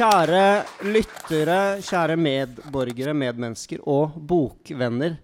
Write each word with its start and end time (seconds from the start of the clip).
Kjære 0.00 0.62
lyttere, 0.94 1.76
kjære 1.84 2.14
medborgere, 2.16 3.12
medmennesker 3.12 3.82
og 3.84 4.14
bokvenner. 4.16 5.18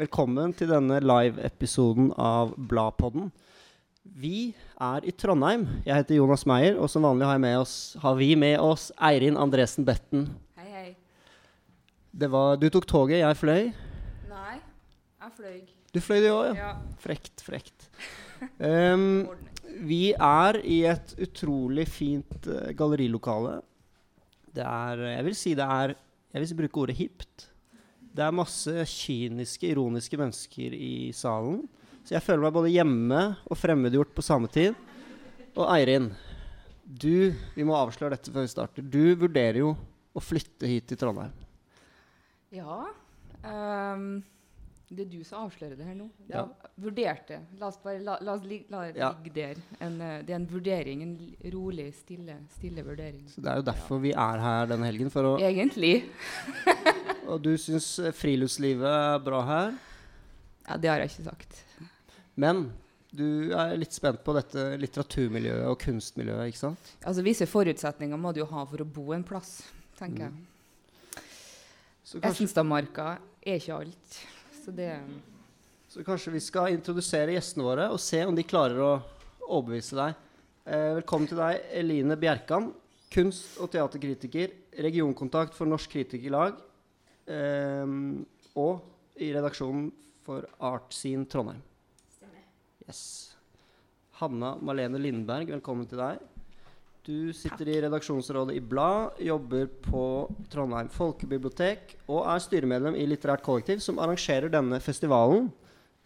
Velkommen 0.00 0.54
til 0.56 0.70
denne 0.70 1.02
live-episoden 1.04 2.06
av 2.16 2.54
Bladpodden. 2.56 3.26
Vi 4.22 4.54
er 4.80 5.04
i 5.04 5.12
Trondheim. 5.12 5.66
Jeg 5.84 5.98
heter 5.98 6.16
Jonas 6.16 6.46
Meyer, 6.48 6.78
og 6.80 6.88
som 6.88 7.04
vanlig 7.04 7.28
har, 7.28 7.42
med 7.44 7.58
oss, 7.58 7.74
har 8.00 8.16
vi 8.16 8.30
med 8.40 8.56
oss 8.56 8.86
Eirin 8.96 9.36
Andresen 9.36 9.84
Betten. 9.84 10.22
Hei, 10.56 10.68
hei. 10.70 10.86
Det 12.08 12.30
var, 12.32 12.56
du 12.56 12.70
tok 12.72 12.86
toget, 12.88 13.18
jeg 13.20 13.36
fløy. 13.36 13.68
Nei, 14.30 14.54
jeg 15.26 15.34
fløy. 15.42 15.58
Du 15.92 16.00
fløy 16.00 16.22
du 16.24 16.30
òg, 16.30 16.46
ja. 16.54 16.70
Ja. 16.70 16.96
Frekt, 17.04 17.44
frekt. 17.44 17.90
Um, 18.58 19.28
vi 19.86 20.16
er 20.16 20.56
i 20.66 20.80
et 20.90 21.12
utrolig 21.22 21.84
fint 21.86 22.48
eh, 22.50 22.72
gallerilokale. 22.74 23.60
Det 24.52 24.64
er 24.66 25.06
Jeg 25.16 25.26
vil 25.28 25.38
si 25.38 25.54
det 25.58 25.64
er 25.64 25.94
Jeg 26.32 26.44
vil 26.44 26.58
bruke 26.62 26.84
ordet 26.84 26.96
hipt. 26.98 27.46
Det 28.12 28.24
er 28.24 28.34
masse 28.36 28.72
kyniske, 28.88 29.70
ironiske 29.72 30.18
mennesker 30.20 30.74
i 30.76 31.12
salen. 31.16 31.62
Så 32.04 32.16
jeg 32.16 32.24
føler 32.24 32.44
meg 32.44 32.56
både 32.56 32.72
hjemme 32.72 33.20
og 33.48 33.56
fremmedgjort 33.56 34.12
på 34.16 34.24
samme 34.24 34.50
tid. 34.52 34.76
Og 35.54 35.64
Eirin, 35.68 36.10
du 36.84 37.32
Vi 37.54 37.64
må 37.64 37.76
avsløre 37.78 38.16
dette 38.16 38.32
før 38.32 38.44
vi 38.44 38.52
starter. 38.52 38.84
Du 38.84 39.14
vurderer 39.16 39.62
jo 39.62 39.72
å 40.12 40.20
flytte 40.20 40.68
hit 40.68 40.88
til 40.90 41.00
Trondheim. 41.00 41.32
Ja. 42.52 42.82
ehm, 43.48 44.22
det 44.92 45.06
er 45.06 45.10
du 45.12 45.22
som 45.24 45.46
avslører 45.46 45.76
det 45.78 45.86
her 45.88 45.94
nå. 45.96 46.06
Ja. 46.28 46.42
Vurderte. 46.82 47.38
La 47.60 47.68
oss 47.72 47.78
bare 47.82 48.00
la, 48.04 48.18
la 48.20 48.34
oss 48.36 48.44
li, 48.44 48.58
la 48.72 48.82
det 48.92 49.00
Ja. 49.00 49.08
ligge 49.16 49.32
der. 49.34 49.60
En, 49.80 50.00
eh, 50.00 50.22
det 50.22 50.30
er 50.34 50.38
en 50.40 50.46
vurdering. 50.50 51.02
En 51.02 51.14
rolig, 51.54 51.88
stille, 51.94 52.36
stille 52.58 52.84
vurdering. 52.84 53.24
Så 53.28 53.40
Det 53.42 53.50
er 53.52 53.56
jo 53.56 53.62
derfor 53.70 54.00
vi 54.00 54.12
er 54.12 54.38
her 54.44 54.66
denne 54.66 54.84
helgen. 54.90 55.10
For 55.10 55.22
å, 55.22 55.38
Egentlig. 55.40 56.04
og 57.30 57.40
du 57.42 57.56
syns 57.56 57.88
friluftslivet 58.18 58.84
er 58.86 59.18
bra 59.24 59.42
her. 59.48 59.74
Ja, 60.68 60.76
det 60.76 60.90
har 60.90 60.98
jeg 61.02 61.10
ikke 61.10 61.24
sagt. 61.30 61.64
Men 62.36 62.72
du 63.12 63.52
er 63.52 63.74
litt 63.76 63.92
spent 63.92 64.22
på 64.24 64.32
dette 64.36 64.76
litteraturmiljøet 64.80 65.66
og 65.68 65.78
kunstmiljøet, 65.82 66.48
ikke 66.52 66.62
sant? 66.62 66.92
Altså, 67.04 67.22
Visse 67.26 67.46
forutsetninger 67.46 68.16
må 68.16 68.32
du 68.32 68.40
jo 68.40 68.46
ha 68.52 68.64
for 68.64 68.80
å 68.84 68.86
bo 68.88 69.12
en 69.12 69.24
plass, 69.24 69.58
tenker 69.98 70.28
jeg. 70.30 70.32
Så 72.04 72.20
kanskje, 72.20 72.30
Essenstadmarka 72.46 73.18
er 73.44 73.58
ikke 73.60 73.76
alt. 73.76 74.16
Så 74.62 74.70
det 74.70 74.92
så 75.90 76.04
kanskje 76.06 76.36
vi 76.36 76.40
skal 76.40 76.70
introdusere 76.70 77.34
gjestene 77.34 77.64
våre 77.66 77.88
og 77.90 77.98
se 78.00 78.20
om 78.22 78.36
de 78.36 78.44
klarer 78.46 78.78
å 78.78 78.92
overbevise 79.42 79.96
deg. 79.98 80.20
Eh, 80.62 80.92
velkommen 81.00 81.26
til 81.26 81.40
deg, 81.40 81.64
Eline 81.80 82.16
Bjerkan, 82.16 82.68
kunst- 83.10 83.58
og 83.58 83.72
teaterkritiker, 83.74 84.54
regionkontakt 84.86 85.58
for 85.58 85.66
Norsk 85.66 85.90
Kritikerlag 85.96 86.62
eh, 87.26 87.96
og 88.54 89.18
i 89.18 89.32
redaksjonen 89.34 89.90
for 90.22 90.46
Artscene 90.62 91.26
Trondheim. 91.26 91.60
Yes. 92.86 93.02
Hanna 94.22 94.54
Malene 94.62 95.02
Lindberg, 95.02 95.50
velkommen 95.58 95.90
til 95.90 95.98
deg. 96.04 96.22
Du 97.02 97.32
sitter 97.34 97.66
i 97.66 97.80
redaksjonsrådet 97.82 98.54
i 98.54 98.60
Blad, 98.62 99.16
jobber 99.18 99.66
på 99.82 100.02
Trondheim 100.52 100.86
folkebibliotek 100.86 101.96
og 102.06 102.28
er 102.30 102.44
styremedlem 102.44 102.94
i 102.94 103.08
Litterært 103.10 103.42
kollektiv, 103.42 103.80
som 103.82 103.98
arrangerer 103.98 104.52
denne 104.52 104.78
festivalen 104.78 105.48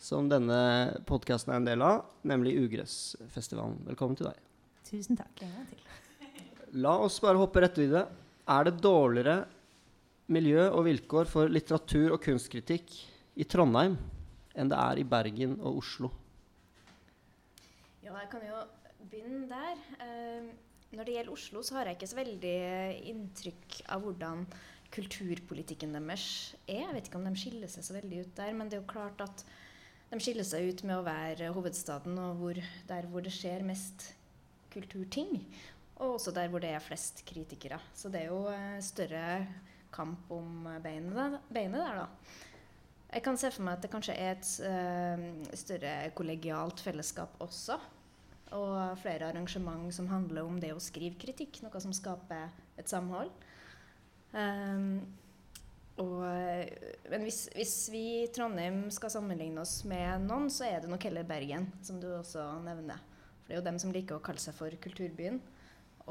som 0.00 0.30
denne 0.30 0.56
podkasten 1.08 1.52
er 1.52 1.60
en 1.60 1.68
del 1.68 1.84
av, 1.84 2.00
nemlig 2.24 2.54
Ugressfestivalen. 2.62 3.76
Velkommen 3.90 4.16
til 4.16 4.30
deg. 4.30 4.40
Tusen 4.88 5.20
takk. 5.20 5.44
En 5.44 5.52
gang 5.52 5.68
til. 5.68 5.84
La 6.80 6.96
oss 7.04 7.20
bare 7.20 7.44
hoppe 7.44 7.60
rett 7.60 7.76
i 7.84 7.90
det. 7.92 8.06
Er 8.48 8.64
det 8.64 8.78
dårligere 8.80 9.38
miljø 10.32 10.64
og 10.70 10.86
vilkår 10.88 11.28
for 11.28 11.52
litteratur 11.52 12.16
og 12.16 12.22
kunstkritikk 12.24 12.96
i 13.36 13.44
Trondheim 13.44 14.00
enn 14.56 14.72
det 14.72 14.80
er 14.80 15.04
i 15.04 15.04
Bergen 15.04 15.58
og 15.60 15.82
Oslo? 15.84 16.12
Ja, 18.00 18.14
jeg 18.16 18.30
kan 18.32 18.48
jo 18.48 18.64
begynne 19.10 19.44
der. 19.50 19.84
Eh, 20.00 20.54
når 20.96 21.06
det 21.06 21.14
gjelder 21.18 21.36
Oslo, 21.36 21.62
så 21.62 21.78
har 21.78 21.88
jeg 21.88 21.98
ikke 21.98 22.08
så 22.10 22.18
veldig 22.18 22.56
inntrykk 23.12 23.78
av 23.92 24.02
hvordan 24.04 24.46
kulturpolitikken 24.94 25.94
deres 25.96 26.26
er. 26.64 26.86
Jeg 26.86 26.96
vet 26.96 27.08
ikke 27.10 27.20
om 27.20 27.28
de 27.28 27.34
skiller 27.38 27.70
seg 27.70 27.86
så 27.86 27.96
veldig 27.96 28.24
ut 28.24 28.34
der, 28.38 28.52
men 28.56 28.70
det 28.70 28.78
er 28.78 28.84
jo 28.84 28.90
klart 28.90 29.20
at 29.24 29.44
de 30.10 30.20
skiller 30.22 30.46
seg 30.46 30.70
ut 30.70 30.84
med 30.86 31.00
å 31.00 31.06
være 31.06 31.52
hovedstaden 31.54 32.18
og 32.22 32.40
hvor, 32.40 32.60
der 32.88 33.08
hvor 33.10 33.24
det 33.26 33.34
skjer 33.34 33.66
mest 33.66 34.10
kulturting. 34.72 35.40
Og 35.96 36.16
også 36.16 36.32
der 36.36 36.50
hvor 36.52 36.62
det 36.62 36.70
er 36.76 36.84
flest 36.84 37.24
kritikere. 37.28 37.80
Så 37.96 38.12
det 38.12 38.24
er 38.24 38.30
jo 38.30 38.46
eh, 38.52 38.78
større 38.84 39.24
kamp 39.94 40.30
om 40.32 40.66
beinet 40.84 41.40
der, 41.50 42.02
da. 42.02 42.08
Jeg 43.06 43.22
kan 43.24 43.38
se 43.40 43.48
for 43.54 43.64
meg 43.64 43.78
at 43.78 43.84
det 43.84 43.90
kanskje 43.92 44.16
er 44.18 44.34
et 44.34 44.48
uh, 44.66 45.52
større 45.56 45.92
kollegialt 46.18 46.82
fellesskap 46.84 47.38
også. 47.40 47.78
Og 48.54 48.98
flere 49.02 49.32
arrangement 49.32 49.90
som 49.94 50.06
handler 50.10 50.46
om 50.46 50.60
det 50.62 50.70
å 50.74 50.82
skrive 50.82 51.18
kritikk, 51.18 51.64
noe 51.64 51.80
som 51.82 51.94
skaper 51.96 52.52
et 52.78 52.90
samhold. 52.90 53.32
Um, 54.36 55.00
og, 56.02 56.22
men 57.08 57.24
hvis, 57.24 57.46
hvis 57.56 57.74
vi 57.90 58.04
i 58.20 58.30
Trondheim 58.32 58.84
skal 58.92 59.10
sammenligne 59.14 59.62
oss 59.62 59.80
med 59.88 60.26
noen, 60.28 60.50
så 60.52 60.68
er 60.68 60.82
det 60.82 60.90
nok 60.92 61.06
heller 61.08 61.26
Bergen, 61.26 61.70
som 61.82 61.98
du 62.02 62.10
også 62.12 62.44
nevner. 62.66 63.00
For 63.40 63.48
det 63.48 63.56
er 63.56 63.62
jo 63.62 63.68
dem 63.70 63.80
som 63.80 63.94
liker 63.94 64.18
å 64.18 64.24
kalle 64.24 64.42
seg 64.42 64.56
for 64.58 64.76
kulturbyen. 64.82 65.40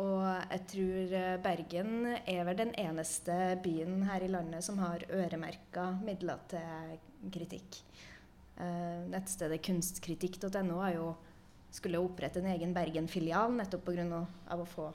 Og 0.01 0.23
jeg 0.25 0.63
tror 0.73 1.13
eh, 1.15 1.37
Bergen 1.43 1.91
er 2.17 2.41
vel 2.47 2.57
den 2.59 2.73
eneste 2.81 3.35
byen 3.63 4.01
her 4.09 4.25
i 4.25 4.31
landet 4.31 4.65
som 4.65 4.81
har 4.81 5.05
øremerka 5.07 5.85
midler 6.03 6.41
til 6.51 6.97
kritikk. 7.31 7.79
Eh, 8.59 9.05
nettstedet 9.11 9.61
kunstkritikk.no 9.63 10.81
har 10.81 10.97
jo 10.97 11.13
skulle 11.75 12.01
opprette 12.01 12.39
en 12.41 12.51
egen 12.53 12.73
Bergen-filial 12.75 13.53
nettopp 13.55 13.85
pga. 13.89 14.23
å 14.55 14.65
få 14.65 14.91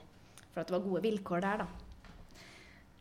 at 0.59 0.67
det 0.67 0.75
var 0.75 0.83
gode 0.83 1.03
vilkår 1.05 1.43
der, 1.45 1.63
da. 1.63 1.67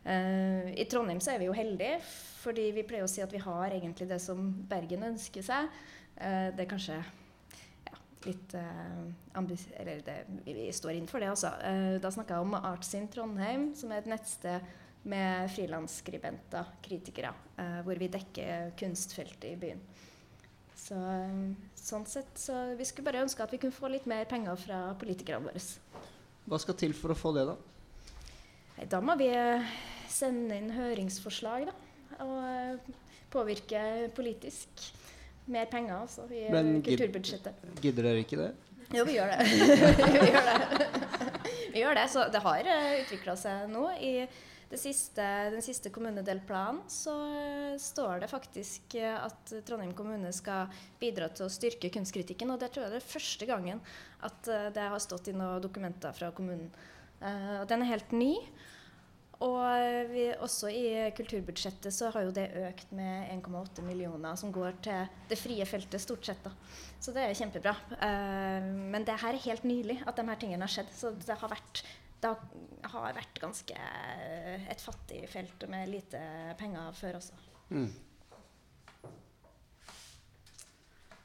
Uh, 0.00 0.70
I 0.80 0.86
Trondheim 0.88 1.20
så 1.20 1.34
er 1.34 1.42
vi 1.42 1.48
jo 1.48 1.56
heldige, 1.56 1.98
fordi 2.40 2.70
vi 2.72 2.84
pleier 2.88 3.04
å 3.04 3.10
si 3.10 3.20
at 3.24 3.32
vi 3.34 3.42
har 3.42 3.74
egentlig 3.74 4.08
det 4.08 4.20
som 4.22 4.46
Bergen 4.70 5.02
ønsker 5.10 5.44
seg. 5.44 5.72
Uh, 6.14 6.48
det 6.54 6.64
er 6.64 6.70
kanskje 6.70 7.00
ja, 7.00 7.98
litt 8.28 8.54
uh. 8.56 9.10
Eller 9.80 10.04
det, 10.06 10.16
vi, 10.44 10.54
vi 10.56 10.68
står 10.72 10.94
inn 10.96 11.10
for 11.10 11.22
det, 11.22 11.32
altså. 11.32 11.52
Da 12.00 12.12
snakka 12.12 12.38
jeg 12.38 12.46
om 12.46 12.56
Artsin 12.60 13.10
Trondheim, 13.12 13.70
som 13.76 13.92
er 13.92 14.02
et 14.02 14.10
nettsted 14.10 14.70
med 15.10 15.48
frilansskribenter, 15.54 16.74
kritikere, 16.84 17.30
hvor 17.86 17.96
vi 17.96 18.10
dekker 18.12 18.74
kunstfeltet 18.76 19.46
i 19.48 19.60
byen. 19.60 19.80
Så, 20.76 20.98
sånn 21.80 22.06
sett, 22.08 22.32
så 22.38 22.56
vi 22.78 22.86
skulle 22.88 23.08
bare 23.08 23.24
ønske 23.24 23.44
at 23.44 23.52
vi 23.54 23.60
kunne 23.62 23.74
få 23.74 23.90
litt 23.92 24.06
mer 24.10 24.26
penger 24.30 24.58
fra 24.60 24.80
politikerne 25.00 25.48
våre. 25.48 25.62
Hva 26.50 26.58
skal 26.60 26.76
til 26.80 26.94
for 26.96 27.14
å 27.14 27.18
få 27.18 27.32
det, 27.36 27.46
da? 27.48 27.56
Nei, 28.76 28.88
Da 28.90 29.00
må 29.04 29.16
vi 29.20 29.28
eh, 29.32 29.76
sende 30.10 30.58
inn 30.58 30.72
høringsforslag, 30.74 31.68
da. 31.70 31.76
Og 32.24 32.36
eh, 32.48 32.98
påvirke 33.32 33.82
politisk. 34.16 34.90
Mer 35.50 35.66
penger, 35.70 36.02
altså, 36.04 36.26
i 36.30 36.44
eh, 36.46 36.52
Men 36.54 36.82
kulturbudsjettet. 36.86 37.64
Gidder 37.82 38.10
dere 38.10 38.24
ikke 38.24 38.38
det? 38.40 38.50
Jo, 38.94 39.06
vi 39.06 39.16
gjør 39.16 39.32
det. 39.32 39.46
vi 40.20 40.30
gjør 40.30 40.48
det. 40.50 40.86
vi 41.74 41.82
gjør 41.84 42.00
det. 42.00 42.06
Så 42.12 42.26
det 42.34 42.44
har 42.44 42.72
utvikla 43.00 43.36
seg 43.38 43.68
nå. 43.72 43.86
I 43.98 44.14
siste, 44.78 45.24
den 45.50 45.62
siste 45.66 45.90
kommunedelplanen 45.90 46.84
så 46.90 47.14
eh, 47.34 47.74
står 47.80 48.22
det 48.22 48.30
faktisk 48.30 48.94
eh, 49.00 49.16
at 49.18 49.54
Trondheim 49.66 49.94
kommune 49.98 50.30
skal 50.36 50.70
bidra 51.00 51.26
til 51.34 51.48
å 51.48 51.52
styrke 51.52 51.90
kunstkritikken. 51.90 52.52
Og 52.54 52.60
det 52.62 52.70
tror 52.70 52.86
jeg 52.86 52.94
det 52.94 53.00
er 53.00 53.12
første 53.12 53.48
gangen 53.50 53.82
at 54.26 54.50
eh, 54.50 54.68
det 54.76 54.90
har 54.92 55.02
stått 55.02 55.32
i 55.32 55.36
noen 55.36 55.62
dokumenter 55.64 56.14
fra 56.14 56.30
kommunen. 56.36 56.70
Og 57.20 57.66
den 57.68 57.82
er 57.84 57.90
helt 57.90 58.14
ny. 58.16 58.30
Og 59.44 60.08
vi, 60.12 60.26
også 60.36 60.68
i 60.72 60.84
kulturbudsjettet 61.16 61.92
så 61.92 62.10
har 62.12 62.26
jo 62.26 62.32
det 62.36 62.46
økt 62.60 62.90
med 62.96 63.30
1,8 63.32 63.84
millioner, 63.86 64.36
som 64.36 64.52
går 64.52 64.76
til 64.84 65.06
det 65.30 65.38
frie 65.40 65.64
feltet 65.68 66.02
stort 66.02 66.28
sett. 66.28 66.42
da. 66.44 66.52
Så 67.00 67.14
det 67.16 67.24
er 67.24 67.38
kjempebra. 67.38 67.72
Uh, 67.94 68.68
men 68.92 69.06
det 69.08 69.16
her 69.22 69.32
er 69.32 69.46
helt 69.46 69.64
nylig 69.64 69.96
at 70.04 70.20
de 70.20 70.26
her 70.28 70.40
tingene 70.40 70.68
har 70.68 70.74
skjedd. 70.74 70.92
Så 70.92 71.14
det 71.16 71.38
har 71.40 71.52
vært, 71.52 71.80
det 72.20 72.30
har, 72.92 73.12
vært 73.16 73.40
ganske 73.40 73.74
eh, 73.76 74.68
et 74.70 74.82
fattig 74.82 75.24
felt 75.30 75.64
med 75.72 75.88
lite 75.88 76.20
penger 76.60 76.92
før 76.96 77.18
også. 77.20 77.36
Mm. 77.70 77.90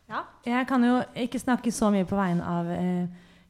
Ja, 0.06 0.21
jeg 0.45 0.68
kan 0.69 0.83
jo 0.86 1.00
ikke 1.18 1.42
snakke 1.42 1.74
så 1.74 1.89
mye 1.94 2.06
på 2.07 2.18
vegne 2.18 2.45
av 2.45 2.69
eh, 2.71 3.07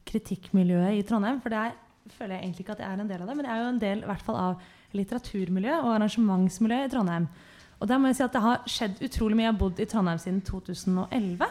kritikkmiljøet 0.08 0.96
i 0.96 1.04
Trondheim, 1.06 1.42
for 1.44 1.52
det 1.52 1.60
er, 1.60 1.76
føler 2.16 2.36
jeg 2.36 2.46
egentlig 2.46 2.64
ikke 2.64 2.76
at 2.78 2.82
jeg 2.84 2.94
er 2.94 3.02
en 3.02 3.10
del 3.10 3.22
av 3.22 3.28
det, 3.28 3.36
men 3.36 3.48
jeg 3.48 3.54
er 3.54 3.62
jo 3.62 3.74
en 3.74 3.82
del 3.82 4.02
i 4.02 4.08
hvert 4.08 4.24
fall 4.24 4.40
av 4.40 4.64
litteraturmiljøet 4.96 5.84
og 5.84 5.92
arrangementsmiljøet 5.98 6.88
i 6.88 6.94
Trondheim. 6.94 7.28
Og 7.76 7.88
der 7.90 8.00
må 8.00 8.08
jeg 8.08 8.18
si 8.18 8.24
at 8.24 8.32
det 8.32 8.40
har 8.40 8.62
skjedd 8.72 9.02
utrolig 9.04 9.36
mye. 9.36 9.44
Jeg 9.44 9.52
har 9.52 9.60
bodd 9.60 9.80
i 9.82 9.88
Trondheim 9.90 10.20
siden 10.22 10.40
2011. 10.46 11.50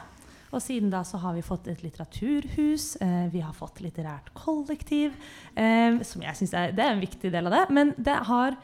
Og 0.55 0.63
siden 0.63 0.91
da 0.93 1.03
så 1.03 1.19
har 1.19 1.35
vi 1.35 1.43
fått 1.43 1.67
et 1.67 1.83
litteraturhus, 1.83 2.95
eh, 3.03 3.27
vi 3.33 3.43
har 3.43 3.53
fått 3.53 3.81
litterært 3.83 4.31
kollektiv, 4.37 5.13
eh, 5.55 5.99
som 6.07 6.23
jeg 6.23 6.39
syns 6.39 6.55
er, 6.55 6.71
er 6.71 6.93
en 6.93 7.03
viktig 7.03 7.31
del 7.33 7.49
av 7.49 7.57
det. 7.57 7.65
Men 7.75 7.93
det 7.97 8.15
har 8.29 8.55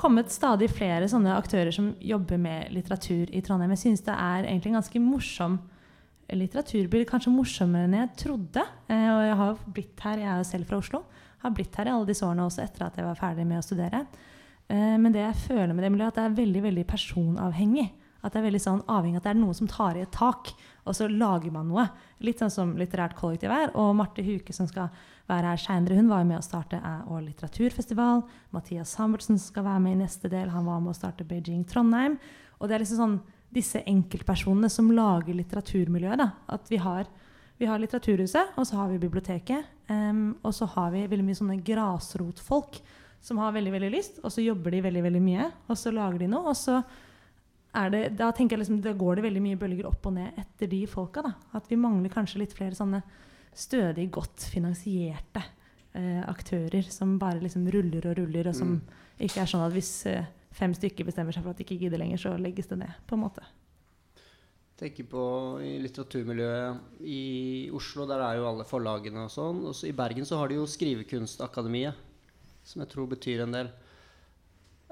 kommet 0.00 0.32
stadig 0.32 0.70
flere 0.72 1.06
sånne 1.10 1.36
aktører 1.36 1.70
som 1.74 1.92
jobber 2.02 2.40
med 2.40 2.72
litteratur 2.74 3.30
i 3.30 3.42
Trondheim. 3.44 3.74
Jeg 3.76 3.84
syns 3.84 4.04
det 4.06 4.16
er 4.16 4.48
egentlig 4.48 4.72
en 4.72 4.80
ganske 4.80 5.02
morsom 5.04 5.58
litteraturby. 6.32 7.04
Kanskje 7.08 7.32
morsommere 7.34 7.88
enn 7.88 7.98
jeg 7.98 8.14
trodde. 8.24 8.64
Eh, 8.88 9.08
og 9.12 9.24
jeg 9.26 9.40
har 9.40 9.66
blitt 9.76 10.06
her, 10.06 10.22
jeg 10.22 10.30
er 10.32 10.40
jo 10.40 10.48
selv 10.48 10.70
fra 10.70 10.80
Oslo, 10.80 11.02
har 11.44 11.52
blitt 11.54 11.76
her 11.76 11.90
i 11.90 11.92
alle 11.92 12.08
disse 12.08 12.24
årene 12.24 12.46
også 12.48 12.64
etter 12.64 12.86
at 12.86 12.96
jeg 12.98 13.06
var 13.06 13.20
ferdig 13.20 13.44
med 13.48 13.60
å 13.60 13.66
studere. 13.66 14.06
Eh, 14.72 14.96
men 14.96 15.12
det 15.12 15.22
jeg 15.26 15.42
føler 15.44 15.74
med 15.74 15.84
det 15.84 15.92
miljøet, 15.92 16.14
at 16.14 16.20
det 16.20 16.24
er 16.24 16.38
veldig 16.40 16.64
veldig 16.70 16.86
personavhengig. 16.88 17.90
At 18.24 18.32
det 18.32 18.40
er 18.40 18.46
veldig 18.48 18.62
sånn 18.64 18.84
avhengig 18.88 19.18
av 19.18 19.20
at 19.20 19.26
det 19.26 19.34
er 19.34 19.42
noen 19.42 19.58
som 19.58 19.68
tar 19.68 19.98
i 19.98 20.04
et 20.06 20.14
tak, 20.14 20.54
og 20.84 20.96
så 20.96 21.08
lager 21.08 21.52
man 21.52 21.68
noe. 21.70 21.86
Litt 22.24 22.42
sånn 22.42 22.52
som 22.52 22.74
Litterært 22.76 23.16
kollektiv 23.16 23.52
er. 23.52 23.70
Og 23.80 23.94
Marte 23.96 24.24
Huke, 24.24 24.52
som 24.52 24.68
skal 24.68 24.92
være 25.30 25.54
her 25.54 25.60
seinere, 25.60 25.96
hun 25.96 26.10
var 26.12 26.22
jo 26.22 26.28
med 26.28 26.40
å 26.40 26.44
starte 26.44 26.80
Æ 26.80 27.20
litteraturfestival. 27.24 28.24
Mathias 28.52 28.92
Samuelsen 28.96 29.40
skal 29.40 29.64
være 29.64 29.84
med 29.86 29.96
i 29.96 30.02
neste 30.02 30.28
del. 30.32 30.52
Han 30.52 30.68
var 30.68 30.82
med 30.84 30.92
å 30.92 30.98
starte 30.98 31.24
Beijing 31.24 31.64
Trondheim. 31.68 32.18
Og 32.60 32.68
det 32.68 32.76
er 32.76 32.84
liksom 32.84 33.00
sånn 33.00 33.20
disse 33.54 33.80
enkeltpersonene 33.88 34.68
som 34.72 34.90
lager 34.92 35.36
litteraturmiljøet. 35.38 36.20
da, 36.20 36.30
At 36.52 36.68
vi 36.68 36.80
har, 36.82 37.08
vi 37.56 37.70
har 37.70 37.80
Litteraturhuset, 37.80 38.58
og 38.58 38.66
så 38.66 38.76
har 38.82 38.92
vi 38.92 38.98
biblioteket. 38.98 39.64
Um, 39.88 40.36
og 40.42 40.52
så 40.56 40.68
har 40.74 40.92
vi 40.92 41.06
veldig 41.06 41.26
mye 41.26 41.38
sånne 41.38 41.58
grasrotfolk 41.64 42.80
som 43.24 43.40
har 43.40 43.54
veldig 43.56 43.72
veldig 43.72 43.90
lyst, 43.92 44.20
og 44.20 44.32
så 44.32 44.44
jobber 44.44 44.74
de 44.74 44.82
veldig 44.84 45.02
veldig 45.06 45.20
mye, 45.24 45.48
og 45.68 45.78
så 45.80 45.92
lager 45.94 46.20
de 46.20 46.28
noe. 46.28 46.52
og 46.52 46.56
så 46.56 46.82
det, 47.90 48.02
da 48.16 48.28
tenker 48.32 48.54
jeg 48.56 48.62
liksom, 48.64 48.80
da 48.84 48.92
går 48.94 49.16
det 49.18 49.24
veldig 49.26 49.42
mye 49.42 49.58
bølger 49.58 49.86
opp 49.88 50.06
og 50.06 50.14
ned 50.14 50.36
etter 50.38 50.70
de 50.70 50.84
folka. 50.86 51.22
da, 51.26 51.32
At 51.58 51.66
vi 51.70 51.76
mangler 51.80 52.12
kanskje 52.12 52.38
litt 52.44 52.54
flere 52.54 52.76
sånne 52.78 53.00
stødig, 53.54 54.10
godt 54.14 54.46
finansierte 54.50 55.42
eh, 55.94 56.22
aktører 56.26 56.86
som 56.90 57.18
bare 57.18 57.42
liksom 57.42 57.66
ruller 57.70 58.06
og 58.10 58.16
ruller, 58.18 58.48
og 58.50 58.54
som 58.54 58.76
Mm. 58.76 58.80
ikke 59.26 59.42
er 59.42 59.46
sånn 59.46 59.66
at 59.66 59.72
hvis 59.72 60.06
eh, 60.06 60.24
fem 60.54 60.72
stykker 60.74 61.04
bestemmer 61.06 61.32
seg 61.34 61.42
for 61.42 61.50
at 61.50 61.58
de 61.58 61.64
ikke 61.66 61.78
gidder 61.82 61.98
lenger, 61.98 62.18
så 62.18 62.36
legges 62.38 62.66
det 62.70 62.78
ned. 62.78 62.94
på 63.06 63.14
en 63.14 63.20
måte. 63.26 63.42
tenker 64.76 65.04
på 65.06 65.62
i 65.62 65.78
litteraturmiljøet 65.78 66.78
i 67.06 67.70
Oslo, 67.72 68.06
der 68.06 68.18
er 68.20 68.36
jo 68.40 68.48
alle 68.48 68.64
forlagene 68.66 69.22
og 69.24 69.30
sånn. 69.30 69.64
Og 69.66 69.74
så 69.74 69.86
I 69.88 69.92
Bergen 69.92 70.24
så 70.26 70.36
har 70.36 70.48
de 70.48 70.56
jo 70.56 70.66
Skrivekunstakademiet, 70.66 71.94
som 72.64 72.82
jeg 72.82 72.90
tror 72.90 73.06
betyr 73.06 73.42
en 73.44 73.52
del. 73.52 73.70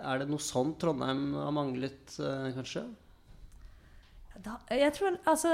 Er 0.02 0.22
det 0.22 0.28
noe 0.30 0.42
sånt 0.42 0.78
Trondheim 0.82 1.32
har 1.38 1.54
manglet, 1.54 2.18
eh, 2.18 2.50
kanskje? 2.56 2.84
Da, 4.42 4.56
jeg 4.74 4.90
tror 4.96 5.18
altså 5.28 5.52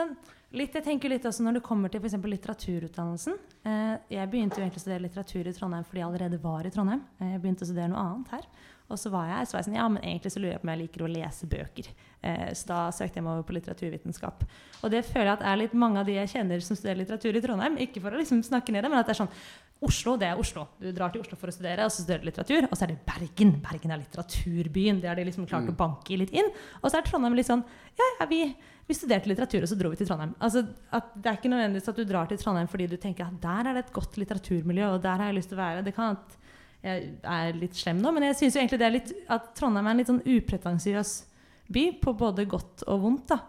litt, 0.57 0.73
jeg 0.73 0.85
tenker 0.87 1.11
litt 1.13 1.27
også 1.29 1.43
Når 1.45 1.59
det 1.59 1.65
kommer 1.67 1.91
til 1.93 2.01
eksempel 2.01 2.31
litteraturutdannelsen 2.33 3.35
eh, 3.69 3.97
Jeg 4.15 4.31
begynte 4.31 4.57
jo 4.57 4.65
egentlig 4.65 4.81
å 4.81 4.85
studere 4.85 5.05
litteratur 5.05 5.51
i 5.51 5.53
Trondheim 5.53 5.85
fordi 5.85 6.01
jeg 6.01 6.07
allerede 6.07 6.39
var 6.41 6.65
i 6.65 6.73
Trondheim. 6.73 7.03
Eh, 7.19 7.35
jeg 7.35 7.43
begynte 7.43 7.67
å 7.67 7.69
studere 7.69 7.93
noe 7.93 8.05
annet 8.07 8.33
her. 8.37 8.47
Og 8.89 8.97
så 8.99 9.11
var 9.13 9.27
jeg, 9.29 9.47
var 9.53 9.61
jeg 9.61 9.67
sånn, 9.69 9.75
ja, 9.77 9.87
men 9.93 10.03
egentlig 10.03 10.33
så 10.33 10.41
lurer 10.41 10.55
jeg 10.55 10.61
på 10.63 10.65
om 10.65 10.71
jeg 10.73 10.81
liker 10.81 11.03
å 11.05 11.09
lese 11.13 11.47
bøker. 11.47 11.89
Eh, 12.25 12.51
så 12.57 12.67
da 12.71 12.79
søkte 12.97 13.19
jeg 13.21 13.25
meg 13.27 13.35
over 13.35 13.45
på 13.45 13.53
litteraturvitenskap. 13.59 14.45
Og 14.83 14.91
det 14.95 15.03
føler 15.05 15.27
jeg 15.29 15.37
at 15.37 15.45
er 15.51 15.57
litt 15.61 15.75
mange 15.77 16.01
av 16.01 16.07
de 16.09 16.15
jeg 16.17 16.31
kjenner 16.33 16.61
som 16.65 16.79
studerer 16.79 17.03
litteratur 17.03 17.37
i 17.37 17.43
Trondheim. 17.45 17.77
Ikke 17.85 18.01
for 18.01 18.17
å 18.17 18.21
liksom 18.23 18.41
snakke 18.47 18.73
ned 18.73 18.87
det, 18.87 18.91
men 18.91 18.99
at 19.03 19.07
det 19.11 19.13
er 19.17 19.21
sånn 19.27 19.35
Oslo, 19.85 20.17
det 20.19 20.27
er 20.27 20.41
Oslo. 20.41 20.65
Du 20.81 20.89
drar 20.91 21.13
til 21.15 21.21
Oslo 21.23 21.37
for 21.39 21.53
å 21.53 21.55
studere, 21.55 21.85
og 21.87 21.93
så 21.95 22.03
studerer 22.03 22.25
du 22.25 22.27
litteratur. 22.33 22.65
Og 22.67 22.73
så 22.75 22.83
er 22.89 22.91
det 22.97 23.03
Bergen. 23.07 23.53
Bergen 23.63 23.93
er 23.95 24.01
litteraturbyen. 24.01 24.99
Det 25.05 25.07
har 25.13 25.15
de 25.21 25.25
liksom 25.29 25.47
klart 25.47 25.69
Mm. 25.69 25.75
å 25.75 25.77
banke 25.77 26.19
litt 26.19 26.33
inn. 26.35 26.49
Og 26.83 26.91
så 26.91 26.99
er 26.99 27.03
Trondheim 27.07 27.35
litt 27.37 27.47
sånn 27.47 27.63
Ja, 27.99 28.05
ja, 28.21 28.27
vi, 28.27 28.55
vi 28.89 28.95
studerte 28.95 29.27
litteratur, 29.29 29.63
og 29.63 29.69
så 29.69 29.77
dro 29.79 29.91
vi 29.91 29.97
til 29.97 30.07
Trondheim. 30.07 30.35
Altså, 30.41 30.65
at 30.93 31.15
det 31.15 31.27
er 31.27 31.37
ikke 31.39 31.51
nødvendigvis 31.51 31.89
at 31.89 31.97
du 31.97 32.05
drar 32.05 32.27
til 32.27 32.39
Trondheim 32.39 32.69
fordi 32.69 32.87
du 32.89 32.97
tenker 32.97 33.27
at 33.27 33.41
der 33.43 33.69
er 33.71 33.75
det 33.75 33.85
et 33.87 33.93
godt 33.93 34.17
litteraturmiljø, 34.19 34.95
og 34.95 35.03
der 35.03 35.17
har 35.19 35.27
jeg 35.33 35.35
lyst 35.39 35.49
til 35.51 35.59
å 35.59 35.63
være. 35.63 35.85
Det 35.85 35.95
kan 35.95 36.17
at 36.17 36.37
jeg 36.83 37.07
er 37.27 37.57
litt 37.59 37.77
slem 37.77 37.99
nå, 38.03 38.13
men 38.15 38.29
jeg 38.29 38.39
syns 38.39 38.59
egentlig 38.59 38.79
det 38.79 38.87
er 38.87 38.95
litt, 38.95 39.13
at 39.35 39.51
Trondheim 39.59 39.87
er 39.87 39.97
en 39.97 40.03
litt 40.03 40.11
sånn 40.11 40.23
upretensiøs 40.23 41.15
by 41.75 41.85
på 42.03 42.15
både 42.17 42.47
godt 42.49 42.85
og 42.89 43.03
vondt. 43.03 43.33
da. 43.35 43.41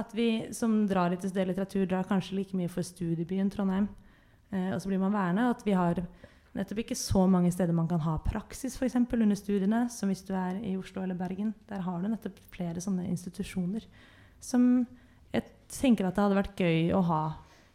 At 0.00 0.14
vi 0.14 0.48
som 0.54 0.84
drar 0.88 1.10
litt 1.10 1.22
til 1.24 1.32
studere 1.32 1.50
litteratur, 1.50 1.86
drar 1.90 2.08
kanskje 2.08 2.38
like 2.38 2.56
mye 2.56 2.70
for 2.70 2.86
studiebyen 2.86 3.50
Trondheim. 3.52 3.88
Eh, 4.50 4.70
og 4.74 4.80
så 4.82 4.90
blir 4.90 5.02
man 5.02 5.14
værende. 5.14 5.50
At 5.50 5.64
vi 5.66 5.74
har 5.76 6.00
nettopp 6.56 6.82
ikke 6.82 6.98
så 6.98 7.26
mange 7.30 7.50
steder 7.54 7.74
man 7.74 7.88
kan 7.90 8.02
ha 8.02 8.16
praksis 8.24 8.78
eksempel, 8.82 9.22
under 9.22 9.38
studiene, 9.38 9.84
som 9.90 10.10
hvis 10.10 10.24
du 10.26 10.32
er 10.34 10.58
i 10.62 10.76
Oslo 10.78 11.02
eller 11.02 11.18
Bergen. 11.18 11.54
Der 11.68 11.82
har 11.86 12.00
du 12.00 12.08
nettopp 12.08 12.38
flere 12.54 12.82
sånne 12.82 13.06
institusjoner 13.10 13.86
som 14.40 14.86
jeg 15.30 15.44
tenker 15.70 16.08
at 16.08 16.16
det 16.16 16.24
hadde 16.24 16.38
vært 16.38 16.58
gøy 16.58 16.94
å 16.96 17.02
ha 17.06 17.24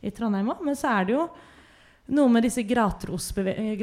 i 0.03 0.11
Trondheim 0.11 0.49
òg. 0.51 0.63
Men 0.65 0.75
så 0.75 0.91
er 0.91 1.05
det 1.05 1.15
jo 1.15 1.27
noe 2.07 2.29
med 2.29 2.45
disse 2.45 2.61
gratrosbeve- 2.67 3.77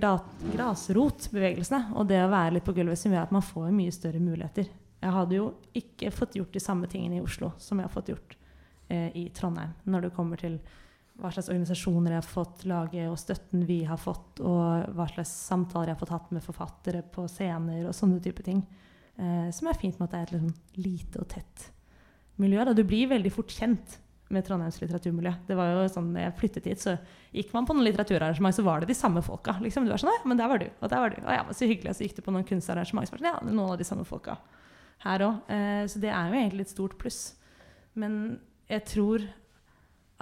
grasrotbevegelsene 0.55 1.97
og 1.97 2.07
det 2.11 2.21
å 2.23 2.31
være 2.31 2.57
litt 2.57 2.67
på 2.67 2.75
gulvet 2.77 3.01
som 3.01 3.15
gjør 3.15 3.27
at 3.27 3.35
man 3.35 3.45
får 3.45 3.73
mye 3.75 3.95
større 3.95 4.23
muligheter. 4.23 4.69
Jeg 5.03 5.17
hadde 5.17 5.39
jo 5.39 5.49
ikke 5.75 6.13
fått 6.15 6.37
gjort 6.39 6.55
de 6.55 6.63
samme 6.63 6.87
tingene 6.91 7.19
i 7.19 7.25
Oslo 7.25 7.53
som 7.59 7.81
jeg 7.81 7.89
har 7.89 7.95
fått 7.95 8.13
gjort 8.13 8.37
eh, 8.89 9.11
i 9.19 9.25
Trondheim. 9.35 9.75
Når 9.91 10.07
det 10.07 10.15
kommer 10.15 10.39
til 10.39 10.61
hva 11.19 11.33
slags 11.35 11.51
organisasjoner 11.51 12.15
jeg 12.15 12.23
har 12.23 12.29
fått 12.29 12.63
lage, 12.71 13.03
og 13.11 13.19
støtten 13.21 13.67
vi 13.69 13.83
har 13.87 13.99
fått, 14.01 14.41
og 14.41 14.95
hva 14.97 15.07
slags 15.11 15.33
samtaler 15.51 15.91
jeg 15.91 15.97
har 15.97 16.01
fått 16.01 16.15
hatt 16.15 16.31
med 16.35 16.47
forfattere 16.47 17.03
på 17.15 17.27
scener 17.31 17.85
og 17.89 17.97
sånne 17.97 18.23
type 18.25 18.47
ting. 18.47 18.63
Eh, 19.19 19.51
som 19.55 19.69
er 19.69 19.79
fint 19.79 19.99
med 19.99 20.09
at 20.09 20.15
det 20.15 20.21
er 20.21 20.29
et 20.29 20.35
liksom 20.37 20.85
lite 20.87 21.21
og 21.21 21.29
tett 21.35 21.67
miljø. 22.41 22.63
Da. 22.65 22.75
Du 22.75 22.85
blir 22.87 23.11
veldig 23.11 23.35
fort 23.35 23.53
kjent 23.53 23.99
med 24.35 24.47
Trondheims 24.47 24.79
litteraturmiljø. 24.81 25.33
Det 25.49 25.57
var 25.59 25.71
jo 25.73 25.85
sånn, 25.93 26.11
jeg 26.19 26.35
flyttet 26.39 26.69
hit, 26.71 26.83
så 26.83 26.97
gikk 27.35 27.53
man 27.55 27.69
på 27.69 27.77
noen 27.77 27.87
litteraturarrangement, 27.87 28.57
så 28.57 28.65
var 28.67 28.83
det 28.83 28.91
de 28.91 28.97
samme 28.97 29.23
folka. 29.25 29.57
Liksom. 29.65 29.87
Du 29.87 29.93
var 29.93 30.03
sånn, 30.03 30.13
ja, 30.15 30.25
men 30.29 30.41
der 30.41 30.51
var 30.53 30.63
du, 30.63 30.67
og 30.81 30.91
der 30.93 31.05
var 31.05 31.15
du. 31.15 31.21
Å 31.23 31.37
ja, 31.37 31.45
men 31.47 31.59
så 31.59 31.69
hyggelig. 31.69 31.93
Og 31.93 31.99
så 31.99 32.07
gikk 32.07 32.17
du 32.19 32.25
på 32.27 32.35
noen 32.35 32.49
kunstarrangement, 32.49 33.09
så 33.09 33.15
var 33.15 33.23
det 33.23 33.29
sånn, 33.29 33.37
ja, 33.37 33.53
noen 33.53 33.77
av 33.77 33.79
de 33.81 33.89
samme 33.89 34.09
folka 34.09 34.39
her 35.05 35.27
òg. 35.27 35.53
Eh, 35.53 35.85
så 35.91 36.03
det 36.03 36.11
er 36.13 36.33
jo 36.33 36.41
egentlig 36.41 36.67
et 36.67 36.75
stort 36.75 36.99
pluss. 37.01 37.21
Men 37.99 38.19
jeg 38.71 38.87
tror 38.89 39.29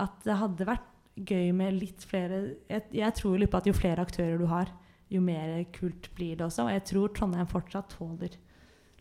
at 0.01 0.23
det 0.27 0.39
hadde 0.41 0.69
vært 0.69 0.87
gøy 1.21 1.51
med 1.53 1.77
litt 1.77 2.05
flere 2.09 2.39
Jeg, 2.71 2.87
jeg 2.97 3.15
tror 3.19 3.37
litt 3.39 3.51
på 3.53 3.59
at 3.59 3.67
jo 3.69 3.75
flere 3.77 4.05
aktører 4.07 4.39
du 4.41 4.47
har, 4.51 4.71
jo 5.11 5.21
mer 5.25 5.59
kult 5.75 6.09
blir 6.17 6.39
det 6.39 6.47
også. 6.47 6.67
Og 6.67 6.75
jeg 6.75 6.87
tror 6.93 7.13
Trondheim 7.15 7.51
fortsatt 7.51 7.97
tåler 7.97 8.39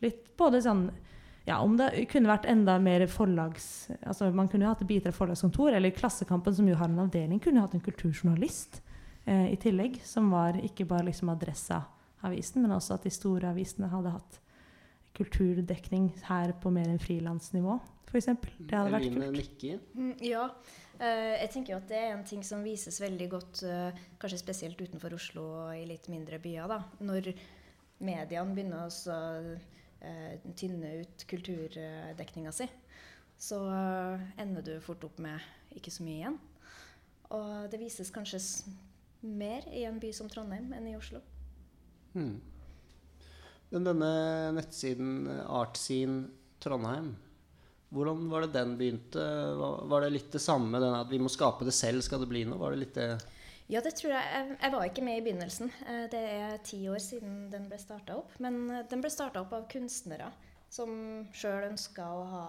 litt 0.03 0.31
både 0.39 0.61
sånn 0.63 0.87
ja, 1.49 1.57
Om 1.65 1.77
det 1.79 1.89
kunne 2.11 2.29
vært 2.29 2.45
enda 2.49 2.75
mer 2.81 3.07
forlags... 3.09 3.89
altså 4.03 4.29
Man 4.35 4.49
kunne 4.51 4.67
jo 4.67 4.73
hatt 4.73 4.83
et 4.83 4.89
Bitra 4.91 5.13
forlagskontor, 5.15 5.73
eller 5.73 5.95
Klassekampen, 5.95 6.53
som 6.53 6.67
jo 6.69 6.77
har 6.77 6.91
en 6.91 7.01
avdeling, 7.07 7.39
kunne 7.41 7.57
jo 7.57 7.65
hatt 7.65 7.77
en 7.77 7.85
kulturjournalist 7.85 8.81
eh, 9.25 9.47
i 9.55 9.57
tillegg. 9.61 9.97
Som 10.05 10.29
var 10.33 10.59
ikke 10.61 10.85
bare 10.89 11.07
liksom 11.07 11.31
Adressa-avisen, 11.33 12.61
men 12.61 12.75
også 12.75 12.99
at 12.99 13.07
de 13.07 13.13
store 13.13 13.49
avisene 13.49 13.89
hadde 13.89 14.13
hatt 14.13 14.37
kulturdekning 15.17 16.11
her 16.27 16.53
på 16.61 16.69
mer 16.71 16.91
enn 16.91 17.01
frilansnivå, 17.01 17.79
f.eks. 18.11 18.29
Det 18.59 18.77
hadde 18.77 18.93
vært 18.93 19.09
kult. 19.17 19.89
Mm, 19.97 20.13
Ja. 20.29 20.45
Uh, 20.99 21.33
jeg 21.39 21.49
tenker 21.53 21.73
jo 21.73 21.79
at 21.79 21.87
det 21.87 21.97
er 21.97 22.09
en 22.11 22.25
ting 22.27 22.41
som 22.43 22.61
vises 22.61 22.97
veldig 22.99 23.27
godt, 23.31 23.61
uh, 23.63 24.05
kanskje 24.19 24.41
spesielt 24.41 24.81
utenfor 24.83 25.13
Oslo 25.15 25.45
og 25.63 25.69
i 25.77 25.85
litt 25.87 26.09
mindre 26.11 26.37
byer. 26.43 26.67
da, 26.67 26.81
Når 26.99 27.31
mediene 28.03 28.53
begynner 28.53 28.85
å 28.85 28.91
så, 28.91 29.15
tynne 30.55 30.93
ut 31.01 31.25
kulturdekninga 31.29 32.53
si, 32.55 32.67
så 33.39 33.59
eh, 33.71 34.27
ender 34.43 34.65
du 34.65 34.75
fort 34.83 35.03
opp 35.07 35.19
med 35.23 35.39
ikke 35.75 35.93
så 35.93 36.05
mye 36.05 36.19
igjen. 36.19 36.37
Og 37.35 37.69
det 37.71 37.79
vises 37.81 38.11
kanskje 38.11 38.41
mer 39.21 39.67
i 39.75 39.85
en 39.87 39.99
by 40.01 40.11
som 40.15 40.29
Trondheim 40.31 40.71
enn 40.75 40.89
i 40.89 40.97
Oslo. 40.97 41.21
Hmm. 42.15 42.39
Men 43.69 43.85
denne 43.85 44.11
nettsiden 44.57 45.27
eh, 45.29 45.43
Artscene 45.59 46.29
Trondheim, 46.59 47.13
hvordan 47.93 48.25
var 48.29 48.43
det 48.45 48.53
den 48.53 48.75
begynte? 48.77 49.23
Var 49.89 50.03
det 50.03 50.13
litt 50.13 50.33
det 50.33 50.41
samme, 50.43 50.77
at 50.77 51.09
vi 51.09 51.21
må 51.21 51.31
skape 51.31 51.65
det 51.65 51.73
selv, 51.73 52.03
skal 52.05 52.21
det 52.21 52.29
bli 52.29 52.43
noe? 52.45 52.59
Var 52.61 52.75
det 52.75 52.81
litt 52.83 52.97
det 52.99 53.07
Ja, 53.69 53.83
det 53.85 53.91
tror 53.99 54.15
jeg. 54.15 54.45
Jeg, 54.55 54.71
var 54.73 54.85
ikke 54.87 55.03
med 55.05 55.19
i 55.19 55.23
begynnelsen. 55.27 55.69
Eh, 55.85 56.05
Det 56.09 56.19
er 56.19 56.61
ti 56.65 56.79
år 56.89 56.97
siden 57.03 57.51
den 57.51 57.67
ble 57.69 57.77
starta 57.77 58.15
opp. 58.17 58.31
Men 58.41 58.63
eh, 58.73 58.85
den 58.89 59.03
ble 59.03 59.11
starta 59.13 59.43
opp 59.43 59.53
av 59.53 59.67
kunstnere 59.69 60.31
som 60.73 60.89
sjøl 61.37 61.67
ønska 61.67 62.07
å 62.09 62.23
ha 62.31 62.45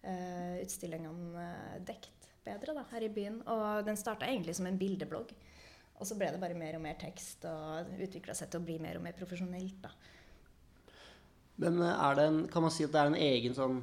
eh, 0.00 0.62
utstillingene 0.62 1.44
dekt 1.84 2.30
bedre 2.46 2.72
da, 2.78 2.86
her 2.94 3.04
i 3.04 3.12
byen. 3.12 3.42
Og 3.52 3.84
den 3.84 4.00
starta 4.00 4.24
egentlig 4.24 4.56
som 4.56 4.70
en 4.70 4.80
bildeblogg. 4.80 5.36
Og 6.00 6.08
så 6.08 6.16
ble 6.16 6.32
det 6.32 6.40
bare 6.40 6.56
mer 6.56 6.78
og 6.78 6.82
mer 6.86 6.96
tekst, 6.98 7.44
og 7.46 7.92
utvikla 8.00 8.34
seg 8.34 8.48
til 8.50 8.62
å 8.62 8.64
bli 8.64 8.78
mer 8.80 8.96
og 8.96 9.04
mer 9.04 9.14
profesjonelt. 9.18 9.84
da. 9.84 9.92
Men 11.60 11.82
en, 11.84 12.42
kan 12.48 12.64
man 12.64 12.72
si 12.72 12.88
at 12.88 12.96
det 12.96 13.02
er 13.02 13.12
en 13.12 13.22
egen 13.28 13.54
sånn 13.54 13.82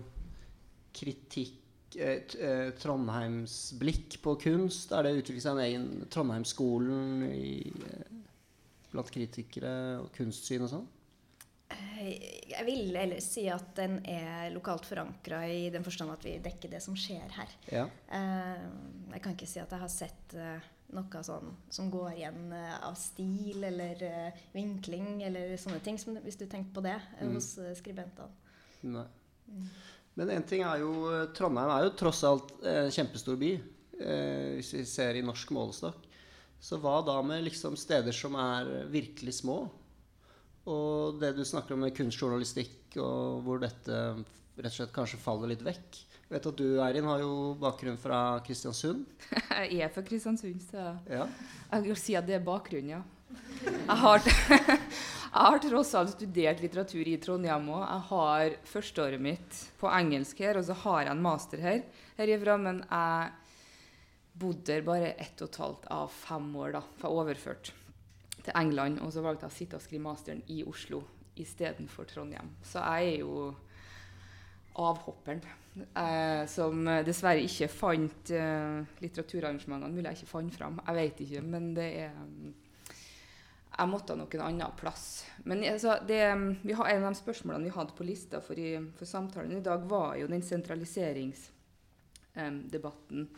kritikk 0.98 1.69
eh, 1.96 2.22
eh, 2.40 2.72
på 4.22 4.36
kunst? 4.42 4.92
Er 4.92 5.04
det 5.04 5.18
utviklet 5.18 5.44
seg 5.44 5.58
en 5.58 5.66
egen 5.66 6.08
Trondheimsskolen 6.12 7.26
i, 7.32 7.74
eh, 7.86 8.16
blant 8.92 9.12
kritikere 9.14 10.00
og 10.02 10.12
kunstsyn 10.16 10.66
og 10.66 10.74
sånn? 10.74 10.88
Jeg 11.70 12.66
vil 12.66 12.96
ellers 12.98 13.28
si 13.36 13.44
at 13.52 13.76
den 13.78 14.00
er 14.08 14.50
lokalt 14.56 14.88
forankra 14.88 15.44
i 15.46 15.70
den 15.70 15.84
forstand 15.86 16.12
at 16.12 16.24
vi 16.26 16.40
dekker 16.42 16.72
det 16.72 16.80
som 16.82 16.96
skjer 16.98 17.30
her. 17.36 17.52
Ja. 17.70 17.84
Jeg 18.10 19.22
kan 19.22 19.36
ikke 19.36 19.48
si 19.48 19.60
at 19.62 19.70
jeg 19.70 19.84
har 19.84 19.92
sett 19.92 20.34
noe 20.96 21.22
sånn 21.22 21.52
som 21.70 21.92
går 21.94 22.16
igjen 22.16 22.56
av 22.56 22.96
stil 22.98 23.68
eller 23.68 24.02
vinkling 24.56 25.22
eller 25.28 25.54
sånne 25.62 25.84
ting, 25.86 26.00
hvis 26.24 26.40
du 26.40 26.48
tenker 26.48 26.74
på 26.74 26.82
det 26.88 26.98
Mm. 27.22 27.36
hos 27.36 27.52
skribentene. 27.78 28.32
Nei. 28.82 29.06
Men 30.18 30.30
en 30.34 30.44
ting 30.48 30.64
er 30.68 30.82
jo 30.82 30.94
eh, 31.14 31.28
Trondheim 31.38 31.70
er 31.72 31.86
jo 31.88 31.94
tross 32.00 32.24
alt 32.28 32.54
eh, 32.64 32.86
en 32.88 32.92
kjempestor 32.96 33.38
by, 33.40 33.52
eh, 34.00 34.48
hvis 34.58 34.74
vi 34.76 34.86
ser 34.90 35.20
i 35.20 35.24
norsk 35.26 35.52
målestokk. 35.56 36.08
Så 36.60 36.80
hva 36.84 36.98
da 37.08 37.20
med 37.24 37.46
liksom 37.46 37.78
steder 37.80 38.12
som 38.16 38.36
er 38.36 38.68
virkelig 38.92 39.38
små? 39.40 39.62
Og 40.70 41.20
det 41.22 41.32
du 41.38 41.46
snakker 41.48 41.74
om 41.78 41.86
med 41.86 41.96
kunstjournalistikk, 41.98 42.98
og 43.00 43.40
hvor 43.46 43.62
dette 43.64 43.96
rett 44.60 44.74
og 44.74 44.76
slett 44.76 44.92
kanskje 44.96 45.22
faller 45.24 45.54
litt 45.54 45.64
vekk. 45.64 46.02
Jeg 46.30 46.36
vet 46.36 46.50
at 46.52 46.60
du, 46.60 46.66
Eirin, 46.84 47.08
har 47.10 47.22
jo 47.24 47.56
bakgrunn 47.58 47.96
fra 47.98 48.20
Kristiansund. 48.46 49.06
Jeg 49.72 49.80
er 49.88 49.94
fra 49.96 50.04
Kristiansund, 50.06 50.60
så 50.68 50.92
Ja. 51.10 51.24
jeg 51.72 51.88
vil 51.88 51.98
si 51.98 52.14
at 52.20 52.28
det 52.28 52.36
er 52.38 52.44
bakgrunnen, 52.46 52.92
ja. 52.92 53.02
Jeg 53.64 53.98
har, 54.04 54.22
jeg 55.30 55.46
har 55.46 55.60
tross 55.62 55.96
alt 55.98 56.14
studert 56.16 56.62
litteratur 56.64 57.08
i 57.08 57.18
Trondheim 57.22 57.68
òg. 57.70 57.84
Jeg 57.84 58.06
har 58.10 58.56
førsteåret 58.72 59.22
mitt 59.22 59.60
på 59.80 59.90
engelsk 59.94 60.42
her, 60.42 60.58
og 60.58 60.66
så 60.66 60.78
har 60.86 61.04
jeg 61.06 61.14
en 61.14 61.22
master 61.26 61.62
her 61.62 61.84
herifra. 62.18 62.58
Men 62.58 62.82
jeg 62.86 63.36
bodde 64.40 64.66
der 64.72 64.88
bare 64.88 65.14
ett 65.20 65.42
og 65.44 65.52
et 65.52 65.62
halvt 65.62 65.92
av 65.94 66.10
fem 66.14 66.50
år, 66.56 66.74
da. 66.80 66.82
For 66.98 67.10
jeg 67.10 67.22
overførte 67.22 67.70
overført 67.70 67.74
til 68.44 68.54
England. 68.56 69.00
Og 69.06 69.14
så 69.14 69.24
valgte 69.24 69.48
jeg 69.48 69.54
å 69.54 69.58
sitte 69.58 69.80
og 69.80 69.86
skrive 69.86 70.06
masteren 70.06 70.44
i 70.48 70.64
Oslo 70.68 71.04
istedenfor 71.40 72.08
Trondheim. 72.10 72.50
Så 72.66 72.84
jeg 72.84 73.14
er 73.14 73.20
jo 73.24 73.50
avhopperen. 74.80 75.44
Eh, 75.80 76.46
som 76.50 76.82
dessverre 77.06 77.44
ikke 77.46 77.70
fant 77.72 78.32
eh, 78.36 78.82
litteraturarrangementene. 79.04 79.94
Mulig 79.94 80.10
jeg 80.10 80.22
ikke 80.22 80.34
fant 80.34 80.56
fram. 80.56 80.82
Jeg 80.88 81.00
vet 81.00 81.22
ikke, 81.26 81.44
men 81.46 81.70
det 81.78 81.90
er 82.08 82.18
Jeg 83.80 83.88
måtte 83.88 84.12
nok 84.20 84.34
en 84.36 84.42
annen 84.44 84.74
plass. 84.80 85.26
Men 85.48 85.64
altså, 85.64 85.94
det, 86.08 86.20
har, 86.20 86.88
en 86.92 87.04
av 87.04 87.14
de 87.14 87.20
spørsmålene 87.20 87.66
vi 87.70 87.78
hadde 87.78 87.94
på 87.96 88.08
lista 88.08 88.42
for, 88.44 88.56
i, 88.60 88.92
for 89.00 89.06
samtalen 89.08 89.58
i 89.58 89.64
dag, 89.64 89.80
var 89.88 90.16
jo 90.20 90.28
den 90.28 90.44
sentraliseringsdebatten. 90.44 93.30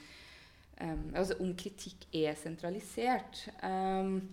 altså 1.13 1.33
om 1.39 1.55
kritikk 1.55 2.07
er 2.23 2.35
sentralisert. 2.39 3.49
Um, 3.61 4.29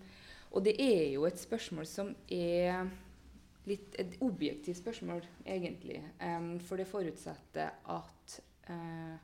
og 0.51 0.65
det 0.65 0.81
er 0.81 1.13
jo 1.13 1.25
et 1.29 1.41
spørsmål 1.41 1.87
som 1.87 2.17
er 2.33 2.89
litt 3.69 3.95
et 4.01 4.17
objektivt 4.25 4.79
spørsmål, 4.81 5.21
egentlig. 5.45 6.01
For 6.65 6.77
det 6.81 6.89
forutsetter 6.89 7.69
at 7.93 8.41
eh, 8.71 9.17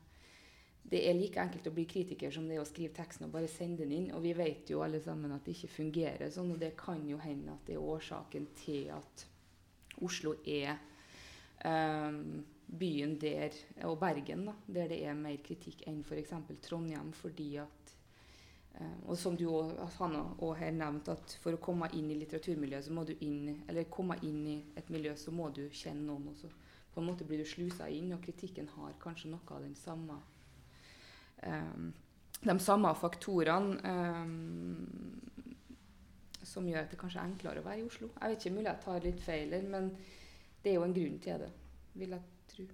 det 0.90 1.00
er 1.08 1.16
like 1.16 1.40
enkelt 1.40 1.66
å 1.70 1.74
bli 1.74 1.86
kritiker 1.88 2.32
som 2.34 2.46
det 2.48 2.58
er 2.58 2.62
å 2.62 2.68
skrive 2.68 2.94
teksten 2.94 3.26
og 3.26 3.32
bare 3.34 3.48
sende 3.48 3.82
den 3.82 3.94
inn. 3.96 4.10
Og 4.14 4.22
vi 4.24 4.34
vet 4.36 4.70
jo 4.70 4.82
alle 4.84 5.00
sammen 5.02 5.32
at 5.32 5.46
det 5.46 5.56
ikke 5.56 5.76
fungerer 5.78 6.32
sånn, 6.32 6.52
og 6.54 6.60
det 6.60 6.74
kan 6.78 7.02
jo 7.08 7.18
hende 7.22 7.54
at 7.54 7.64
det 7.68 7.78
er 7.78 7.86
årsaken 7.94 8.50
til 8.60 8.90
at 8.94 9.24
Oslo 10.04 10.34
er 10.44 10.74
um, 11.64 12.42
byen 12.66 13.14
der, 13.22 13.54
og 13.88 13.96
Bergen, 14.02 14.44
da, 14.50 14.54
der 14.76 14.90
det 14.90 15.00
er 15.06 15.16
mer 15.16 15.38
kritikk 15.44 15.86
enn 15.88 16.02
f.eks. 16.04 16.34
Trondheim, 16.66 17.12
fordi 17.16 17.54
at 17.62 17.94
Eh, 18.74 18.94
og 19.06 19.18
som 19.18 19.36
du 19.36 19.46
også, 19.48 19.86
han 20.00 20.16
òg 20.18 20.56
har 20.58 20.72
nevnt, 20.74 21.08
at 21.12 21.36
for 21.42 21.54
å 21.54 21.62
komme 21.62 21.88
inn 21.94 22.10
i 22.10 22.18
litteraturmiljøet, 22.18 22.88
så 22.88 22.94
må 22.96 23.04
du 23.06 23.14
inn 23.22 23.62
Eller 23.68 23.90
komme 23.90 24.16
inn 24.26 24.46
i 24.50 24.56
et 24.76 24.88
miljø, 24.90 25.14
så 25.16 25.30
må 25.30 25.50
du 25.54 25.68
kjenne 25.70 26.06
noen. 26.08 26.28
Og 26.28 26.94
på 26.94 27.02
en 27.02 27.06
måte 27.06 27.26
blir 27.26 27.38
du 27.38 27.46
slusa 27.46 27.88
inn, 27.88 28.12
og 28.14 28.22
kritikken 28.22 28.68
har 28.74 28.96
kanskje 29.02 29.30
noe 29.30 29.46
av 29.50 29.62
den 29.62 29.76
samme 29.78 30.18
De 32.44 32.58
samme 32.60 32.90
faktorene 33.00 33.78
eh, 33.90 34.26
som 36.44 36.66
gjør 36.68 36.84
at 36.84 36.92
det 36.92 37.00
kanskje 37.00 37.20
er 37.20 37.28
enklere 37.30 37.60
å 37.62 37.66
være 37.66 37.80
i 37.82 37.86
Oslo. 37.88 38.10
Jeg 38.20 38.30
vet 38.30 38.44
ikke, 38.44 38.54
mulig 38.54 38.70
jeg 38.70 38.84
tar 38.84 39.06
litt 39.06 39.22
feil 39.24 39.54
men 39.72 39.90
det 40.64 40.72
er 40.72 40.78
jo 40.78 40.86
en 40.86 40.96
grunn 40.96 41.20
til 41.24 41.44
det, 41.44 41.52
vil 42.00 42.14
jeg 42.16 42.22
tro. 42.52 42.66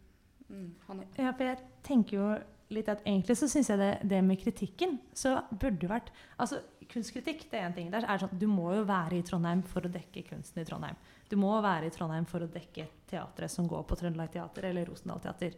Mm, 0.51 0.71
Ja, 1.19 1.31
for 1.31 1.47
jeg 1.47 1.69
tenker 1.87 2.17
jo 2.17 2.27
litt 2.75 2.91
at 2.91 3.03
egentlig 3.07 3.37
så 3.39 3.49
syns 3.51 3.71
jeg 3.71 3.81
det, 3.81 3.91
det 4.11 4.21
med 4.23 4.39
kritikken 4.43 4.99
så 5.17 5.41
burde 5.51 5.91
vært 5.91 6.11
Altså, 6.39 6.61
kunstkritikk, 6.91 7.45
det 7.51 7.59
er 7.59 7.69
én 7.69 7.75
ting. 7.75 7.91
Der 7.93 8.07
er 8.07 8.19
sånn, 8.19 8.35
du 8.39 8.47
må 8.51 8.73
jo 8.75 8.85
være 8.87 9.19
i 9.21 9.25
Trondheim 9.27 9.63
for 9.67 9.87
å 9.87 9.93
dekke 9.93 10.25
kunsten 10.27 10.63
i 10.63 10.67
Trondheim. 10.67 10.99
Du 11.31 11.37
må 11.39 11.53
være 11.63 11.87
i 11.87 11.95
Trondheim 11.95 12.27
for 12.27 12.43
å 12.43 12.51
dekke 12.51 12.89
teatret 13.11 13.53
som 13.53 13.69
går 13.71 13.85
på 13.87 13.99
Trøndelag 14.01 14.33
Teater 14.35 14.67
eller 14.71 14.91
Rosendal 14.91 15.23
Teater. 15.23 15.55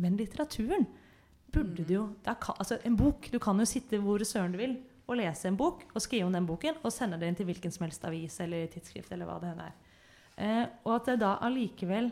Men 0.00 0.18
litteraturen 0.20 0.84
burde 1.56 1.82
Mm. 1.82 1.86
du 1.88 1.94
jo 1.94 2.04
kan, 2.24 2.54
altså 2.60 2.78
En 2.84 2.96
bok 2.96 3.30
Du 3.32 3.38
kan 3.42 3.58
jo 3.58 3.64
sitte 3.68 3.98
hvor 4.02 4.18
søren 4.24 4.52
du 4.52 4.58
vil 4.60 4.76
og 5.08 5.16
lese 5.16 5.46
en 5.48 5.56
bok 5.56 5.84
og 5.94 6.02
skrive 6.02 6.26
om 6.26 6.32
den 6.34 6.46
boken 6.46 6.78
og 6.82 6.92
sende 6.92 7.18
det 7.20 7.28
inn 7.30 7.36
til 7.38 7.46
hvilken 7.46 7.70
som 7.72 7.84
helst 7.86 8.04
avis 8.04 8.40
eller 8.42 8.66
tidsskrift 8.66 9.12
eller 9.14 9.26
hva 9.28 9.36
det 9.40 9.52
enn 9.52 9.60
er. 9.62 9.74
Eh, 10.36 10.66
og 10.84 10.96
at 10.96 11.04
det 11.12 11.20
da 11.20 11.36
allikevel 11.46 12.10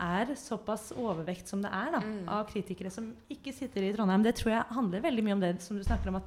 er 0.00 0.32
såpass 0.38 0.92
overvekt 0.98 1.46
som 1.50 1.62
det 1.62 1.70
er 1.72 1.92
da, 1.92 2.00
Mm. 2.00 2.28
av 2.28 2.46
kritikere 2.50 2.90
som 2.90 3.14
ikke 3.30 3.52
sitter 3.54 3.82
i 3.82 3.92
Trondheim, 3.92 4.22
det 4.22 4.34
tror 4.36 4.50
jeg 4.50 4.64
handler 4.74 5.00
veldig 5.00 5.24
mye 5.24 5.32
om 5.34 5.40
det 5.40 5.62
som 5.62 5.76
du 5.76 5.82
snakker 5.84 6.08
om. 6.08 6.16
at 6.16 6.22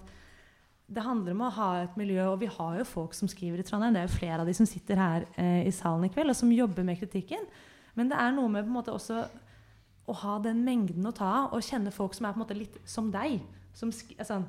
Det 0.94 1.04
handler 1.04 1.32
om 1.32 1.42
å 1.42 1.52
ha 1.52 1.84
et 1.84 1.96
miljø, 1.98 2.22
og 2.34 2.40
vi 2.40 2.48
har 2.48 2.78
jo 2.80 2.84
folk 2.84 3.14
som 3.14 3.28
skriver 3.28 3.60
i 3.60 3.64
Trondheim. 3.64 3.94
Det 3.94 4.02
er 4.02 4.08
jo 4.08 4.20
flere 4.20 4.40
av 4.42 4.46
de 4.46 4.54
som 4.54 4.66
sitter 4.66 4.96
her 4.96 5.26
eh, 5.38 5.68
i 5.68 5.72
salen 5.72 6.04
i 6.04 6.10
kveld, 6.10 6.30
og 6.30 6.36
som 6.36 6.52
jobber 6.52 6.84
med 6.84 7.00
kritikken. 7.00 7.46
Men 7.96 8.10
det 8.10 8.18
er 8.18 8.32
noe 8.32 8.50
med 8.50 8.64
på 8.66 8.68
en 8.68 8.74
måte 8.84 8.92
også 8.92 9.28
å 10.10 10.16
ha 10.24 10.38
den 10.44 10.64
mengden 10.66 11.06
å 11.08 11.14
ta 11.16 11.28
av, 11.44 11.54
og 11.56 11.66
kjenne 11.66 11.94
folk 11.94 12.16
som 12.18 12.26
er 12.26 12.34
på 12.34 12.42
en 12.42 12.44
måte 12.46 12.58
litt 12.58 12.80
som 12.90 13.12
deg. 13.14 13.42
Som 13.78 13.94
sånn, 13.94 14.48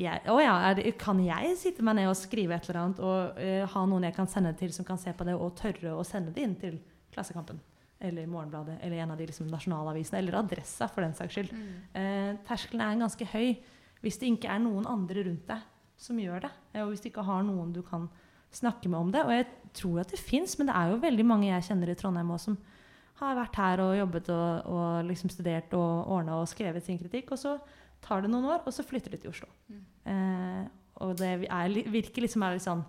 jeg, 0.00 0.20
å 0.30 0.36
ja, 0.40 0.74
det, 0.76 0.92
kan 1.00 1.18
jeg 1.24 1.56
sitte 1.60 1.84
meg 1.84 1.98
ned 1.98 2.10
og 2.10 2.18
skrive 2.18 2.56
et 2.56 2.68
eller 2.68 2.80
annet 2.82 3.00
og 3.04 3.40
uh, 3.40 3.64
ha 3.72 3.82
noen 3.88 4.06
jeg 4.08 4.16
kan 4.16 4.30
sende 4.30 4.52
til, 4.56 4.72
som 4.72 4.86
kan 4.86 5.00
se 5.00 5.12
på 5.16 5.26
det 5.28 5.34
og 5.34 5.56
tørre 5.58 5.96
å 5.96 6.06
sende 6.06 6.32
det 6.36 6.44
inn 6.46 6.54
til 6.60 6.78
Klassekampen? 7.12 7.58
Eller 8.00 8.28
Morgenbladet, 8.30 8.78
eller 8.80 9.02
en 9.02 9.10
av 9.12 9.18
de 9.20 9.26
liksom, 9.28 9.50
nasjonalavisene, 9.52 10.22
eller 10.22 10.38
Adressa, 10.38 10.86
for 10.88 11.04
den 11.04 11.12
saks 11.18 11.36
skyld. 11.36 11.50
Eh, 11.92 12.30
terskelen 12.48 12.80
er 12.86 13.02
ganske 13.02 13.26
høy 13.34 13.50
hvis 14.00 14.16
det 14.16 14.30
ikke 14.30 14.48
er 14.54 14.62
noen 14.64 14.86
andre 14.88 15.26
rundt 15.26 15.50
deg 15.50 15.66
som 16.00 16.16
gjør 16.16 16.46
det. 16.46 16.50
eh, 16.72 16.80
Og 16.80 16.94
hvis 16.94 17.02
du 17.04 17.10
ikke 17.10 17.26
har 17.28 17.42
noen 17.44 17.74
du 17.76 17.82
kan 17.84 18.08
snakke 18.50 18.88
med 18.88 18.98
om 18.98 19.10
det. 19.12 19.24
Og 19.26 19.34
jeg 19.34 19.46
tror 19.76 20.00
at 20.00 20.14
det 20.14 20.18
fins, 20.18 20.56
men 20.58 20.70
det 20.70 20.76
er 20.76 20.90
jo 20.90 21.02
veldig 21.02 21.26
mange 21.26 21.50
jeg 21.50 21.66
kjenner 21.68 21.92
i 21.92 21.98
Trondheim 21.98 22.30
også, 22.34 22.54
som 22.54 22.56
har 23.20 23.36
vært 23.38 23.58
her 23.60 23.82
og 23.84 23.94
jobbet 23.98 24.30
og, 24.34 24.70
og 24.72 25.08
liksom 25.08 25.32
studert 25.32 25.74
og 25.76 26.10
ordna 26.16 26.40
og 26.40 26.48
skrevet 26.50 26.84
sin 26.84 26.98
kritikk. 27.00 27.34
Og 27.34 27.40
så 27.40 27.56
tar 28.04 28.24
det 28.24 28.30
noen 28.32 28.48
år, 28.50 28.64
og 28.64 28.74
så 28.74 28.84
flytter 28.86 29.14
de 29.14 29.20
til 29.22 29.32
Oslo. 29.32 29.50
Mm. 29.68 29.82
Eh, 30.12 30.64
og 31.04 31.16
det 31.20 31.30
er, 31.46 31.76
virker 31.92 32.24
liksom 32.24 32.44
er 32.44 32.56
litt 32.56 32.66
sånn 32.66 32.82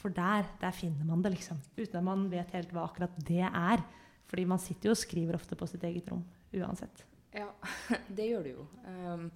For 0.00 0.12
der, 0.14 0.46
der 0.62 0.74
finner 0.74 1.06
man 1.06 1.22
det, 1.22 1.34
liksom. 1.36 1.58
Uten 1.76 1.98
at 2.00 2.06
man 2.06 2.28
vet 2.30 2.54
helt 2.54 2.72
hva 2.74 2.86
akkurat 2.86 3.14
det 3.26 3.44
er. 3.46 3.82
Fordi 4.30 4.46
man 4.46 4.62
sitter 4.62 4.90
jo 4.90 4.94
og 4.94 5.00
skriver 5.00 5.38
ofte 5.38 5.58
på 5.58 5.66
sitt 5.66 5.84
eget 5.86 6.10
rom 6.10 6.22
uansett. 6.54 7.04
Ja, 7.34 7.48
det 8.16 8.30
gjør 8.30 8.46
det 8.46 8.54
jo. 8.54 8.66
Um, 8.86 9.28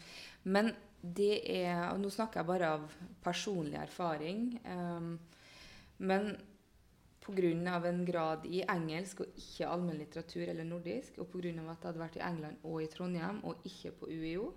men 0.46 0.72
det 1.04 1.42
er 1.52 1.90
og 1.90 2.00
Nå 2.00 2.10
snakker 2.10 2.40
jeg 2.40 2.48
bare 2.48 2.70
av 2.78 2.98
personlig 3.24 3.78
erfaring. 3.82 4.46
Um, 4.64 5.16
men 5.98 6.34
pga. 7.24 7.80
en 7.88 8.04
grad 8.04 8.44
i 8.46 8.62
engelsk 8.62 9.20
og 9.20 9.38
ikke 9.40 9.68
allmennlitteratur 9.68 10.42
eller 10.48 10.64
nordisk, 10.64 11.18
og 11.18 11.28
pga. 11.28 11.48
at 11.48 11.56
jeg 11.56 11.88
hadde 11.88 11.98
vært 11.98 12.16
i 12.16 12.26
England 12.26 12.56
og 12.62 12.82
i 12.82 12.86
Trondheim 12.86 13.40
og 13.44 13.64
ikke 13.64 13.92
på 14.00 14.06
UiO, 14.06 14.52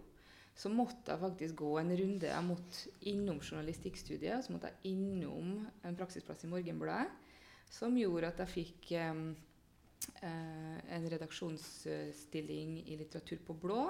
så 0.58 0.70
måtte 0.70 1.12
jeg 1.12 1.20
faktisk 1.22 1.56
gå 1.56 1.78
en 1.78 1.92
runde. 2.00 2.28
Jeg 2.28 2.44
måtte 2.44 2.90
innom 3.02 3.40
journalistikkstudiet, 3.40 4.46
så 4.46 4.54
måtte 4.54 4.72
jeg 4.72 4.94
innom 4.96 5.68
en 5.86 5.98
praksisplass 5.98 6.44
i 6.44 6.50
Morgenbladet, 6.50 7.12
som 7.70 7.98
gjorde 7.98 8.32
at 8.32 8.40
jeg 8.42 8.54
fikk 8.54 8.92
eh, 8.98 9.14
en 10.24 11.10
redaksjonsstilling 11.14 12.80
i 12.88 12.98
litteratur 12.98 13.44
på 13.46 13.54
blå. 13.54 13.84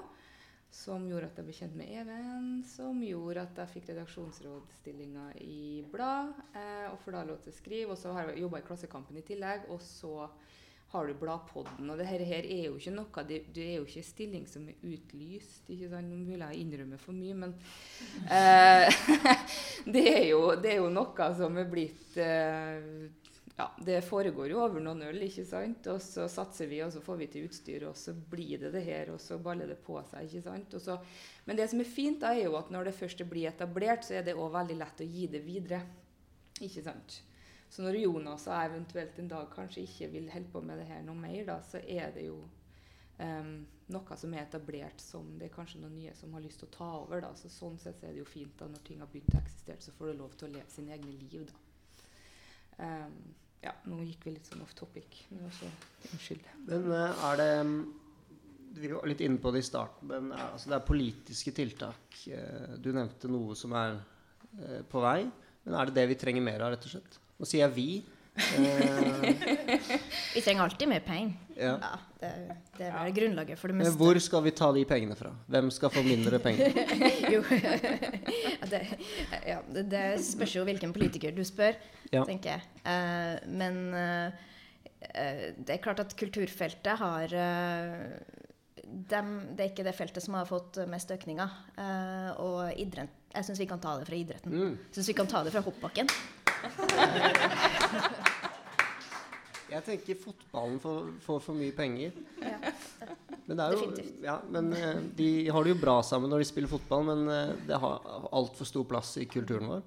Som 0.74 1.08
gjorde 1.10 1.30
at 1.32 1.40
jeg 1.40 1.48
ble 1.48 1.56
kjent 1.56 1.78
med 1.80 1.92
Even. 2.02 2.50
Som 2.68 3.00
gjorde 3.06 3.46
at 3.48 3.62
jeg 3.64 3.74
fikk 3.78 3.90
redaksjonsrådstillinga 3.94 5.30
i 5.46 5.84
blad. 5.92 6.36
Eh, 6.54 6.86
og 6.92 7.00
får 7.04 7.18
da 7.18 7.26
lov 7.32 7.42
til 7.44 7.54
å 7.54 7.58
skrive. 7.58 7.96
Og 7.96 8.00
så 8.02 8.14
har 8.16 8.32
jeg 8.32 8.44
jobba 8.46 8.62
i 8.62 8.68
Klassekampen 8.68 9.20
i 9.20 9.26
tillegg. 9.26 9.70
Og 9.74 9.82
så 9.84 10.28
har 10.92 11.08
du 11.08 11.14
Bladpodden. 11.20 11.90
Og 11.90 11.98
det 12.00 12.08
her, 12.08 12.24
her 12.24 12.46
er 12.48 12.68
jo 12.70 12.78
ikke 12.80 12.94
noe 12.96 13.24
Det, 13.28 13.42
det 13.56 13.66
er 13.66 13.76
jo 13.78 13.88
ikke 13.88 14.02
en 14.02 14.08
stilling 14.08 14.46
som 14.48 14.68
er 14.72 14.84
utlyst. 14.88 15.68
ikke 15.68 15.90
sant? 15.92 16.08
Nå 16.12 16.24
vil 16.30 16.44
jeg 16.46 16.62
innrømme 16.64 17.00
for 17.02 17.18
mye, 17.18 17.36
men 17.36 17.56
eh, 18.32 18.88
det, 19.96 20.06
er 20.14 20.26
jo, 20.32 20.42
det 20.56 20.76
er 20.76 20.80
jo 20.80 20.92
noe 20.94 21.32
som 21.36 21.60
er 21.60 21.72
blitt 21.72 22.20
eh, 22.24 23.27
ja, 23.58 23.72
det 23.82 24.04
foregår 24.06 24.52
jo 24.52 24.60
over 24.62 24.84
noen 24.84 25.02
øl, 25.08 25.24
ikke 25.26 25.46
sant? 25.50 25.88
Og 25.90 26.02
så 26.06 26.28
satser 26.30 26.70
vi, 26.70 26.78
og 26.86 26.92
så 26.94 27.02
får 27.02 27.16
vi 27.24 27.28
til 27.34 27.48
utstyr, 27.48 27.88
og 27.90 27.96
så 27.98 28.14
blir 28.14 28.62
det 28.62 28.70
det 28.76 28.84
her, 28.86 29.10
og 29.10 29.22
så 29.22 29.40
baller 29.42 29.72
det 29.72 29.80
på 29.82 29.98
seg, 30.12 30.28
ikke 30.28 30.44
sant? 30.46 30.76
Så, 30.84 30.98
men 31.48 31.58
det 31.58 31.66
som 31.72 31.82
er 31.82 31.90
fint, 31.90 32.20
da, 32.22 32.36
er 32.36 32.46
jo 32.46 32.60
at 32.60 32.70
når 32.74 32.92
det 32.92 33.00
først 33.00 33.24
blir 33.26 33.50
etablert, 33.50 34.06
så 34.06 34.20
er 34.20 34.28
det 34.28 34.38
òg 34.38 34.52
veldig 34.54 34.78
lett 34.78 35.02
å 35.02 35.10
gi 35.10 35.26
det 35.34 35.42
videre. 35.42 35.82
Ikke 36.62 36.86
sant? 36.86 37.18
Så 37.70 37.82
når 37.82 37.98
Jonas 38.00 38.46
og 38.46 38.54
jeg 38.54 38.70
eventuelt 38.72 39.18
en 39.20 39.32
dag 39.34 39.50
kanskje 39.56 39.88
ikke 39.88 40.12
vil 40.14 40.30
holde 40.32 40.54
på 40.54 40.62
med 40.64 40.78
det 40.80 40.86
her 40.92 41.02
noe 41.08 41.18
mer, 41.18 41.42
da, 41.50 41.58
så 41.66 41.82
er 41.82 42.14
det 42.14 42.28
jo 42.28 42.38
um, 43.18 43.52
noe 43.90 44.20
som 44.22 44.38
er 44.38 44.46
etablert 44.46 45.02
som 45.02 45.34
det 45.40 45.50
er 45.50 45.56
kanskje 45.58 45.82
noen 45.82 45.98
nye 45.98 46.14
som 46.16 46.38
har 46.38 46.46
lyst 46.46 46.62
til 46.62 46.70
å 46.70 46.76
ta 46.78 46.92
over. 47.02 47.26
Da. 47.26 47.34
Så 47.42 47.50
sånn 47.52 47.82
sett 47.82 48.06
er 48.06 48.14
det 48.14 48.22
jo 48.22 48.30
fint 48.30 48.54
da 48.62 48.70
når 48.70 48.86
ting 48.86 49.02
har 49.02 49.10
begynt 49.12 49.34
å 49.34 49.42
eksistere, 49.42 49.82
så 49.82 49.98
får 49.98 50.14
du 50.14 50.22
lov 50.22 50.38
til 50.38 50.50
å 50.52 50.54
leve 50.60 50.70
sine 50.72 50.96
egne 50.96 51.18
liv. 51.26 51.50
da. 51.50 51.64
Um, 52.78 53.20
ja, 53.64 53.74
nå 53.90 54.02
gikk 54.06 54.28
vi 54.28 54.36
litt 54.36 54.50
sånn 54.50 54.62
off 54.66 54.76
topic. 54.78 55.24
Men 55.32 55.48
også, 55.50 55.70
unnskyld. 56.12 56.52
Men 56.68 56.92
uh, 56.92 57.26
er 57.32 57.42
det 57.42 57.50
Vi 58.78 58.92
var 58.92 59.10
litt 59.10 59.24
inne 59.26 59.42
på 59.42 59.52
det 59.56 59.64
i 59.64 59.66
starten, 59.66 60.12
men 60.12 60.30
er, 60.36 60.52
altså, 60.54 60.70
det 60.70 60.78
er 60.78 60.90
politiske 60.92 61.54
tiltak. 61.56 62.20
Uh, 62.28 62.76
du 62.78 62.92
nevnte 62.94 63.32
noe 63.32 63.58
som 63.58 63.74
er 63.78 64.00
på 64.90 65.02
vei. 65.04 65.22
Men 65.66 65.76
er 65.78 65.90
det 65.90 65.98
det 65.98 66.06
vi 66.10 66.16
trenger 66.18 66.42
mer 66.42 66.64
av, 66.64 66.72
rett 66.74 66.86
og 66.88 66.94
slett? 66.94 67.18
Nå 67.38 67.46
sier 67.46 67.66
jeg 67.66 67.76
vi. 67.76 67.90
Vi 70.34 70.42
trenger 70.42 70.64
alltid 70.64 70.88
mer 70.88 71.00
penger. 71.00 71.34
Ja. 71.58 71.78
ja 71.82 72.00
det, 72.20 72.32
det, 72.78 72.86
er 72.86 72.94
vel 72.94 73.14
grunnlaget 73.16 73.60
for 73.60 73.68
det 73.72 73.78
meste. 73.80 73.98
Hvor 73.98 74.20
skal 74.22 74.44
vi 74.46 74.52
ta 74.58 74.68
de 74.76 74.86
pengene 74.90 75.16
fra? 75.18 75.32
Hvem 75.50 75.72
skal 75.74 75.90
få 75.94 76.02
mindre 76.06 76.40
penger? 76.42 76.68
jo, 77.34 77.40
det, 78.72 78.82
ja, 79.48 79.60
det, 79.78 80.04
spørs 80.26 80.56
jo 80.58 80.64
hvilken 80.68 80.92
politiker 80.96 81.32
du 81.36 81.44
spør, 81.48 81.74
ja. 82.12 82.24
tenker 82.24 82.50
jeg. 82.56 82.62
Uh, 82.86 83.36
men 83.58 83.74
uh, 83.94 84.28
det 85.58 85.72
er 85.78 85.84
klart 85.84 86.00
at 86.04 86.16
kulturfeltet 86.18 86.96
har 87.02 87.26
uh, 87.34 87.96
dem, 88.86 89.28
det 89.58 89.64
er 89.64 89.70
ikke 89.74 89.88
det 89.88 89.98
feltet 89.98 90.24
som 90.24 90.34
har 90.38 90.46
fått 90.48 90.74
mest 90.88 91.12
økninger. 91.12 91.50
og 92.40 92.72
idrett, 92.80 93.10
jeg 93.34 93.46
syns 93.46 93.60
vi 93.60 93.68
kan 93.68 93.80
ta 93.84 93.98
det 94.00 94.08
fra 94.08 94.16
idretten. 94.16 94.52
Mm. 94.54 94.78
Syns 94.96 95.10
vi 95.12 95.18
kan 95.18 95.28
ta 95.28 95.44
det 95.44 95.52
fra 95.52 95.62
hoppbakken. 95.66 96.08
Jeg 99.68 99.84
tenker 99.84 100.20
fotballen 100.20 100.78
får, 100.80 101.10
får 101.26 101.42
for 101.44 101.60
mye 101.60 101.74
penger. 101.76 102.16
Ja, 102.40 102.58
men, 103.48 103.62
jo, 103.74 103.90
ja, 104.24 104.38
men 104.52 104.72
uh, 104.76 105.02
de 105.16 105.28
har 105.52 105.64
det 105.64 105.74
jo 105.74 105.80
bra 105.82 105.98
sammen 106.04 106.32
når 106.32 106.44
de 106.44 106.48
spiller 106.50 106.72
fotball, 106.72 107.04
men 107.08 107.28
uh, 107.28 107.54
det 107.68 107.80
har 107.80 108.08
altfor 108.32 108.68
stor 108.68 108.88
plass 108.88 109.14
i 109.20 109.28
kulturen 109.28 109.70
vår. 109.72 109.86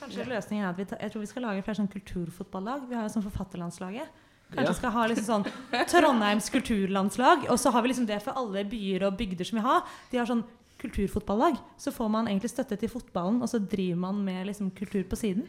Kanskje 0.00 0.24
løsningen 0.28 0.64
er 0.64 0.70
at 0.72 0.80
vi 0.80 0.86
ta, 0.88 0.96
jeg 1.00 1.12
tror 1.12 1.24
vi 1.24 1.28
skal 1.28 1.44
lage 1.44 1.64
flere 1.66 1.80
sånn 1.82 1.92
kulturfotballag. 1.92 2.88
Vi 2.88 2.96
har 2.96 3.04
jo 3.04 3.12
sånn 3.18 3.26
Forfatterlandslaget. 3.26 4.20
Kanskje 4.50 4.72
ja. 4.72 4.78
skal 4.78 4.94
ha 4.94 5.02
liksom 5.10 5.26
sånn 5.28 5.84
Trondheims 5.92 6.48
kulturlandslag. 6.50 7.44
Og 7.52 7.60
så 7.60 7.72
har 7.74 7.84
vi 7.84 7.92
liksom 7.92 8.08
det 8.08 8.18
for 8.24 8.38
alle 8.40 8.64
byer 8.66 9.04
og 9.06 9.18
bygder 9.20 9.46
som 9.46 9.60
vi 9.60 9.66
har. 9.66 9.84
De 10.10 10.18
har 10.18 10.30
sånn 10.30 10.42
kulturfotballag. 10.80 11.60
Så 11.78 11.92
får 11.92 12.08
man 12.16 12.30
egentlig 12.30 12.50
støtte 12.54 12.80
til 12.80 12.90
fotballen, 12.90 13.42
og 13.44 13.52
så 13.52 13.60
driver 13.60 14.00
man 14.08 14.24
med 14.24 14.48
liksom 14.48 14.72
kultur 14.76 15.04
på 15.08 15.20
siden. 15.20 15.44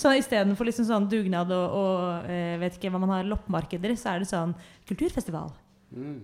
Så 0.00 0.12
istedenfor 0.16 0.68
liksom 0.68 0.86
sånn 0.88 1.08
dugnad 1.10 1.50
og, 1.52 1.78
og 1.80 2.28
eh, 2.30 2.58
vet 2.62 2.76
ikke 2.78 2.92
hva 2.92 3.00
man 3.02 3.14
har, 3.14 3.26
loppemarkeder, 3.28 3.96
så 4.00 4.14
er 4.14 4.22
det 4.22 4.30
sånn 4.30 4.54
kulturfestival. 4.88 5.50
Mm. 5.92 6.20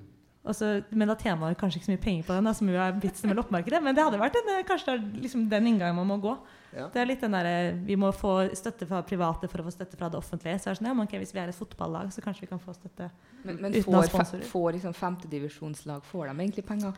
Så, 0.54 0.82
men 0.94 1.10
da 1.10 1.16
tjener 1.18 1.38
man 1.40 1.56
kanskje 1.58 1.80
ikke 1.80 1.88
så 1.88 1.92
mye 1.92 2.02
penger 2.02 2.26
på 2.26 2.34
den, 2.36 2.46
da, 2.46 2.52
som 2.54 2.68
jo 2.70 2.78
er 2.78 2.94
vitsen 3.02 3.26
med 3.30 3.38
loppemarkedet. 3.40 3.80
Men 3.82 3.96
det 3.96 4.04
hadde 4.06 4.20
vært 4.20 4.36
en, 4.38 4.52
kanskje 4.68 4.92
det 4.92 4.94
er 4.94 5.24
liksom 5.24 5.48
den 5.50 5.72
inngangen 5.72 5.98
man 5.98 6.06
må 6.06 6.18
gå. 6.22 6.36
Ja. 6.76 6.86
Det 6.92 7.00
er 7.02 7.08
litt 7.08 7.24
den 7.24 7.34
der, 7.34 7.48
Vi 7.88 7.96
må 7.98 8.12
få 8.14 8.36
støtte 8.54 8.86
fra 8.86 9.00
private 9.06 9.50
for 9.50 9.62
å 9.62 9.66
få 9.66 9.74
støtte 9.74 9.98
fra 9.98 10.10
det 10.12 10.20
offentlige. 10.20 10.60
Så 10.62 10.70
er 10.70 10.76
det 10.76 10.80
sånn, 10.82 10.90
ja, 10.92 10.94
okay, 11.02 11.18
Hvis 11.22 11.34
vi 11.34 11.42
er 11.42 11.50
et 11.50 11.58
fotballag, 11.58 12.12
så 12.14 12.22
kanskje 12.22 12.46
vi 12.46 12.50
kan 12.52 12.62
få 12.62 12.76
støtte 12.76 13.10
men, 13.42 13.58
men 13.58 13.74
uten 13.74 13.88
får, 13.88 14.08
sponsorer. 14.12 14.46
Får 14.52 14.68
liksom 14.78 14.94
femtedivisjonslag 14.94 16.06
Får 16.06 16.30
de 16.30 16.36
egentlig 16.36 16.66
penger? 16.68 16.94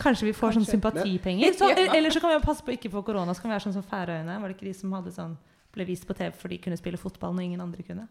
Kanskje 0.00 0.26
vi 0.26 0.34
får 0.34 0.56
sånn 0.56 0.64
kanskje. 0.64 0.80
sånn 0.80 0.80
sympatipenger. 0.80 1.54
Så, 1.56 1.70
eller 1.96 2.10
så 2.10 2.20
kan 2.24 2.34
vi 2.34 2.42
passe 2.42 2.66
på 2.66 2.74
ikke 2.74 2.90
få 2.90 3.04
korona, 3.06 3.36
så 3.36 3.44
kan 3.44 3.52
vi 3.52 3.58
være 3.58 3.68
sånn 3.68 3.78
som 3.78 3.86
Færøyene. 3.86 4.40
Var 4.42 4.50
det 4.50 4.58
ikke 4.58 4.66
de 4.66 4.74
som 4.76 4.98
hadde 4.98 5.14
sånn 5.14 5.38
ble 5.74 5.86
vist 5.88 6.06
på 6.08 6.16
TV 6.18 6.34
for 6.36 6.52
de 6.52 6.58
kunne 6.62 6.78
spille 6.80 7.00
fotball 7.00 7.36
når 7.36 7.48
ingen 7.48 7.64
andre 7.64 7.86
kunne. 7.86 8.08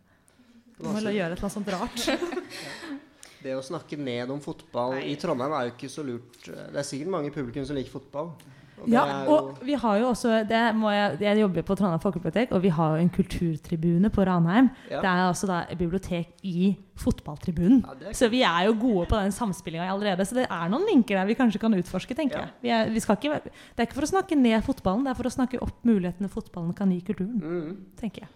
De 0.79 0.87
må 0.87 0.99
gjøre 1.01 1.11
et 1.11 1.39
eller 1.39 1.43
annet 1.43 1.57
sånt 1.57 1.71
rart. 1.75 2.07
Det 3.43 3.53
å 3.55 3.63
snakke 3.63 3.95
ned 3.95 4.31
om 4.33 4.41
fotball 4.43 4.97
Nei. 4.97 5.13
i 5.13 5.19
Trondheim 5.19 5.53
er 5.55 5.69
jo 5.69 5.71
ikke 5.71 5.89
så 5.91 6.03
lurt. 6.03 6.41
Det 6.43 6.75
er 6.75 6.87
sikkert 6.87 7.13
mange 7.13 7.31
publikum 7.31 7.63
som 7.67 7.77
liker 7.77 7.93
fotball. 7.93 8.33
Og 8.79 8.89
ja, 8.91 9.03
og 9.29 9.59
vi 9.65 9.75
har 9.79 9.97
jo 9.99 10.09
også 10.11 10.31
jeg, 10.39 11.17
jeg, 11.21 11.39
jobber 11.41 11.65
på 11.67 11.75
Trondheim 11.75 12.01
folkebibliotek, 12.03 12.53
og 12.55 12.63
vi 12.63 12.71
har 12.73 12.95
jo 12.95 13.03
en 13.03 13.11
kulturtribune 13.13 14.11
på 14.13 14.25
Ranheim. 14.27 14.69
Ja. 14.89 15.01
Det 15.03 15.09
er 15.09 15.23
altså 15.25 15.49
da 15.49 15.59
et 15.69 15.79
bibliotek 15.79 16.43
i 16.47 16.71
fotballtribunen. 16.99 17.83
Ja, 17.85 18.13
så 18.15 18.29
vi 18.31 18.41
er 18.47 18.67
jo 18.67 18.75
gode 18.79 19.07
på 19.11 19.19
den 19.19 19.35
samspillinga 19.35 19.87
allerede. 19.91 20.25
Så 20.27 20.37
det 20.39 20.47
er 20.47 20.71
noen 20.71 20.87
linker 20.89 21.19
der 21.19 21.29
vi 21.29 21.37
kanskje 21.39 21.61
kan 21.61 21.75
utforske, 21.77 22.17
tenker 22.17 22.41
jeg. 22.41 22.51
Vi 22.63 22.73
er, 22.75 22.91
vi 22.91 23.03
ikke, 23.03 23.39
det 23.45 23.83
er 23.83 23.87
ikke 23.87 23.99
for 23.99 24.07
å 24.07 24.13
snakke 24.13 24.39
ned 24.39 24.63
fotballen, 24.65 25.07
det 25.07 25.13
er 25.13 25.19
for 25.19 25.29
å 25.29 25.33
snakke 25.33 25.61
opp 25.63 25.87
mulighetene 25.87 26.31
fotballen 26.31 26.75
kan 26.77 26.91
gi 26.93 27.01
kulturen. 27.11 27.39
Mm. 27.39 27.73
tenker 27.99 28.25
jeg. 28.25 28.35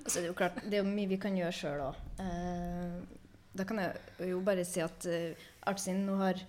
Altså, 0.00 0.18
det 0.18 0.24
er 0.24 0.30
jo 0.30 0.38
klart, 0.38 0.62
det 0.64 0.78
er 0.78 0.82
jo 0.82 0.90
mye 0.90 1.10
vi 1.10 1.18
kan 1.20 1.34
gjøre 1.36 1.54
sjøl 1.54 1.82
òg. 1.90 1.98
Uh, 2.18 3.18
da 3.58 3.66
kan 3.66 3.82
jeg 3.82 4.30
jo 4.30 4.40
bare 4.46 4.64
si 4.66 4.82
at 4.82 5.06
uh, 5.10 5.50
Artsin 5.70 6.04
nå 6.06 6.16
har 6.22 6.40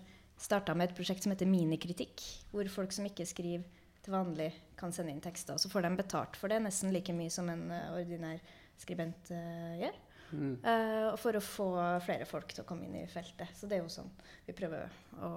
starta 0.42 0.76
med 0.78 0.90
et 0.90 0.98
prosjekt 0.98 1.26
som 1.26 1.34
heter 1.34 1.50
Minikritikk, 1.50 2.24
hvor 2.52 2.68
folk 2.74 2.94
som 2.96 3.06
ikke 3.08 3.28
skriver 3.30 3.68
til 4.02 4.16
vanlig, 4.16 4.50
kan 4.80 4.94
sende 4.94 5.14
inn 5.14 5.22
tekster. 5.22 5.56
Og 5.58 5.62
så 5.62 5.70
får 5.70 5.86
de 5.86 5.92
betalt 6.00 6.38
for 6.40 6.52
det, 6.52 6.62
nesten 6.64 6.94
like 6.94 7.14
mye 7.14 7.34
som 7.34 7.50
en 7.54 7.68
uh, 7.70 7.92
ordinær 8.00 8.42
skribent 8.82 9.30
uh, 9.30 9.76
gjør. 9.78 10.00
Mm. 10.32 10.54
Uh, 10.64 11.10
for 11.20 11.38
å 11.38 11.44
få 11.44 11.68
flere 12.06 12.26
folk 12.26 12.54
til 12.56 12.64
å 12.64 12.68
komme 12.68 12.88
inn 12.88 13.02
i 13.04 13.10
feltet. 13.12 13.52
Så 13.58 13.70
det 13.70 13.78
er 13.78 13.84
jo 13.84 13.92
sånn 13.94 14.10
vi 14.48 14.56
prøver 14.58 14.90
å 15.22 15.32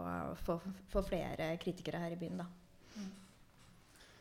få, 0.47 0.57
få 0.93 1.03
flere 1.05 1.51
kritikere 1.61 2.01
her 2.05 2.15
i 2.15 2.21
byen, 2.21 2.41
da. 2.41 2.49
Mm. 2.95 3.13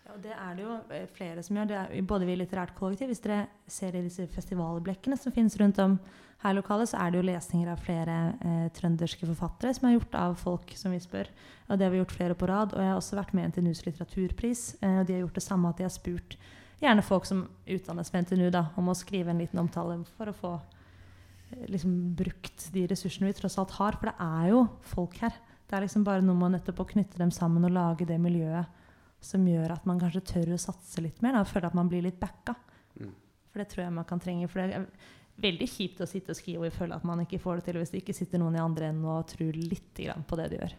Ja, 0.04 0.18
det 0.20 0.34
er 0.36 0.58
det 0.58 0.66
jo 0.66 0.74
flere 1.16 1.44
som 1.46 1.58
gjør. 1.58 1.70
Det 1.70 1.78
er 1.80 2.08
både 2.08 2.28
vi 2.28 2.36
i 2.36 2.40
Litterært 2.42 2.76
kollektiv, 2.76 3.08
hvis 3.08 3.24
dere 3.24 3.46
ser 3.72 3.96
i 3.96 4.04
disse 4.04 4.26
festivalblekkene 4.34 5.16
som 5.20 5.32
finnes 5.36 5.56
rundt 5.62 5.80
om 5.80 5.96
her 6.44 6.52
i 6.52 6.58
lokalet 6.58 6.92
så 6.92 7.00
er 7.00 7.12
det 7.12 7.22
jo 7.22 7.28
lesninger 7.30 7.70
av 7.72 7.80
flere 7.80 8.18
eh, 8.44 8.66
trønderske 8.76 9.28
forfattere 9.30 9.72
som 9.78 9.88
er 9.88 9.96
gjort 9.96 10.18
av 10.20 10.34
folk 10.42 10.74
som 10.76 10.92
vi 10.92 11.00
spør. 11.00 11.30
Og 11.70 11.80
det 11.80 11.88
har 11.88 11.94
vi 11.94 12.02
gjort 12.02 12.16
flere 12.18 12.36
på 12.36 12.50
rad. 12.52 12.76
Og 12.76 12.84
jeg 12.84 12.92
har 12.92 13.00
også 13.00 13.20
vært 13.20 13.32
med 13.38 13.46
i 13.46 13.52
NTNUs 13.54 13.86
litteraturpris. 13.86 14.66
Eh, 14.82 14.98
og 15.00 15.08
de 15.08 15.16
har 15.16 15.24
gjort 15.24 15.40
det 15.40 15.46
samme 15.46 15.72
at 15.72 15.80
de 15.80 15.88
har 15.88 15.94
spurt 15.94 16.36
gjerne 16.84 17.06
folk 17.08 17.30
som 17.30 17.46
utdannes 17.64 18.12
ved 18.12 18.26
NTNU 18.26 18.50
da, 18.52 18.66
om 18.76 18.92
å 18.92 18.98
skrive 18.98 19.32
en 19.32 19.40
liten 19.40 19.62
omtale 19.62 20.02
for 20.18 20.34
å 20.34 20.36
få 20.36 20.54
eh, 20.60 21.64
liksom, 21.72 21.96
brukt 22.20 22.68
de 22.76 22.84
ressursene 22.92 23.32
vi 23.32 23.40
tross 23.40 23.56
alt 23.62 23.78
har. 23.80 24.02
For 24.02 24.12
det 24.12 24.18
er 24.28 24.52
jo 24.52 24.66
folk 24.92 25.16
her. 25.24 25.40
Det 25.64 25.80
er 25.80 25.88
liksom 25.88 26.04
bare 26.04 26.26
noe 26.28 26.36
med 26.36 26.58
nettopp 26.58 26.84
å 26.84 26.90
knytte 26.92 27.24
dem 27.24 27.32
sammen 27.32 27.64
og 27.64 27.72
lage 27.72 28.10
det 28.10 28.20
miljøet 28.20 28.83
som 29.24 29.44
gjør 29.48 29.76
at 29.76 29.90
man 29.90 30.00
kanskje 30.02 30.24
tør 30.34 30.54
å 30.56 30.62
satse 30.62 31.02
litt 31.04 31.22
mer. 31.24 31.38
Da, 31.38 31.44
og 31.44 31.52
føler 31.52 31.70
at 31.70 31.78
man 31.78 31.92
blir 31.92 32.06
litt 32.06 32.20
backa. 32.22 32.56
Mm. 33.00 33.12
For 33.52 33.62
det 33.62 33.70
tror 33.72 33.86
jeg 33.86 33.98
man 33.98 34.08
kan 34.10 34.22
trenge. 34.24 34.50
For 34.52 34.62
det, 34.64 34.80
er 34.80 35.44
veldig 35.44 35.68
kjipt 35.70 36.02
å 36.04 36.10
sitte 36.10 36.34
og 36.34 36.38
skrive 36.38 36.68
og 36.70 36.76
føle 36.76 36.98
at 36.98 37.06
man 37.08 37.24
ikke 37.24 37.42
får 37.42 37.60
det 37.60 37.68
til 37.68 37.80
hvis 37.82 37.94
det 37.94 38.04
ikke 38.04 38.18
sitter 38.18 38.42
noen 38.42 38.58
i 38.58 38.64
andre 38.64 38.92
enden 38.92 39.08
og 39.10 39.26
tror 39.32 39.56
litt 39.58 40.02
på 40.28 40.40
det 40.40 40.50
du 40.52 40.58
gjør. 40.60 40.76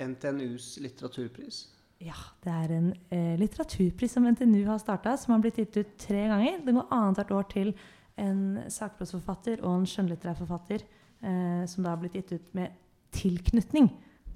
NTNUs 0.00 0.72
litteraturpris? 0.80 1.60
Ja, 2.00 2.16
det 2.40 2.52
er 2.56 2.72
en 2.72 2.92
eh, 3.12 3.34
litteraturpris 3.36 4.14
som 4.16 4.24
NTNU 4.24 4.62
har 4.70 4.80
starta, 4.80 5.12
som 5.20 5.34
har 5.34 5.42
blitt 5.44 5.60
gitt 5.60 5.76
ut 5.76 5.96
tre 6.00 6.24
ganger. 6.30 6.62
Det 6.64 6.72
går 6.72 6.94
annethvert 6.96 7.34
år 7.36 7.48
til 7.52 7.74
en 8.20 8.44
sakprosforfatter 8.72 9.60
og 9.60 9.74
en 9.74 9.88
skjønnlitterær 9.88 10.38
forfatter 10.40 10.82
eh, 10.84 11.66
som 11.68 11.84
da 11.84 11.92
har 11.92 12.00
blitt 12.00 12.16
gitt 12.16 12.32
ut 12.38 12.54
med 12.56 12.72
tilknytning 13.14 13.90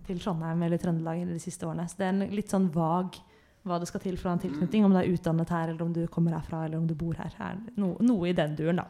til 0.07 0.21
Trondheim 0.23 0.63
eller 0.67 0.81
Trøndelag 0.81 1.25
de 1.29 1.39
siste 1.43 1.67
årene. 1.69 1.87
Så 1.91 2.01
det 2.01 2.09
er 2.09 2.15
en 2.15 2.35
litt 2.35 2.53
sånn 2.53 2.69
vag 2.75 3.19
hva 3.65 3.79
det 3.81 3.89
skal 3.89 4.03
til 4.05 4.19
for 4.21 4.29
å 4.29 4.35
ha 4.35 4.39
en 4.39 4.43
tilknytning. 4.43 4.85
Om 4.85 4.95
du 4.95 5.01
er 5.01 5.11
utdannet 5.13 5.53
her, 5.55 5.73
eller 5.73 5.85
om 5.87 5.93
du 5.97 6.03
kommer 6.13 6.37
herfra, 6.37 6.67
eller 6.67 6.81
om 6.81 6.89
du 6.89 6.95
bor 6.99 7.17
her. 7.17 7.33
her 7.39 7.61
no, 7.81 7.95
noe 8.05 8.29
i 8.29 8.37
den 8.37 8.57
duren, 8.59 8.83
da. 8.83 8.89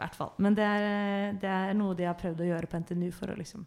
hvert 0.00 0.16
fall. 0.16 0.34
Men 0.44 0.56
det 0.58 0.66
er, 0.66 1.38
det 1.40 1.52
er, 1.52 1.76
noe 1.76 1.96
de 1.96 2.08
har 2.08 2.18
prøvd 2.20 2.44
å 2.44 2.50
gjøre 2.50 2.68
på 2.70 2.82
NTNU 2.84 3.08
for 3.16 3.32
å 3.32 3.38
liksom 3.38 3.64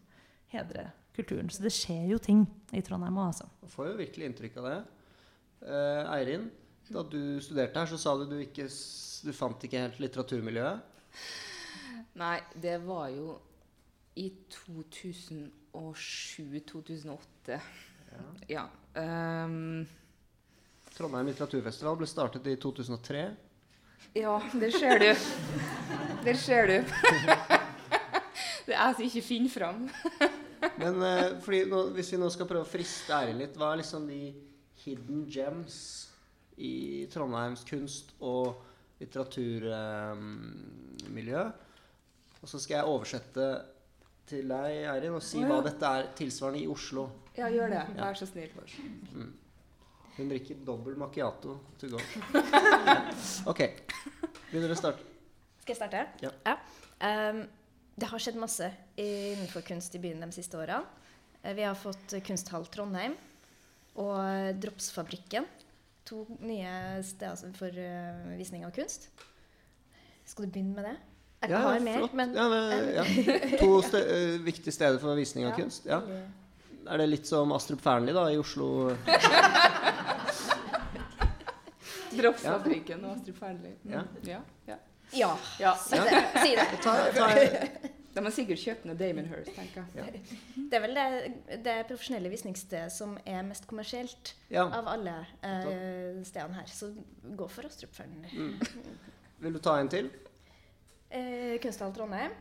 hedre 0.54 0.88
kulturen. 1.14 1.50
Så 1.50 1.64
det 1.64 1.74
skjer 1.74 2.06
jo 2.12 2.20
ting 2.22 2.44
i 2.74 2.82
Trondheim 2.86 3.18
òg, 3.18 3.32
altså. 3.32 3.48
Man 3.62 3.74
får 3.74 3.90
jo 3.90 3.96
virkelig 4.02 4.30
inntrykk 4.30 4.60
av 4.62 4.68
det. 4.70 4.76
Eh, 5.64 6.12
Eirin, 6.18 6.46
da 6.90 7.02
du 7.06 7.20
studerte 7.42 7.82
her, 7.82 7.90
så 7.90 7.98
sa 7.98 8.14
du 8.18 8.28
du 8.30 8.38
ikke 8.42 8.68
du 9.24 9.32
fant 9.32 9.66
ikke 9.66 9.86
helt 9.86 10.00
litteraturmiljøet? 10.02 10.92
Nei, 12.20 12.36
det 12.60 12.76
var 12.84 13.08
jo 13.14 13.38
i 14.20 14.28
2007-2008. 15.74 17.58
Ja. 18.14 18.22
ja 18.48 18.64
um, 19.44 19.86
Trondheim 20.94 21.26
litteraturfestival 21.26 21.96
ble 21.98 22.06
startet 22.06 22.46
i 22.46 22.54
2003. 22.62 23.24
Ja, 24.14 24.38
der 24.52 24.70
ser 24.70 24.98
du. 25.02 25.14
Der 26.24 26.34
ser 26.38 26.66
du. 26.70 26.76
det 28.66 28.74
er 28.74 28.78
jeg 28.78 28.94
som 28.94 29.04
ikke 29.08 29.22
finner 29.26 29.50
fram. 29.50 29.90
Men 30.80 31.02
eh, 31.02 31.66
nå, 31.68 31.88
hvis 31.96 32.12
vi 32.14 32.18
nå 32.20 32.28
skal 32.32 32.46
prøve 32.48 32.64
å 32.64 32.68
friste 32.68 33.12
æren 33.16 33.38
litt, 33.42 33.56
hva 33.58 33.66
er 33.72 33.76
liksom 33.82 34.02
de 34.08 34.34
hidden 34.84 35.20
gems 35.30 35.76
i 36.56 37.06
Trondheims 37.12 37.64
kunst- 37.68 38.14
og 38.22 38.54
litteraturmiljø? 39.02 41.42
Eh, 41.42 41.52
og 42.40 42.48
så 42.48 42.58
skal 42.60 42.76
jeg 42.78 42.90
oversette 42.92 43.44
til 44.28 44.48
deg, 44.48 44.76
Eirin, 44.88 45.16
og 45.18 45.24
si 45.24 45.38
oh, 45.40 45.44
ja. 45.44 45.50
hva 45.52 45.64
dette 45.66 45.90
er 45.98 46.12
tilsvarende 46.18 46.62
i 46.62 46.68
Oslo. 46.70 47.08
Ja, 47.36 47.48
gjør 47.52 47.72
det. 47.74 47.82
Vær 47.98 48.16
så 48.18 48.28
snill. 48.28 48.54
Mm. 49.12 49.32
Hun 50.14 50.30
drikker 50.30 50.60
dobbel 50.66 50.96
macchiato 50.98 51.58
to 51.80 51.90
go. 51.90 52.00
ok. 53.50 53.62
Begynner 54.50 54.72
å 54.72 54.78
starte. 54.78 55.06
Skal 55.64 55.74
jeg 55.74 55.80
starte? 55.80 56.04
Ja. 56.22 56.56
Um, 57.02 57.44
det 57.98 58.10
har 58.10 58.22
skjedd 58.22 58.38
masse 58.38 58.68
innenfor 59.00 59.64
kunst 59.66 59.94
i 59.96 60.02
byen 60.02 60.22
de 60.22 60.30
siste 60.34 60.58
åra. 60.58 60.80
Vi 61.44 61.64
har 61.66 61.76
fått 61.76 62.14
Kunsthall 62.24 62.64
Trondheim 62.72 63.18
og 64.00 64.56
Dropsfabrikken. 64.62 65.46
To 66.08 66.24
nye 66.44 67.02
steder 67.04 67.52
for 67.56 67.74
uh, 67.74 68.36
visning 68.38 68.64
av 68.66 68.72
kunst. 68.76 69.10
Skal 70.24 70.46
du 70.46 70.54
begynne 70.54 70.76
med 70.76 70.88
det? 70.88 70.96
Jeg 71.44 71.52
Ja, 71.52 71.58
har 71.66 71.80
mer, 71.84 71.98
flott. 71.98 72.14
men 72.16 72.34
ja, 72.34 72.48
men, 72.48 72.88
ja. 72.94 73.04
To 73.62 73.82
ste 73.84 74.00
eh, 74.00 74.38
viktige 74.44 74.72
steder 74.72 74.98
for 75.02 75.14
visning 75.18 75.44
av 75.44 75.52
Ja, 75.52 75.56
kunst. 75.60 75.84
Ja. 75.86 76.00
Er 76.84 77.00
det 77.00 77.06
litt 77.08 77.26
som 77.28 77.52
Astrup 77.56 77.80
Fearnley 77.84 78.14
da, 78.16 78.26
i 78.32 78.38
Oslo? 78.40 78.92
Dropsfabrikken 82.14 83.04
og 83.04 83.16
Astrup 83.18 83.38
Fearnley. 83.40 83.74
Mm. 83.84 83.92
Ja. 83.92 84.02
Ja, 84.28 84.40
ja. 84.68 84.76
Ja, 85.12 85.36
ja. 85.60 85.74
si 85.88 85.96
det. 85.96 86.22
Si 86.42 86.54
det. 86.56 86.66
Ta, 86.82 86.96
ta, 87.14 87.28
De 88.14 88.22
har 88.22 88.30
sikkert 88.30 88.60
kjøpt 88.62 88.84
ned 88.86 88.98
Damon 89.00 89.26
Hirst, 89.26 89.50
tenker 89.56 89.88
jeg. 89.98 90.20
Det 90.70 90.78
er 90.78 90.82
vel 90.84 90.94
det, 90.94 91.06
det 91.66 91.74
profesjonelle 91.88 92.30
visningsstedet 92.30 92.92
som 92.94 93.16
er 93.26 93.42
mest 93.46 93.66
kommersielt 93.70 94.34
ja. 94.54 94.68
av 94.68 94.86
alle 94.92 95.16
eh, 95.42 96.20
stedene 96.26 96.60
her. 96.60 96.68
Så 96.70 96.92
gå 97.24 97.48
for 97.50 97.66
Astrup 97.66 97.94
Fearnley. 97.96 98.30
Mm. 98.30 98.54
Vil 99.42 99.58
du 99.58 99.60
ta 99.62 99.74
en 99.82 99.90
til? 99.90 100.12
Eh, 101.14 101.56
Kunsthall 101.62 101.92
Trondheim. 101.94 102.32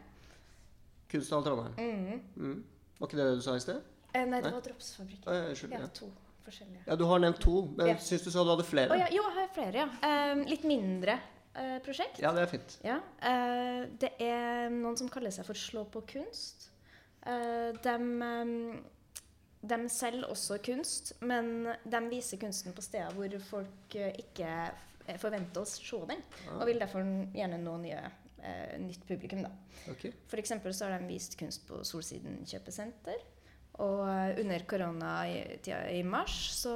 Kunsthall 1.12 1.44
Trondheim. 1.46 1.74
Mm. 1.78 2.22
Mm. 2.38 2.64
Var 3.00 3.08
ikke 3.10 3.20
det 3.20 3.26
det 3.30 3.36
du 3.40 3.44
sa 3.46 3.56
i 3.58 3.62
sted? 3.64 3.82
Eh, 4.14 4.26
nei, 4.30 4.40
det 4.42 4.50
Nei. 4.50 4.54
var 4.56 4.64
Dropsfabrikken. 4.66 5.28
Å, 5.30 5.36
ja, 5.36 5.80
Ja, 5.80 5.88
to 5.94 6.08
forskjellige. 6.46 6.84
ja, 6.88 6.96
du 6.96 7.06
har 7.10 7.20
nevnt 7.20 7.40
to, 7.42 7.54
men 7.78 7.88
Ja. 7.88 7.96
syns 7.98 8.24
du 8.24 8.32
sa 8.32 8.44
du 8.44 8.50
hadde 8.50 8.66
flere? 8.66 8.92
Oh, 8.92 8.98
ja, 9.00 9.08
jo, 9.12 9.22
jeg 9.24 9.34
har 9.38 9.48
flere, 9.54 9.74
ja. 9.74 9.88
Eh, 10.02 10.44
litt 10.50 10.64
mindre 10.64 11.20
eh, 11.56 11.80
prosjekt. 11.86 12.20
Ja, 12.20 12.32
det 12.34 12.42
er 12.42 12.48
fint. 12.58 12.78
Ja, 12.84 12.98
eh, 13.22 13.86
det 14.00 14.12
er 14.20 14.70
noen 14.70 14.98
som 14.98 15.10
kaller 15.10 15.30
seg 15.32 15.46
for 15.46 15.54
Slå 15.54 15.86
på 15.86 16.02
kunst. 16.08 16.70
Eh, 17.26 17.72
de, 17.72 17.96
eh, 18.22 18.80
de 19.68 19.90
selger 19.90 20.26
også 20.30 20.58
kunst, 20.66 21.14
men 21.22 21.76
de 21.86 22.00
viser 22.10 22.38
kunsten 22.42 22.74
på 22.74 22.82
steder 22.82 23.14
hvor 23.14 23.40
folk 23.40 23.96
eh, 23.96 24.14
ikke 24.18 24.72
forventer 25.20 25.62
å 25.62 25.66
se 25.68 25.98
den, 26.08 26.22
Ah, 26.50 26.60
og 26.62 26.66
vil 26.68 26.80
derfor 26.80 27.02
gjerne 27.34 27.58
nå 27.64 27.78
nye, 27.82 28.02
eh, 28.44 28.76
nytt 28.82 29.08
publikum. 29.08 29.44
da. 29.46 29.52
Okay. 29.92 30.14
Eksempel 30.40 30.76
så 30.76 30.90
har 30.90 31.00
de 31.00 31.10
vist 31.10 31.38
kunst 31.40 31.66
på 31.68 31.82
Solsiden 31.88 32.44
kjøpesenter. 32.50 33.24
Og 33.82 34.04
eh, 34.06 34.36
under 34.44 34.68
koronatida 34.70 35.80
i 35.96 36.04
mars 36.06 36.36
så 36.60 36.76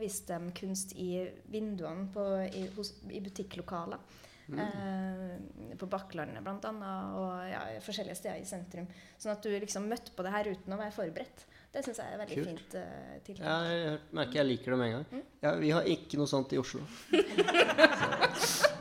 viste 0.00 0.36
de 0.38 0.54
kunst 0.54 0.94
i 0.94 1.10
vinduene 1.50 2.06
på, 2.14 2.28
i, 2.46 2.68
hos, 2.76 2.94
i 3.10 3.22
butikklokaler. 3.24 4.22
Mm. 4.46 4.60
Eh, 4.62 5.74
på 5.76 5.88
Bakklandet 5.90 6.44
bl.a. 6.44 6.70
og 7.18 7.48
ja, 7.50 7.64
forskjellige 7.82 8.18
steder 8.20 8.38
i 8.38 8.46
sentrum. 8.46 8.86
Sånn 9.18 9.34
at 9.34 9.42
du 9.42 9.50
liksom 9.50 9.88
møtte 9.90 10.14
på 10.14 10.22
det 10.22 10.34
her 10.36 10.52
uten 10.52 10.76
å 10.76 10.78
være 10.80 10.94
forberedt. 10.94 11.46
Det 11.74 11.82
syns 11.84 11.98
jeg 12.00 12.14
er 12.14 12.20
veldig 12.22 12.36
Kult. 12.38 12.48
fint 12.48 12.76
uh, 12.78 13.16
tiltak. 13.26 13.42
Ja, 13.44 13.56
jeg 13.68 13.98
merker 14.16 14.38
jeg 14.38 14.48
liker 14.48 14.72
det 14.72 14.78
med 14.80 14.86
en 14.86 14.94
gang. 14.94 15.04
Mm. 15.10 15.26
Ja, 15.42 15.50
vi 15.60 15.72
har 15.74 15.90
ikke 15.92 16.20
noe 16.22 16.30
sånt 16.30 16.54
i 16.56 16.62
Oslo. 16.62 16.86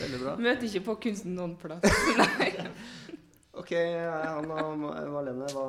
Veldig 0.00 0.18
bra. 0.24 0.34
Møter 0.42 0.66
ikke 0.68 0.84
på 0.88 0.94
kunsten 1.06 1.34
noen 1.38 1.54
plass. 1.60 1.84
Nei. 2.20 2.50
Ok, 3.54 3.70
Anna 3.78 4.64
og 4.66 4.78
Ma- 4.82 4.96
Marlene, 5.14 5.46
hva 5.54 5.66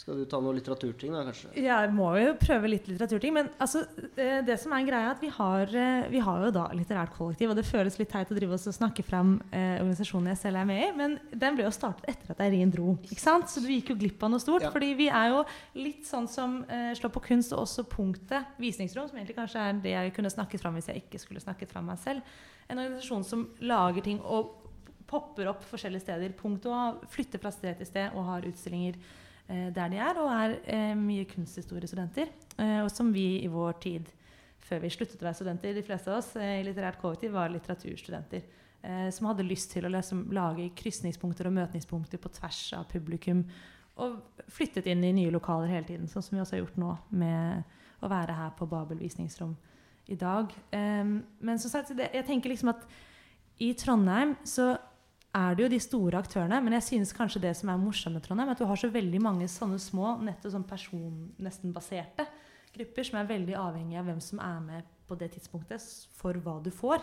Skal 0.00 0.16
du 0.16 0.24
ta 0.24 0.38
noe 0.40 0.54
litteraturting, 0.56 1.12
da, 1.12 1.26
kanskje? 1.26 1.50
Jeg 1.60 1.88
må 1.92 2.06
jo 2.16 2.30
prøve 2.40 2.70
litt 2.72 2.86
litteraturting. 2.88 3.34
Men 3.36 3.50
altså, 3.60 3.82
eh, 4.16 4.38
det 4.46 4.56
som 4.62 4.72
er 4.72 4.86
greia 4.86 5.10
er 5.10 5.12
at 5.12 5.20
vi 5.20 5.28
har, 5.34 5.74
eh, 5.76 6.06
vi 6.08 6.22
har 6.24 6.46
jo 6.46 6.52
da 6.56 6.62
litterært 6.72 7.12
kollektiv. 7.12 7.50
Og 7.52 7.58
det 7.58 7.66
føles 7.68 7.98
litt 8.00 8.08
teit 8.08 8.32
å 8.32 8.38
drive 8.38 8.56
oss 8.56 8.64
og 8.70 8.78
snakke 8.78 9.04
fram 9.04 9.34
eh, 9.52 9.76
organisasjonen 9.82 10.32
jeg 10.32 10.40
selv 10.40 10.62
er 10.62 10.70
med 10.70 10.80
i. 10.86 10.88
Men 10.96 11.18
den 11.34 11.58
ble 11.58 11.66
jo 11.66 11.74
startet 11.76 12.08
etter 12.08 12.32
at 12.32 12.40
Eirin 12.46 12.72
dro. 12.72 12.96
ikke 13.04 13.20
sant? 13.20 13.52
Så 13.52 13.60
du 13.60 13.68
gikk 13.68 13.92
jo 13.92 13.98
glipp 14.00 14.24
av 14.24 14.32
noe 14.32 14.40
stort. 14.40 14.64
Ja. 14.64 14.72
fordi 14.72 14.94
vi 14.96 15.12
er 15.12 15.34
jo 15.34 15.44
litt 15.76 16.08
sånn 16.08 16.30
som 16.32 16.62
eh, 16.64 16.94
slår 16.96 17.12
på 17.20 17.26
kunst 17.28 17.52
og 17.52 17.66
også 17.66 17.84
punktet 17.84 18.56
visningsrom, 18.56 19.10
som 19.10 19.20
egentlig 19.20 19.36
kanskje 19.36 19.68
er 19.68 19.84
det 19.84 19.96
jeg 19.98 20.16
kunne 20.16 20.32
snakket 20.32 20.64
fram 20.64 20.80
hvis 20.80 20.88
jeg 20.94 21.04
ikke 21.04 21.20
skulle 21.20 21.44
snakket 21.44 21.76
fram 21.76 21.90
meg 21.92 22.00
selv. 22.00 22.24
En 22.72 22.80
organisasjon 22.80 23.26
som 23.26 23.48
lager 23.60 24.08
ting 24.08 24.24
og 24.24 24.56
popper 25.10 25.50
opp 25.52 25.66
forskjellige 25.68 26.08
steder. 26.08 26.38
Punkt 26.40 26.72
og 26.72 27.04
flytter 27.12 27.42
fra 27.42 27.52
sted 27.52 27.76
til 27.76 27.92
sted 27.92 28.14
og 28.14 28.30
har 28.32 28.48
utstillinger 28.48 28.96
der 29.74 29.90
de 29.90 29.98
er, 29.98 30.18
og 30.22 30.30
er 30.30 30.56
eh, 30.70 30.94
mye 30.98 31.26
kunsthistoriestudenter. 31.30 32.30
Eh, 32.60 32.78
og 32.84 32.90
som 32.92 33.10
vi 33.14 33.40
i 33.42 33.50
vår 33.50 33.78
tid, 33.82 34.10
før 34.62 34.84
vi 34.84 34.92
sluttet 34.94 35.22
å 35.22 35.26
være 35.26 35.38
studenter, 35.40 35.74
de 35.74 35.84
fleste 35.86 36.12
av 36.12 36.20
oss 36.20 36.34
eh, 36.38 36.60
i 36.60 36.66
litterært 36.66 37.00
kollektiv, 37.02 37.32
var 37.34 37.50
litteraturstudenter. 37.50 38.44
Eh, 38.82 39.08
som 39.12 39.26
hadde 39.28 39.44
lyst 39.48 39.72
til 39.74 39.84
å 39.84 39.92
liksom, 39.92 40.28
lage 40.36 40.70
krysningspunkter 40.78 41.50
og 41.50 41.56
møtningspunkter 41.58 42.22
på 42.22 42.32
tvers 42.38 42.62
av 42.78 42.86
publikum. 42.92 43.42
Og 44.00 44.20
flyttet 44.48 44.86
inn 44.88 45.02
i 45.04 45.14
nye 45.16 45.32
lokaler 45.34 45.72
hele 45.72 45.88
tiden, 45.88 46.08
sånn 46.08 46.24
som 46.24 46.36
vi 46.36 46.44
også 46.44 46.56
har 46.56 46.62
gjort 46.62 46.78
nå 46.80 46.94
med 47.20 47.76
å 48.00 48.08
være 48.08 48.36
her 48.38 48.54
på 48.56 48.68
Babel 48.70 49.02
visningsrom 49.02 49.56
i 50.08 50.16
dag. 50.20 50.54
Eh, 50.72 51.16
men 51.42 51.60
som 51.60 51.74
sagt, 51.74 51.92
jeg 51.98 52.26
tenker 52.28 52.54
liksom 52.54 52.72
at 52.72 52.86
i 53.60 53.74
Trondheim 53.76 54.38
så 54.48 54.72
er 55.36 55.54
det 55.54 55.62
jo 55.62 55.70
de 55.70 55.78
store 55.82 56.18
aktørene, 56.18 56.58
men 56.64 56.74
jeg 56.78 56.86
synes 56.88 57.12
kanskje 57.14 57.42
det 57.44 57.52
som 57.58 57.70
er 57.70 57.78
morsomt 57.78 58.16
med 58.16 58.24
Trondheim, 58.24 58.50
at 58.50 58.58
du 58.58 58.66
har 58.66 58.78
så 58.80 58.90
veldig 58.90 59.20
mange 59.22 59.46
sånne 59.50 59.78
små, 59.78 60.16
nettopp 60.26 60.54
sånn 60.56 60.66
person, 60.66 61.28
nesten 61.38 61.74
baserte 61.74 62.26
grupper 62.74 63.06
som 63.06 63.18
er 63.20 63.30
veldig 63.30 63.56
avhengige 63.58 64.00
av 64.00 64.08
hvem 64.10 64.20
som 64.22 64.40
er 64.42 64.58
med 64.64 64.90
på 65.08 65.18
det 65.18 65.32
tidspunktet 65.34 65.84
for 66.18 66.38
hva 66.44 66.58
du 66.62 66.70
får. 66.74 67.02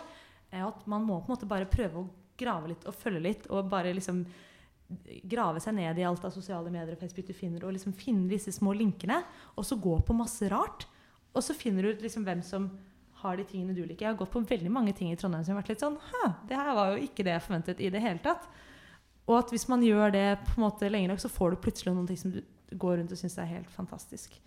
Eh, 0.50 0.64
At 0.64 0.86
man 0.88 1.04
må 1.04 1.20
på 1.20 1.28
en 1.28 1.36
måte 1.36 1.48
bare 1.48 1.68
prøve 1.68 2.02
å 2.02 2.08
grave 2.38 2.72
litt 2.72 2.86
og 2.88 2.96
følge 2.96 3.24
litt, 3.24 3.48
og 3.50 3.68
bare 3.68 3.92
liksom 3.96 4.22
grave 5.28 5.60
seg 5.60 5.74
ned 5.76 5.98
i 6.00 6.04
alt 6.08 6.24
av 6.24 6.32
sosiale 6.32 6.70
medier 6.72 6.94
og 6.94 7.00
Facebook 7.02 7.26
du 7.28 7.36
finner, 7.36 7.64
og 7.64 7.74
liksom 7.76 7.92
finne 7.92 8.28
disse 8.30 8.54
små 8.56 8.72
linkene, 8.72 9.20
og 9.56 9.66
så 9.66 9.76
gå 9.76 9.98
på 10.00 10.16
masse 10.16 10.48
rart. 10.48 10.86
Og 11.34 11.44
så 11.44 11.56
finner 11.56 11.84
du 11.84 11.92
ut 11.92 12.04
liksom 12.04 12.24
hvem 12.24 12.40
som 12.42 12.70
har 13.22 13.38
de 13.38 13.44
tingene 13.48 13.74
du 13.74 13.82
liker. 13.82 14.06
Jeg 14.06 14.12
har 14.12 14.18
gått 14.18 14.32
på 14.32 14.42
veldig 14.46 14.70
mange 14.72 14.94
ting 14.96 15.10
i 15.12 15.18
Trondheim 15.18 15.44
som 15.44 15.56
har 15.56 15.62
vært 15.62 15.72
litt 15.74 15.82
sånn 15.82 15.98
Hæ, 16.10 16.24
det 16.48 16.58
her 16.58 16.70
var 16.76 16.92
jo 16.92 17.04
ikke 17.04 17.26
det 17.26 17.34
jeg 17.34 17.44
forventet 17.44 17.82
i 17.82 17.90
det 17.94 18.02
hele 18.02 18.22
tatt. 18.24 18.46
Og 19.28 19.36
at 19.40 19.52
hvis 19.52 19.66
man 19.68 19.84
gjør 19.84 20.14
det 20.14 20.26
på 20.46 20.56
en 20.56 20.64
måte 20.64 20.88
lenge 20.90 21.10
nok, 21.10 21.20
så 21.20 21.30
får 21.32 21.52
du 21.52 21.62
plutselig 21.64 21.94
noen 21.94 22.08
ting 22.08 22.20
som 22.20 22.32
du 22.32 22.40
går 22.78 22.98
rundt 23.00 23.12
og 23.12 23.20
syns 23.20 23.38
er 23.40 23.50
helt 23.50 23.72
fantastisk. 23.72 24.38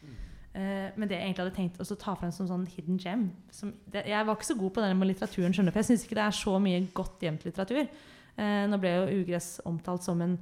Uh, 0.52 0.90
men 0.98 1.08
det 1.08 1.16
jeg 1.16 1.28
egentlig 1.28 1.46
hadde 1.46 1.56
tenkt 1.56 1.80
å 1.80 2.00
ta 2.00 2.16
frem 2.20 2.32
som 2.36 2.48
sånn 2.50 2.66
hidden 2.68 2.98
gem 3.00 3.30
som, 3.56 3.70
det, 3.88 4.02
Jeg 4.12 4.26
var 4.28 4.36
ikke 4.36 4.50
så 4.50 4.58
god 4.60 4.74
på 4.76 4.82
den 4.84 4.98
med 5.00 5.08
litteraturen, 5.08 5.54
skjønner 5.56 5.72
du, 5.72 5.76
for 5.78 5.80
jeg 5.80 5.90
syns 5.94 6.04
ikke 6.04 6.18
det 6.18 6.26
er 6.26 6.36
så 6.36 6.56
mye 6.60 6.82
godt 6.98 7.24
gjemt 7.24 7.46
litteratur. 7.48 7.86
Uh, 8.36 8.66
nå 8.72 8.80
ble 8.82 8.92
jo 8.98 9.22
Ugress 9.22 9.54
omtalt 9.70 10.04
som 10.08 10.24
en 10.26 10.36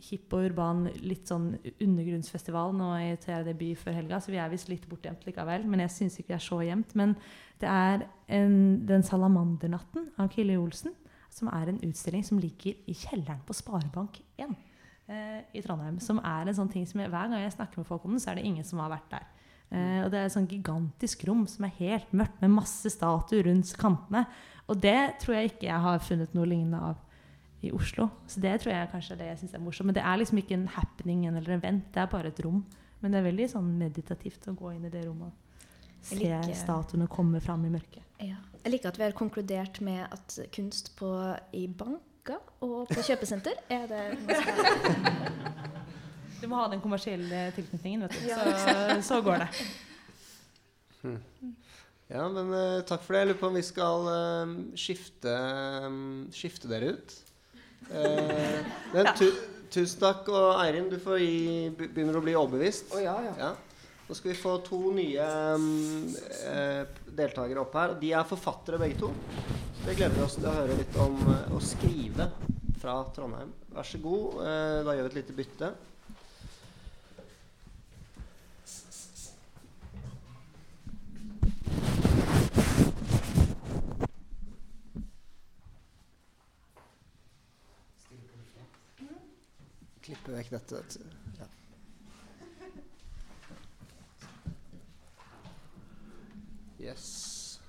hipp 0.00 0.32
og 0.36 0.46
urban 0.48 0.86
litt 1.04 1.28
sånn 1.30 1.52
undergrunnsfestival 1.72 2.72
nå 2.76 2.88
i 3.00 3.12
TRD 3.20 3.52
by 3.58 3.70
før 3.78 3.98
helga, 3.98 4.20
så 4.20 4.32
vi 4.32 4.40
er 4.40 4.50
visst 4.52 4.70
litt 4.72 4.86
bortgjemt 4.90 5.26
likevel. 5.28 5.66
Men 5.70 5.84
jeg 5.84 5.94
syns 5.96 6.18
ikke 6.18 6.32
vi 6.32 6.38
er 6.38 6.44
så 6.44 6.60
gjemt. 6.64 6.94
Men 6.98 7.14
det 7.60 7.68
er 7.70 8.06
en, 8.32 8.56
Den 8.88 9.04
salamandernatten 9.06 10.10
av 10.20 10.30
Kille 10.32 10.56
Olsen, 10.60 10.94
som 11.30 11.50
er 11.54 11.70
en 11.70 11.82
utstilling 11.86 12.24
som 12.26 12.40
ligger 12.42 12.78
i 12.90 12.96
kjelleren 12.96 13.42
på 13.46 13.54
Sparebank1 13.54 14.54
eh, 15.10 15.42
i 15.54 15.62
Trondheim. 15.64 16.00
Som 16.02 16.22
er 16.24 16.48
en 16.48 16.56
sånn 16.56 16.72
ting 16.72 16.88
som 16.88 17.02
jeg, 17.02 17.12
Hver 17.12 17.28
gang 17.30 17.44
jeg 17.44 17.58
snakker 17.58 17.82
med 17.82 17.90
folk 17.90 18.06
om 18.08 18.16
den, 18.16 18.22
så 18.22 18.32
er 18.32 18.40
det 18.40 18.48
ingen 18.48 18.66
som 18.66 18.82
har 18.82 18.92
vært 18.94 19.12
der. 19.12 19.28
Eh, 19.70 20.00
og 20.04 20.10
det 20.10 20.18
er 20.18 20.30
et 20.30 20.34
sånn 20.34 20.50
gigantisk 20.50 21.22
rom 21.28 21.44
som 21.50 21.68
er 21.68 21.76
helt 21.78 22.10
mørkt, 22.16 22.40
med 22.42 22.56
masse 22.56 22.90
statuer 22.90 23.46
rundt 23.46 23.70
kantene. 23.78 24.24
Og 24.70 24.80
det 24.82 25.20
tror 25.22 25.36
jeg 25.36 25.52
ikke 25.52 25.68
jeg 25.68 25.84
har 25.86 26.02
funnet 26.02 26.34
noe 26.34 26.48
lignende 26.48 26.82
av 26.90 26.98
i 27.62 27.70
Oslo. 27.76 28.08
Så 28.26 28.40
det 28.40 28.54
tror 28.62 28.72
jeg 28.72 28.90
kanskje 28.92 29.14
er 29.14 29.20
det 29.20 29.28
jeg 29.30 29.38
synes 29.42 29.54
er 29.54 29.62
morsomt. 29.64 29.90
Men 29.90 29.96
det 29.98 30.04
er 30.06 30.20
liksom 30.20 30.40
ikke 30.40 30.56
en 30.56 30.68
happening 30.76 31.26
eller 31.28 31.56
en 31.56 31.62
vent, 31.62 31.88
det 31.94 32.02
er 32.02 32.10
bare 32.12 32.32
et 32.32 32.40
rom. 32.44 32.62
Men 33.00 33.12
det 33.12 33.20
er 33.20 33.28
veldig 33.30 33.48
sånn 33.52 33.68
meditativt 33.80 34.48
å 34.48 34.56
gå 34.56 34.74
inn 34.76 34.86
i 34.88 34.92
det 34.92 35.04
rommet 35.06 35.28
og 35.30 35.34
se 36.04 36.16
Jeg 36.16 36.40
liker- 36.44 36.56
statuene 36.56 37.08
komme 37.08 37.40
fram 37.44 37.64
i 37.68 37.72
mørket. 37.72 38.04
Ja. 38.20 38.36
Jeg 38.64 38.72
liker 38.74 38.88
at 38.92 38.98
vi 38.98 39.04
har 39.04 39.16
konkludert 39.16 39.80
med 39.80 40.04
at 40.12 40.38
kunst 40.52 40.92
på, 40.96 41.08
i 41.56 41.66
banker 41.66 42.40
og 42.60 42.88
på 42.88 43.04
kjøpesenter 43.04 43.56
er 43.76 43.86
det 43.88 44.02
Du 46.40 46.48
må 46.48 46.56
ha 46.56 46.68
den 46.72 46.80
kommersielle 46.80 47.50
tilknytningen, 47.56 48.06
vet 48.06 48.16
du. 48.16 48.28
Ja. 48.28 48.38
Så, 48.56 49.14
så 49.14 49.20
går 49.24 49.44
det. 49.44 49.48
Ja, 52.10 52.24
men 52.28 52.48
uh, 52.52 52.80
takk 52.88 53.04
for 53.04 53.14
det. 53.14 53.20
Jeg 53.20 53.28
lurer 53.30 53.40
på 53.40 53.48
om 53.50 53.58
vi 53.58 53.64
skal 53.64 54.08
uh, 54.08 54.54
skifte, 54.78 55.34
um, 55.86 56.28
skifte 56.34 56.68
dere 56.70 56.94
ut. 56.96 57.12
Eh, 57.88 58.68
men 58.92 59.10
tu, 59.18 59.26
tusen 59.72 60.02
takk. 60.02 60.28
Og 60.28 60.60
Eirin, 60.62 60.90
du 60.92 60.98
får 61.02 61.20
gi, 61.22 61.40
begynner 61.80 62.20
å 62.20 62.24
bli 62.24 62.36
overbevist. 62.38 62.92
Oh, 62.94 63.02
ja, 63.02 63.16
ja. 63.24 63.34
Ja. 63.40 63.50
Nå 64.08 64.16
skal 64.18 64.32
vi 64.32 64.38
få 64.40 64.56
to 64.66 64.78
nye 64.90 65.26
um, 65.54 66.08
deltakere 67.14 67.62
opp 67.62 67.76
her. 67.78 67.94
De 68.00 68.10
er 68.10 68.26
forfattere 68.26 68.80
begge 68.82 68.98
to. 69.04 69.12
Det 69.84 69.94
gleder 69.94 70.16
vi 70.16 70.24
oss 70.24 70.34
til 70.36 70.48
å 70.50 70.56
høre 70.56 70.78
litt 70.80 70.96
om 71.00 71.20
eh, 71.30 71.52
å 71.54 71.60
skrive 71.62 72.26
fra 72.80 72.96
Trondheim. 73.14 73.54
Vær 73.70 73.86
så 73.86 74.00
god. 74.02 74.42
Da 74.86 74.96
gjør 74.96 75.06
vi 75.06 75.12
et 75.12 75.18
lite 75.20 75.36
bytte. 75.36 75.70
Klipper 90.30 90.36
vekk 90.36 90.50
dette. 90.50 91.00
Ja. 91.38 91.46
Yes. 96.80 97.60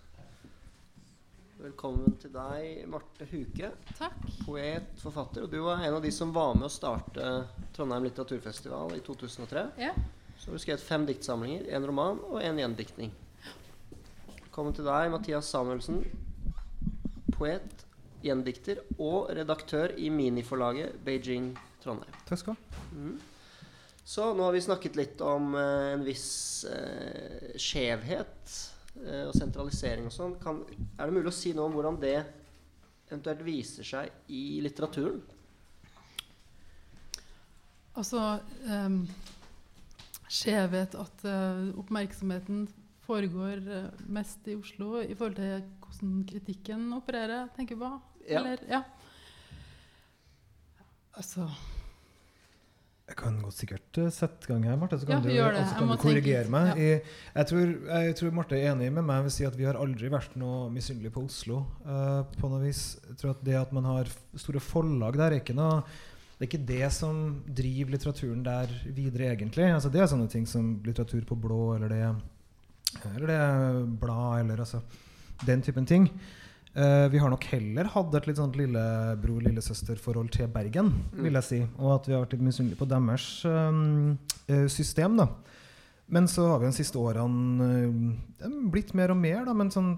Velkommen 1.62 2.15
til 2.21 2.32
deg, 2.34 2.88
Marte 2.89 3.28
Huke. 3.30 3.71
Takk. 3.97 4.21
Poet, 4.45 4.88
forfatter. 5.02 5.45
Og 5.45 5.52
du 5.52 5.60
var 5.62 5.84
en 5.84 5.97
av 5.97 6.02
de 6.02 6.12
som 6.13 6.32
var 6.34 6.56
med 6.56 6.65
å 6.65 6.74
starte 6.74 7.28
Trondheim 7.76 8.08
litteraturfestival 8.08 8.95
i 8.97 9.04
2003. 9.06 9.67
Ja. 9.82 9.93
Så 10.39 10.50
har 10.50 10.58
du 10.58 10.63
skrevet 10.63 10.82
fem 10.82 11.06
diktsamlinger, 11.06 11.67
én 11.69 11.86
roman 11.86 12.17
og 12.32 12.41
én 12.41 12.58
gjendiktning. 12.58 13.13
Velkommen 14.47 14.74
til 14.74 14.89
deg, 14.89 15.12
Mathias 15.13 15.52
Samuelsen. 15.54 16.02
Poet, 17.36 17.86
gjendikter 18.26 18.82
og 18.97 19.30
redaktør 19.38 19.93
i 19.97 20.10
miniforlaget 20.13 20.97
Beijing. 21.06 21.54
Takk 22.32 22.39
skal 22.39 22.56
du 22.56 22.62
ha. 22.63 22.86
Mm. 22.96 23.15
Så 24.12 24.34
nå 24.34 24.44
har 24.48 24.56
vi 24.56 24.62
snakket 24.63 24.96
litt 24.98 25.22
om 25.24 25.54
eh, 25.56 25.91
en 25.94 26.06
viss 26.06 26.63
eh, 26.65 27.52
skjevhet 27.60 28.54
eh, 29.04 29.28
og 29.28 29.36
sentralisering 29.38 30.08
og 30.10 30.15
sånn. 30.15 30.38
Er 30.98 31.06
det 31.06 31.15
mulig 31.15 31.30
å 31.30 31.36
si 31.36 31.52
noe 31.56 31.70
om 31.70 31.76
hvordan 31.76 32.00
det 32.02 32.17
eventuelt 33.12 33.44
viser 33.46 33.88
seg 33.88 34.32
i 34.32 34.62
litteraturen? 34.63 35.20
Altså 38.00 38.24
um, 38.72 39.04
Skjevhet 40.32 40.96
at 40.96 41.26
eh, 41.28 41.74
oppmerksomheten 41.76 42.63
foregår 43.04 43.60
eh, 43.67 43.89
mest 44.15 44.48
i 44.48 44.56
Oslo 44.56 45.02
i 45.04 45.12
forhold 45.12 45.36
til 45.41 45.65
hvordan 45.84 46.13
kritikken 46.30 46.86
opererer, 46.96 47.50
tenker 47.58 47.76
du 47.76 47.84
på? 47.84 47.91
Ja. 48.30 48.39
Eller, 48.39 48.63
ja. 48.72 48.82
Altså 51.20 51.50
Jeg 53.12 53.17
kan 53.19 53.39
godt 53.43 53.58
sikkert 53.60 53.97
eh, 54.00 54.10
sette 54.15 54.47
gang 54.47 54.63
her, 54.63 54.78
Marte. 54.80 54.95
Så 55.02 55.08
kan 55.10 55.17
Ja, 55.19 55.24
du, 55.28 55.34
gjør 55.36 55.52
det. 55.52 55.62
og 55.62 55.67
så 55.67 55.74
Jeg 55.74 55.80
kan 55.82 55.89
du 55.91 55.97
korrigere 56.00 56.43
tenke- 56.45 56.52
meg. 56.54 56.78
ja. 56.80 57.00
Jeg, 57.36 57.47
tror, 57.50 57.74
jeg 58.06 58.15
tror 58.21 58.32
Marte 58.38 58.56
er 58.56 58.71
enig 58.71 58.88
med 58.95 59.04
meg 59.04 59.24
vil 59.26 59.32
si 59.36 59.43
at 59.45 59.58
vi 59.60 59.65
har 59.67 59.76
aldri 59.76 60.08
vært 60.13 60.38
noe 60.39 60.69
misunnelige 60.71 61.12
på 61.12 61.26
Oslo. 61.28 61.65
Uh, 61.84 62.24
på 62.39 62.47
noe 62.50 62.62
vis. 62.63 62.97
Jeg 63.10 63.17
tror 63.19 63.34
at 63.36 63.43
Det 63.43 63.56
at 63.60 63.74
man 63.76 63.84
har 63.89 64.08
store 64.39 64.60
forlag 64.63 65.17
der, 65.19 65.32
er 65.36 65.39
ikke 65.43 65.56
noe 65.58 65.84
det 66.41 66.47
er 66.47 66.58
ikke 66.58 66.65
det 66.65 66.88
som 66.95 67.17
driver 67.54 67.91
litteraturen 67.93 68.43
der 68.43 68.71
videre, 68.95 69.28
egentlig. 69.36 69.67
Altså, 69.76 69.91
det 69.93 70.02
er 70.02 70.08
sånne 70.10 70.30
ting 70.32 70.47
som 70.50 70.71
litteratur 70.84 71.21
på 71.30 71.36
blå, 71.38 71.76
eller 71.76 71.88
det, 71.93 72.15
eller 73.15 73.28
det 73.30 74.00
blad, 74.02 74.39
eller 74.41 74.58
altså 74.63 74.82
den 75.45 75.62
typen 75.62 75.86
ting. 75.86 76.08
Eh, 76.73 77.07
vi 77.12 77.19
har 77.19 77.29
nok 77.29 77.43
heller 77.51 77.89
hatt 77.91 78.13
et 78.15 78.27
litt 78.29 78.38
sånt 78.39 78.55
lillebror-lillesøster-forhold 78.55 80.29
til 80.31 80.47
Bergen, 80.47 80.93
Mm. 81.12 81.23
vil 81.23 81.34
jeg 81.34 81.43
si. 81.43 81.67
Og 81.79 81.95
at 81.99 82.07
vi 82.07 82.13
har 82.13 82.21
vært 82.25 82.34
litt 82.38 82.41
misunnelige 82.47 82.77
på 82.79 82.88
deres 82.88 83.45
um, 83.45 84.17
system, 84.67 85.17
da. 85.17 85.27
Men 86.07 86.27
så 86.27 86.47
har 86.47 86.60
vi 86.60 86.65
de 86.67 86.75
siste 86.75 86.95
årene 86.99 87.67
eh, 88.41 88.49
blitt 88.71 88.93
mer 88.93 89.12
og 89.12 89.17
mer, 89.17 89.45
da. 89.45 89.53
Men 89.53 89.69
sånn, 89.71 89.97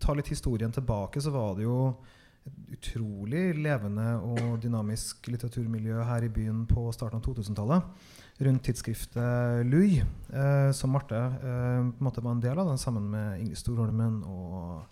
ta 0.00 0.12
litt 0.12 0.28
historien 0.28 0.72
tilbake, 0.72 1.20
så 1.20 1.32
var 1.32 1.54
det 1.56 1.64
jo 1.64 1.96
et 2.44 2.76
utrolig 2.76 3.54
levende 3.56 4.18
og 4.20 4.60
dynamisk 4.60 5.28
litteraturmiljø 5.32 6.02
her 6.04 6.24
i 6.24 6.28
byen 6.28 6.66
på 6.68 6.90
starten 6.92 7.16
av 7.16 7.24
2000-tallet. 7.24 7.82
Rundt 8.44 8.62
tidsskriftet 8.66 9.64
Lui, 9.64 10.02
uh, 10.34 10.70
som 10.72 10.90
Marte 10.92 11.16
uh, 11.16 11.40
på 11.88 12.00
en 12.00 12.04
måte 12.04 12.20
var 12.20 12.32
en 12.36 12.40
del 12.44 12.58
av, 12.58 12.68
den, 12.68 12.78
sammen 12.78 13.08
med 13.08 13.40
Ingrid 13.40 13.56
Storholmen 13.56 14.22
og 14.28 14.84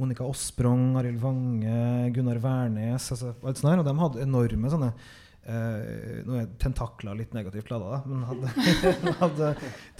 Monica 0.00 0.26
Osprong, 0.26 0.96
Arild 0.98 1.20
Vange, 1.22 2.10
Gunnar 2.14 2.40
Wærnes 2.42 3.10
altså, 3.14 3.34
alt 3.44 3.60
sånt 3.60 3.70
her, 3.70 3.82
Og 3.82 3.86
de 3.86 3.98
hadde 4.04 4.26
enorme 4.28 4.72
sånne 4.72 4.94
Uh, 5.44 6.22
Nå 6.24 6.38
er 6.40 6.46
tentakler 6.56 7.18
litt 7.18 7.34
negativt 7.36 7.68
lada, 7.68 7.98
da, 7.98 7.98
men 8.08 8.22
hadde, 8.24 8.52
hadde 9.18 9.50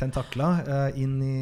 tentakler 0.00 0.62
uh, 0.64 0.96
inn 0.96 1.18
i 1.20 1.34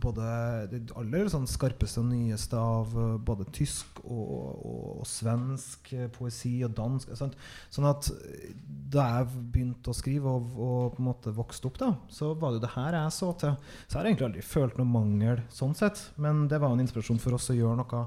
både 0.00 0.26
det 0.72 0.80
aller 0.98 1.28
sånn 1.32 1.46
skarpeste 1.50 2.00
og 2.02 2.08
nyeste 2.10 2.56
av 2.58 2.92
eh, 2.98 3.16
både 3.28 3.46
tysk 3.56 4.00
og, 4.04 4.28
og, 4.28 4.84
og 5.02 5.06
svensk 5.10 5.92
eh, 5.96 6.06
poesi 6.14 6.54
og 6.66 6.74
dansk. 6.78 7.12
Sant? 7.18 7.34
Sånn 7.74 7.88
at 7.90 8.10
eh, 8.14 8.52
da 8.94 9.08
jeg 9.18 9.28
begynte 9.54 9.92
å 9.92 9.96
skrive 9.96 10.30
og, 10.38 10.52
og 10.56 10.94
på 10.96 11.02
en 11.02 11.08
måte 11.10 11.34
vokste 11.36 11.68
opp, 11.70 11.78
da, 11.82 11.90
så 12.12 12.32
var 12.34 12.54
det 12.54 12.60
jo 12.60 12.64
det 12.66 12.72
her 12.76 12.98
jeg 13.00 13.16
så 13.18 13.32
til. 13.42 13.56
Så 13.84 13.92
jeg 13.92 14.00
har 14.00 14.10
egentlig 14.12 14.28
aldri 14.30 14.46
følt 14.54 14.78
noe 14.80 14.88
mangel 14.94 15.42
sånn 15.52 15.74
sett, 15.78 16.00
men 16.16 16.46
det 16.50 16.62
var 16.62 16.72
en 16.76 16.84
inspirasjon 16.86 17.20
for 17.22 17.36
oss 17.36 17.50
å 17.52 17.58
gjøre 17.58 17.76
noe 17.82 18.06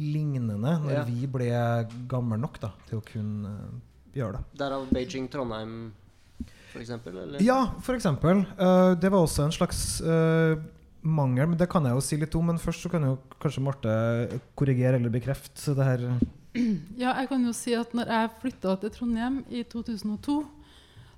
lignende 0.00 0.56
når 0.80 0.92
Ja. 0.94 1.02
vi 1.04 1.26
ble 1.28 1.48
gamle 2.08 2.38
nok 2.40 2.56
da, 2.62 2.70
til 2.88 2.98
å 3.02 3.04
kunne 3.04 3.50
gjøre 4.16 4.38
det. 4.38 4.44
Derav 4.62 4.86
Beijing 4.92 5.26
Trondheim, 5.32 5.92
for 6.72 6.80
eksempel? 6.80 7.18
Eller? 7.26 7.42
Ja, 7.44 7.58
for 7.84 7.94
eksempel. 7.98 8.40
Eh, 8.56 8.94
det 9.00 9.10
var 9.12 9.26
også 9.26 9.44
en 9.44 9.52
slags 9.52 10.00
eh, 10.00 10.54
mangel, 11.02 11.48
men 11.50 11.58
det 11.58 11.68
kan 11.70 11.84
jeg 11.86 11.96
jo 11.96 12.02
si 12.04 12.16
litt 12.20 12.34
om. 12.38 12.46
Men 12.50 12.60
først 12.62 12.84
så 12.84 12.90
kan 12.92 13.04
jo 13.06 13.16
kanskje 13.42 13.62
Marte 13.64 13.92
korrigere 14.58 14.98
eller 15.00 15.12
bekrefte 15.12 15.74
det 15.78 15.88
her. 15.90 16.06
Ja, 17.00 17.14
jeg 17.16 17.30
kan 17.30 17.44
jo 17.48 17.52
si 17.56 17.72
at 17.72 17.94
når 17.96 18.10
jeg 18.12 18.32
flytta 18.42 18.74
til 18.82 18.90
Trondheim 18.92 19.38
i 19.48 19.62
2002, 19.64 20.34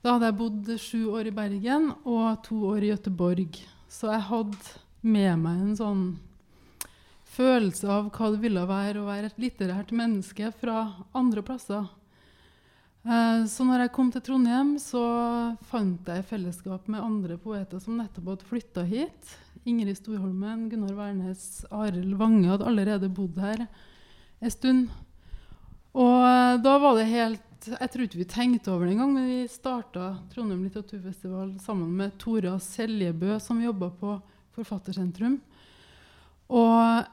da 0.04 0.12
hadde 0.14 0.28
jeg 0.28 0.36
bodd 0.38 0.68
sju 0.78 1.00
år 1.10 1.26
i 1.26 1.32
Bergen 1.34 1.88
og 2.04 2.44
to 2.46 2.60
år 2.70 2.84
i 2.86 2.92
Gøteborg. 2.92 3.58
Så 3.90 4.12
jeg 4.12 4.22
hadde 4.28 4.60
med 5.02 5.42
meg 5.42 5.64
en 5.64 5.74
sånn 5.80 6.04
følelse 7.34 7.88
av 7.90 8.12
hva 8.14 8.30
det 8.30 8.40
ville 8.44 8.62
være 8.68 9.02
å 9.02 9.08
være 9.08 9.32
et 9.32 9.40
litterært 9.42 9.90
menneske 9.96 10.52
fra 10.60 10.84
andre 11.18 11.42
plasser. 11.42 11.88
Eh, 13.04 13.42
Så 13.50 13.66
når 13.66 13.84
jeg 13.88 13.92
kom 13.96 14.12
til 14.14 14.22
Trondheim, 14.24 14.76
så 14.78 15.02
fant 15.66 16.06
jeg 16.06 16.28
fellesskap 16.30 16.86
med 16.88 17.02
andre 17.02 17.36
poeter 17.42 17.82
som 17.82 17.98
nettopp 17.98 18.30
hadde 18.36 18.48
flytta 18.52 18.84
hit. 18.86 19.34
Ingrid 19.64 19.96
Storholmen, 19.96 20.68
Gunnar 20.68 20.92
Wærnes, 20.98 21.64
Arild 21.72 22.18
Vange 22.20 22.50
hadde 22.50 22.66
allerede 22.68 23.08
bodd 23.12 23.38
her 23.40 23.64
en 23.64 24.52
stund. 24.52 24.86
Og 25.94 26.20
eh, 26.26 26.56
da 26.64 26.74
var 26.82 26.98
det 26.98 27.08
helt 27.08 27.68
Jeg 27.70 27.90
tror 27.90 28.04
ikke 28.04 28.20
vi 28.20 28.28
tenkte 28.28 28.72
over 28.74 28.84
det 28.84 28.92
engang, 28.92 29.14
men 29.16 29.28
vi 29.30 29.40
starta 29.48 30.18
Trondheim 30.34 30.66
litteraturfestival 30.66 31.54
sammen 31.64 31.94
med 31.96 32.18
Tora 32.20 32.58
Seljebø, 32.60 33.38
som 33.40 33.62
jobba 33.62 33.88
på 33.96 34.18
Forfattersentrum. 34.52 35.38
Og 36.52 37.06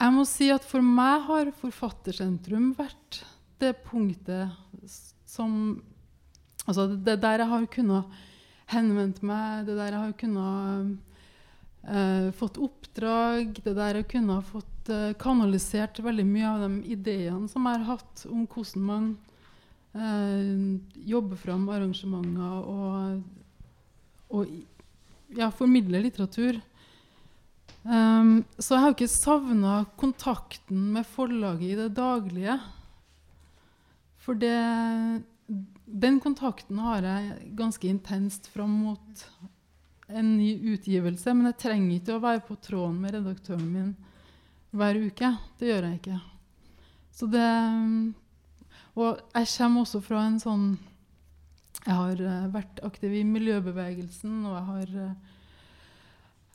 jeg 0.00 0.14
må 0.14 0.24
si 0.30 0.46
at 0.54 0.64
for 0.64 0.84
meg 0.84 1.26
har 1.26 1.50
Forfattersentrum 1.58 2.70
vært 2.78 3.24
det 3.60 3.74
punktet 3.84 4.54
som 5.28 5.80
Altså 6.68 6.84
det, 6.92 7.16
der 7.22 7.40
jeg 7.40 7.48
har 7.50 7.64
kunnet 7.72 8.18
henvendt 8.70 9.22
meg, 9.26 9.64
det 9.66 9.74
der 9.74 9.94
jeg 9.94 10.02
har 10.04 10.12
kunnet 10.20 10.98
eh, 11.88 12.30
fått 12.36 12.60
oppdrag, 12.60 13.60
det 13.64 13.74
der 13.78 14.00
å 14.00 14.06
kunne 14.08 14.38
ha 14.38 14.44
fått 14.44 14.90
eh, 14.92 15.12
kanalisert 15.20 16.00
veldig 16.02 16.26
mye 16.28 16.48
av 16.48 16.64
de 16.66 16.94
ideene 16.94 17.48
som 17.50 17.66
jeg 17.66 17.80
har 17.80 17.88
hatt 17.96 18.24
om 18.30 18.46
hvordan 18.50 18.88
man 18.88 19.10
eh, 19.94 21.04
jobber 21.10 21.40
fram 21.40 21.68
arrangementer 21.72 22.66
og, 22.74 23.22
og 24.34 25.38
ja, 25.38 25.50
formidler 25.54 26.04
litteratur. 26.04 26.60
Um, 27.82 28.42
så 28.60 28.74
jeg 28.74 28.82
har 28.82 28.92
ikke 28.92 29.08
savna 29.08 29.74
kontakten 30.00 30.90
med 30.94 31.06
forlaget 31.08 31.70
i 31.70 31.78
det 31.78 31.88
daglige. 31.96 32.58
For 34.20 34.36
det, 34.36 34.52
den 35.84 36.20
kontakten 36.20 36.80
har 36.84 37.06
jeg 37.06 37.54
ganske 37.56 37.88
intenst 37.88 38.50
fram 38.52 38.74
mot 38.84 39.24
en 40.16 40.36
ny 40.38 40.52
utgivelse. 40.74 41.34
Men 41.34 41.50
jeg 41.50 41.60
trenger 41.64 41.96
ikke 41.96 42.16
å 42.16 42.22
være 42.22 42.44
på 42.46 42.58
tråden 42.62 43.00
med 43.02 43.16
redaktøren 43.16 43.66
min 43.70 43.90
hver 44.70 45.00
uke. 45.00 45.32
Det 45.58 45.70
gjør 45.70 45.88
jeg 45.88 46.00
ikke. 46.00 46.20
Så 47.14 47.26
det 47.30 47.48
Og 48.94 49.18
jeg 49.34 49.46
kommer 49.56 49.80
også 49.84 50.00
fra 50.02 50.22
en 50.26 50.38
sånn 50.40 50.78
Jeg 51.86 51.96
har 51.96 52.20
eh, 52.20 52.48
vært 52.52 52.80
aktiv 52.84 53.12
i 53.14 53.24
miljøbevegelsen, 53.24 54.44
og 54.44 54.56
jeg 54.56 54.64
har 54.70 54.96
eh, 55.06 55.36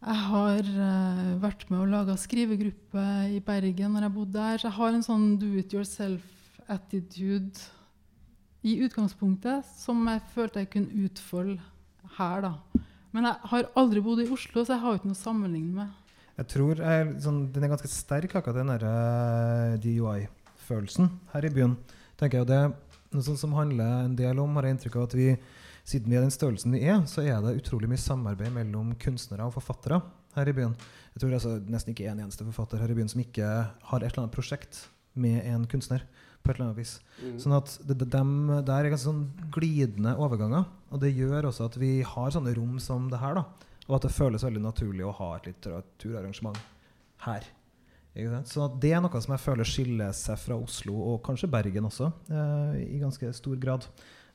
jeg 0.05 0.21
har 0.27 0.67
uh, 0.69 1.29
vært 1.41 1.63
med 1.71 1.79
og 1.81 1.87
laga 1.89 2.13
skrivegruppe 2.19 3.05
i 3.33 3.39
Bergen 3.41 3.95
når 3.95 4.05
jeg 4.05 4.13
bodde 4.13 4.35
der. 4.37 4.59
Så 4.61 4.67
jeg 4.67 4.77
har 4.77 4.91
en 4.93 5.05
sånn 5.07 5.23
do 5.41 5.47
it 5.57 5.73
yourself-attitude 5.73 7.63
i 8.65 8.75
utgangspunktet 8.85 9.65
som 9.77 10.03
jeg 10.09 10.21
følte 10.35 10.61
jeg 10.61 10.71
kunne 10.75 11.07
utfolde 11.07 11.57
her, 12.19 12.45
da. 12.45 12.53
Men 13.15 13.29
jeg 13.29 13.49
har 13.51 13.69
aldri 13.79 14.01
bodd 14.03 14.19
i 14.25 14.27
Oslo, 14.27 14.65
så 14.65 14.75
jeg 14.75 14.83
har 14.83 14.97
ikke 14.97 15.07
noe 15.07 15.15
å 15.15 15.21
sammenligne 15.21 15.71
med. 15.77 16.15
Jeg 16.35 16.49
tror 16.51 16.81
jeg, 16.83 17.11
sånn, 17.23 17.45
Den 17.53 17.63
er 17.63 17.71
ganske 17.71 17.87
sterk, 17.87 18.33
akkurat 18.35 18.57
den 18.59 18.73
der, 18.73 18.83
eh, 18.83 19.77
DUI-følelsen 19.79 21.09
her 21.31 21.45
i 21.45 21.49
byen. 21.49 21.77
tenker 22.17 22.39
jeg, 22.39 22.47
Det 22.47 22.55
er 22.55 22.73
noe 23.13 23.37
som 23.37 23.53
handler 23.53 24.05
en 24.05 24.15
del 24.15 24.39
om, 24.39 24.53
har 24.55 24.63
jeg 24.63 24.75
inntrykk 24.75 24.95
av 24.97 25.03
at 25.03 25.13
vi, 25.13 25.37
siden 25.85 26.09
vi 26.09 26.15
er 26.17 26.21
den 26.21 26.31
størrelsen 26.31 26.71
vi 26.71 26.83
er, 26.83 27.01
så 27.07 27.23
er 27.23 27.41
det 27.41 27.63
utrolig 27.63 27.87
mye 27.87 27.97
samarbeid 27.97 28.51
mellom 28.51 28.95
kunstnere 28.95 29.45
og 29.45 29.53
forfattere 29.53 30.01
her 30.35 30.47
i 30.47 30.53
byen. 30.53 30.75
Jeg 31.15 31.21
tror 31.21 31.33
altså 31.33 31.59
nesten 31.69 31.93
ikke 31.93 32.09
en 32.11 32.19
eneste 32.19 32.43
forfatter 32.43 32.79
her 32.79 32.91
i 32.91 32.95
byen 32.95 33.07
som 33.07 33.21
ikke 33.21 33.45
har 33.45 33.99
et 34.03 34.11
eller 34.11 34.25
annet 34.25 34.35
prosjekt 34.35 34.87
med 35.15 35.45
en 35.45 35.65
kunstner 35.65 36.03
på 36.45 36.53
et 36.53 36.59
eller 36.59 36.69
annet 36.69 36.79
vis. 36.79 36.93
Mm. 37.19 37.35
Sånn 37.41 37.57
at 37.57 37.73
det, 37.81 37.97
det, 38.03 38.07
dem, 38.13 38.31
der 38.67 38.85
er 38.85 38.93
ganske 38.93 39.09
sånn 39.09 39.49
glidende 39.53 40.15
overganger. 40.21 40.69
Og 40.93 41.01
det 41.01 41.15
gjør 41.17 41.49
også 41.49 41.67
at 41.71 41.77
vi 41.81 41.97
har 42.05 42.33
sånne 42.33 42.53
rom 42.55 42.77
som 42.83 43.09
det 43.11 43.19
her. 43.21 43.41
da 43.41 43.45
Og 43.89 43.97
at 43.97 44.07
det 44.07 44.15
føles 44.15 44.45
veldig 44.45 44.63
naturlig 44.63 45.05
å 45.07 45.15
ha 45.19 45.33
et 45.35 45.49
litteraturarrangement 45.49 46.61
her. 47.25 47.49
Ikke 48.15 48.31
sant? 48.31 48.51
Så 48.53 48.69
det 48.79 48.93
er 48.95 49.03
noe 49.03 49.21
som 49.23 49.35
jeg 49.35 49.43
føler 49.43 49.67
skiller 49.67 50.15
seg 50.15 50.39
fra 50.39 50.55
Oslo, 50.55 50.95
og 51.11 51.23
kanskje 51.25 51.51
Bergen 51.51 51.89
også, 51.89 52.13
eh, 52.31 52.77
i 52.95 53.01
ganske 53.01 53.31
stor 53.35 53.59
grad. 53.59 53.87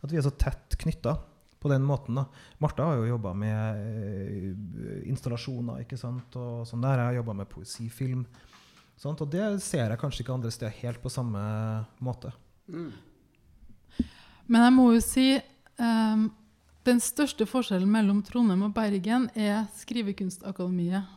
At 0.05 0.13
vi 0.13 0.19
er 0.21 0.27
så 0.27 0.35
tett 0.37 0.77
knytta 0.81 1.17
på 1.61 1.69
den 1.73 1.85
måten. 1.85 2.17
da. 2.17 2.27
Martha 2.61 2.85
har 2.85 3.01
jo 3.01 3.09
jobba 3.15 3.33
med 3.37 3.81
eh, 3.81 5.09
installasjoner 5.09 5.85
ikke 5.85 5.99
sant? 6.01 6.37
og 6.37 6.67
sånn 6.69 6.85
der. 6.85 7.01
Jeg 7.01 7.13
har 7.13 7.21
jobba 7.21 7.37
med 7.41 7.51
poesifilm. 7.53 8.27
Sant? 9.01 9.21
Og 9.25 9.31
det 9.33 9.45
ser 9.65 9.89
jeg 9.89 10.01
kanskje 10.01 10.25
ikke 10.25 10.35
andre 10.37 10.53
steder 10.53 10.77
helt 10.83 11.01
på 11.01 11.13
samme 11.13 11.41
måte. 12.05 12.35
Mm. 12.69 12.93
Men 14.51 14.67
jeg 14.67 14.75
må 14.77 14.91
jo 14.93 15.01
si 15.05 15.29
um, 15.81 16.27
den 16.87 17.01
største 17.01 17.47
forskjellen 17.49 17.91
mellom 17.91 18.21
Trondheim 18.27 18.67
og 18.67 18.75
Bergen 18.77 19.29
er 19.39 19.65
Skrivekunstakademiet. 19.79 21.17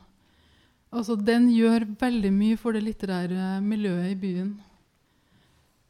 Altså, 0.94 1.16
den 1.18 1.48
gjør 1.50 1.88
veldig 2.00 2.30
mye 2.36 2.60
for 2.62 2.76
det 2.76 2.84
litterære 2.86 3.58
miljøet 3.66 4.12
i 4.14 4.20
byen. 4.20 4.52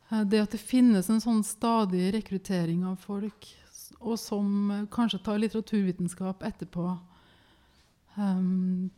Eh, 0.10 0.23
Det 0.23 0.39
at 0.45 0.56
det 0.56 0.62
finnes 0.62 1.10
en 1.10 1.21
sånn 1.21 1.43
stadig 1.43 2.13
rekruttering 2.15 2.86
av 2.88 3.01
folk, 3.03 3.49
og 3.99 4.17
som 4.19 4.88
kanskje 4.91 5.21
tar 5.23 5.41
litteraturvitenskap 5.41 6.43
etterpå 6.43 6.86
ehm, 8.17 8.89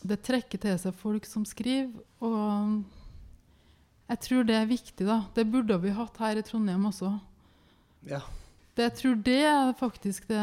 Det 0.00 0.16
trekker 0.24 0.60
til 0.62 0.78
seg 0.80 0.96
folk 0.96 1.26
som 1.28 1.44
skriver, 1.48 1.92
og 2.24 2.80
jeg 4.10 4.22
tror 4.24 4.46
det 4.48 4.56
er 4.56 4.66
viktig. 4.70 5.06
da. 5.06 5.20
Det 5.36 5.44
burde 5.46 5.76
vi 5.82 5.92
hatt 5.94 6.16
her 6.18 6.40
i 6.40 6.44
Trondheim 6.46 6.88
også. 6.88 7.12
Ja. 8.08 8.22
Det, 8.74 8.86
jeg 8.88 8.96
tror 8.96 9.16
det 9.26 9.40
er 9.44 9.72
faktisk 9.76 10.28
det 10.30 10.42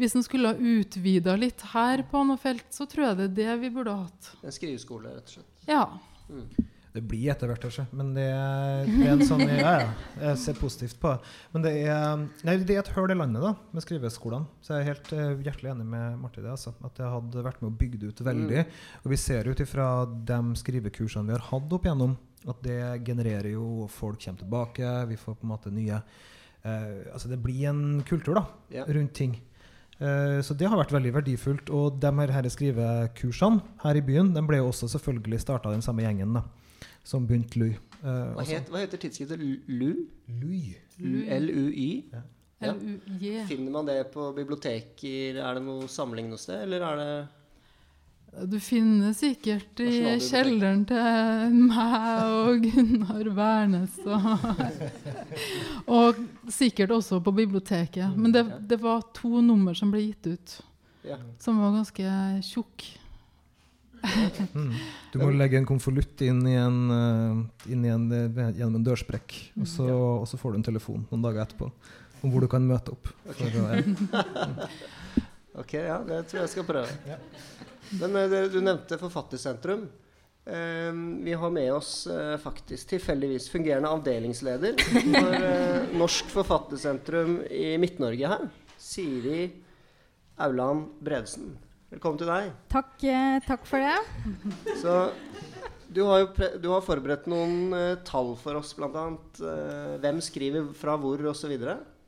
Hvis 0.00 0.14
en 0.16 0.24
skulle 0.24 0.50
ha 0.50 0.56
utvida 0.56 1.34
litt 1.36 1.60
her 1.74 2.02
på 2.10 2.22
noe 2.26 2.40
felt, 2.40 2.66
så 2.74 2.86
tror 2.90 3.10
jeg 3.10 3.18
det 3.18 3.26
er 3.28 3.34
det 3.36 3.58
vi 3.60 3.70
burde 3.76 3.92
ha 3.94 4.06
hatt. 4.08 4.30
En 4.42 4.54
skriveskole, 4.54 5.12
rett 5.14 5.28
og 5.28 5.36
slett. 5.36 5.66
Ja. 5.68 5.84
Mm. 6.26 6.48
Det 6.94 7.00
blir 7.02 7.26
etter 7.32 7.50
hvert, 7.50 7.64
kanskje. 7.64 7.84
Men 7.90 8.12
det 8.14 8.24
er, 8.30 8.84
det 8.86 9.06
er 9.08 9.12
en 9.16 9.24
sånn 9.26 9.40
Ja, 9.48 9.72
ja. 9.82 9.86
Jeg 10.20 10.38
ser 10.44 10.58
positivt 10.60 11.00
på 11.02 11.10
det. 11.10 11.32
Men 11.50 11.64
det 11.64 11.72
er, 11.82 12.20
nei, 12.46 12.54
det 12.62 12.76
er 12.76 12.84
et 12.84 12.90
høl 12.94 13.10
i 13.10 13.16
landet 13.18 13.42
da, 13.42 13.50
med 13.74 13.82
skriveskolene. 13.82 14.46
Så 14.62 14.76
jeg 14.76 14.84
er 14.84 14.90
helt 14.92 15.10
uh, 15.10 15.42
hjertelig 15.42 15.72
enig 15.72 15.86
med 15.90 16.20
Marte 16.22 16.38
i 16.38 16.44
det. 16.44 16.52
Altså, 16.54 16.70
at 16.86 16.94
det 17.00 17.08
hadde 17.16 17.42
vært 17.48 17.64
med 17.64 17.74
bygge 17.80 17.98
det 17.98 18.12
ut 18.12 18.22
veldig. 18.28 18.62
Og 19.02 19.10
vi 19.10 19.18
ser 19.18 19.50
ut 19.50 19.64
ifra 19.64 19.88
de 20.30 20.38
skrivekursene 20.62 21.26
vi 21.32 21.34
har 21.34 21.48
hatt 21.50 21.74
opp 21.74 21.88
igjennom, 21.88 22.14
at 22.46 22.62
det 22.62 22.78
genererer 23.08 23.50
jo 23.56 23.88
Folk 23.90 24.20
kommer 24.22 24.44
tilbake, 24.44 24.92
vi 25.10 25.18
får 25.18 25.40
på 25.40 25.46
en 25.48 25.52
måte 25.54 25.72
nye 25.74 25.98
uh, 25.98 27.10
Altså 27.10 27.30
det 27.32 27.40
blir 27.42 27.72
en 27.72 28.04
kultur 28.06 28.38
da, 28.38 28.46
Ja. 28.70 28.86
rundt 28.86 29.16
ting. 29.18 29.34
Eh, 29.98 30.40
så 30.42 30.54
det 30.58 30.66
har 30.66 30.78
vært 30.78 30.92
veldig 30.94 31.12
verdifullt. 31.14 31.70
Og 31.74 31.98
de 32.02 32.10
her, 32.18 32.32
her 32.34 32.48
skrivekursene 32.50 33.62
her 33.84 33.98
i 33.98 34.04
byen 34.04 34.32
de 34.34 34.42
ble 34.46 34.58
jo 34.60 34.70
også 34.72 34.88
selvfølgelig 34.94 35.42
starta 35.42 35.70
av 35.70 35.76
den 35.76 35.84
samme 35.86 36.02
gjengen 36.06 36.34
da, 36.38 36.42
som 37.04 37.26
begynte 37.28 37.60
LUI. 37.60 37.74
Uh, 38.04 38.34
Hva, 38.36 38.44
het, 38.48 38.68
hva 38.72 38.82
heter 38.82 39.00
tidsskriftet? 39.00 39.40
LU? 39.68 39.94
LUI? 40.40 40.74
L-U-Y? 41.00 41.88
Ja. 42.64 42.74
Finner 43.48 43.70
man 43.72 43.86
det 43.88 43.98
på 44.14 44.30
biblioteker? 44.36 45.36
Er 45.36 45.56
det 45.58 45.62
noe 45.66 45.88
samling 45.90 46.30
noe 46.30 46.40
sted, 46.40 46.62
eller 46.64 46.84
er 46.86 47.00
det 47.00 48.46
Du 48.50 48.56
finner 48.62 49.12
sikkert 49.14 49.78
i 49.84 49.90
kjelleren 50.22 50.84
til 50.88 51.58
meg 51.68 52.24
og 52.24 52.64
Gunnar 52.64 53.28
Wærnes. 53.36 53.98
Og, 54.06 54.64
og 55.98 56.22
sikkert 56.50 56.94
også 56.96 57.20
på 57.24 57.34
biblioteket. 57.36 58.16
Men 58.16 58.32
det, 58.34 58.46
det 58.70 58.80
var 58.82 59.04
to 59.14 59.42
nummer 59.44 59.76
som 59.76 59.92
ble 59.94 60.06
gitt 60.08 60.30
ut, 60.32 60.56
Ja. 61.04 61.18
som 61.38 61.58
var 61.60 61.74
ganske 61.76 62.16
tjukke. 62.48 62.94
Mm. 64.54 64.72
Du 65.12 65.18
må 65.22 65.30
legge 65.34 65.58
en 65.58 65.66
konvolutt 65.68 66.22
inn 66.24 66.42
i 66.48 66.54
en, 66.58 66.78
eh, 66.90 67.72
inn 67.72 67.84
i 67.84 67.92
en, 67.92 68.06
eh, 68.12 68.50
gjennom 68.58 68.78
en 68.80 68.86
dørsprekk, 68.86 69.34
og 69.60 69.68
så, 69.70 69.88
og 69.88 70.26
så 70.28 70.40
får 70.40 70.54
du 70.54 70.60
en 70.60 70.68
telefon 70.70 71.06
noen 71.10 71.24
dager 71.24 71.44
etterpå 71.44 71.70
om 72.24 72.32
hvor 72.32 72.44
du 72.44 72.48
kan 72.50 72.64
møte 72.66 72.94
opp. 72.94 73.10
For, 73.30 73.58
ja. 73.58 74.68
Ok, 75.62 75.76
ja, 75.78 76.00
det 76.02 76.24
tror 76.26 76.40
jeg 76.40 76.50
skal 76.50 76.64
prøve. 76.66 77.18
Men 78.00 78.16
eh, 78.18 78.48
du 78.50 78.58
nevnte 78.58 78.98
Forfattersentrum. 78.98 79.84
Eh, 80.44 80.90
vi 81.24 81.36
har 81.38 81.52
med 81.54 81.70
oss 81.76 81.92
faktisk 82.42 82.90
tilfeldigvis 82.96 83.46
fungerende 83.52 83.92
avdelingsleder 83.94 84.80
for 84.82 85.46
Norsk 86.00 86.32
Forfattersentrum 86.34 87.38
i 87.46 87.76
Midt-Norge 87.78 88.32
her. 88.34 88.48
Siri 88.82 89.46
Auland 90.42 90.98
Bredesen. 91.06 91.54
Velkommen 91.92 92.18
til 92.20 92.30
deg. 92.30 92.52
Takk, 92.72 92.94
eh, 93.06 93.36
takk 93.44 93.66
for 93.68 93.82
det. 93.84 93.98
Så 94.82 94.94
du 95.94 96.02
har 96.08 96.24
du 96.58 96.70
har 96.72 96.82
forberedt 96.84 97.28
noen 97.30 97.74
eh, 97.76 98.00
tall 98.06 98.32
for 98.40 98.58
oss, 98.58 98.72
bl.a. 98.78 99.04
Uh, 99.38 99.94
hvem 100.02 100.18
skriver 100.24 100.72
fra 100.78 100.96
hvor, 101.00 101.20
osv. 101.30 101.54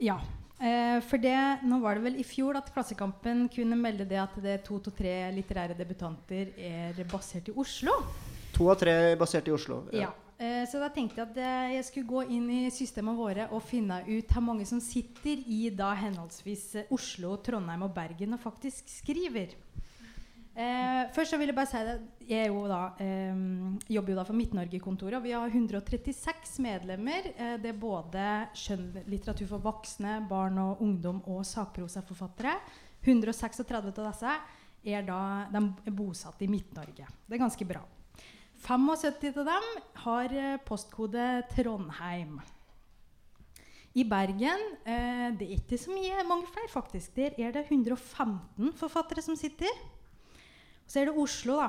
Ja. 0.03 0.19
Eh, 0.57 0.99
for 1.05 1.21
det, 1.21 1.37
nå 1.69 1.83
var 1.83 1.99
det 1.99 2.07
vel 2.07 2.21
i 2.21 2.25
fjor 2.25 2.57
at 2.57 2.71
Klassekampen 2.73 3.45
kunne 3.53 3.77
melde 3.77 4.09
det 4.09 4.21
at 4.23 4.39
det 4.41 4.63
to 4.65 4.81
til 4.87 4.95
tre 4.97 5.17
litterære 5.37 5.77
debutanter 5.77 6.55
er 6.57 7.03
basert 7.13 7.53
i 7.53 7.57
Oslo. 7.61 7.99
To 8.57 8.71
av 8.73 8.81
tre 8.81 8.97
basert 9.21 9.51
i 9.51 9.55
Oslo. 9.55 9.85
Ja. 9.93 10.15
Eh, 10.37 10.67
så 10.69 10.81
da 10.83 10.91
tenkte 10.93 11.23
jeg 11.23 11.31
at 11.31 11.39
eh, 11.41 11.75
jeg 11.79 11.85
skulle 11.87 12.11
gå 12.11 12.23
inn 12.37 12.49
i 12.53 12.63
systemene 12.75 13.17
våre 13.17 13.47
og 13.57 13.63
finne 13.65 14.03
ut 14.05 14.35
hvor 14.35 14.45
mange 14.45 14.67
som 14.69 14.83
sitter 14.85 15.41
i 15.49 15.71
da 15.73 15.95
henholdsvis 15.97 16.67
eh, 16.77 16.93
Oslo, 16.93 17.39
Trondheim 17.41 17.87
og 17.87 17.95
Bergen 17.97 18.37
og 18.37 18.43
faktisk 18.43 18.93
skriver. 18.99 19.55
Eh, 20.57 21.01
først 21.17 21.33
så 21.33 21.41
vil 21.41 21.53
jeg 21.53 21.57
bare 21.57 21.71
si 21.73 21.81
at 21.81 22.05
Jeg 22.27 22.51
jo 22.51 22.67
da, 22.69 22.81
jobber 23.89 24.13
jo 24.13 24.19
da 24.19 24.27
for 24.27 24.37
Midt-Norge-kontoret. 24.37 25.17
og 25.17 25.23
Vi 25.25 25.33
har 25.33 25.49
136 25.49 26.59
medlemmer. 26.65 27.29
Det 27.63 27.71
er 27.71 27.79
både 27.79 28.25
skjønnlitteratur 28.57 29.47
for 29.47 29.63
voksne, 29.63 30.19
barn 30.29 30.59
og 30.59 30.83
ungdom 30.83 31.23
og 31.31 31.45
sakprosaforfattere. 31.47 32.59
136 33.07 33.77
av 33.79 33.93
disse 33.95 34.39
er 34.91 35.07
da 35.07 35.21
de 35.55 35.63
er 35.87 35.95
bosatt 35.95 36.43
i 36.43 36.51
Midt-Norge. 36.51 37.07
Det 37.07 37.39
er 37.39 37.47
ganske 37.47 37.69
bra. 37.69 37.85
75 38.65 39.41
av 39.43 39.49
dem 39.49 39.65
har 40.07 40.33
eh, 40.33 40.61
postkode 40.65 41.25
Trondheim. 41.53 42.41
I 43.97 44.05
Bergen 44.05 44.61
eh, 44.85 45.33
det 45.37 45.47
er 45.47 45.55
ikke 45.57 45.79
så 45.81 45.91
mye, 45.93 46.25
mange 46.29 46.47
flere 46.53 46.69
faktisk. 46.73 47.15
Der 47.17 47.31
er 47.41 47.53
det 47.55 47.71
115 47.71 48.73
forfattere 48.77 49.23
som 49.25 49.37
sitter. 49.39 49.73
Og 49.73 49.79
så 50.91 51.01
er 51.01 51.05
det 51.09 51.19
Oslo, 51.19 51.57
da. 51.61 51.69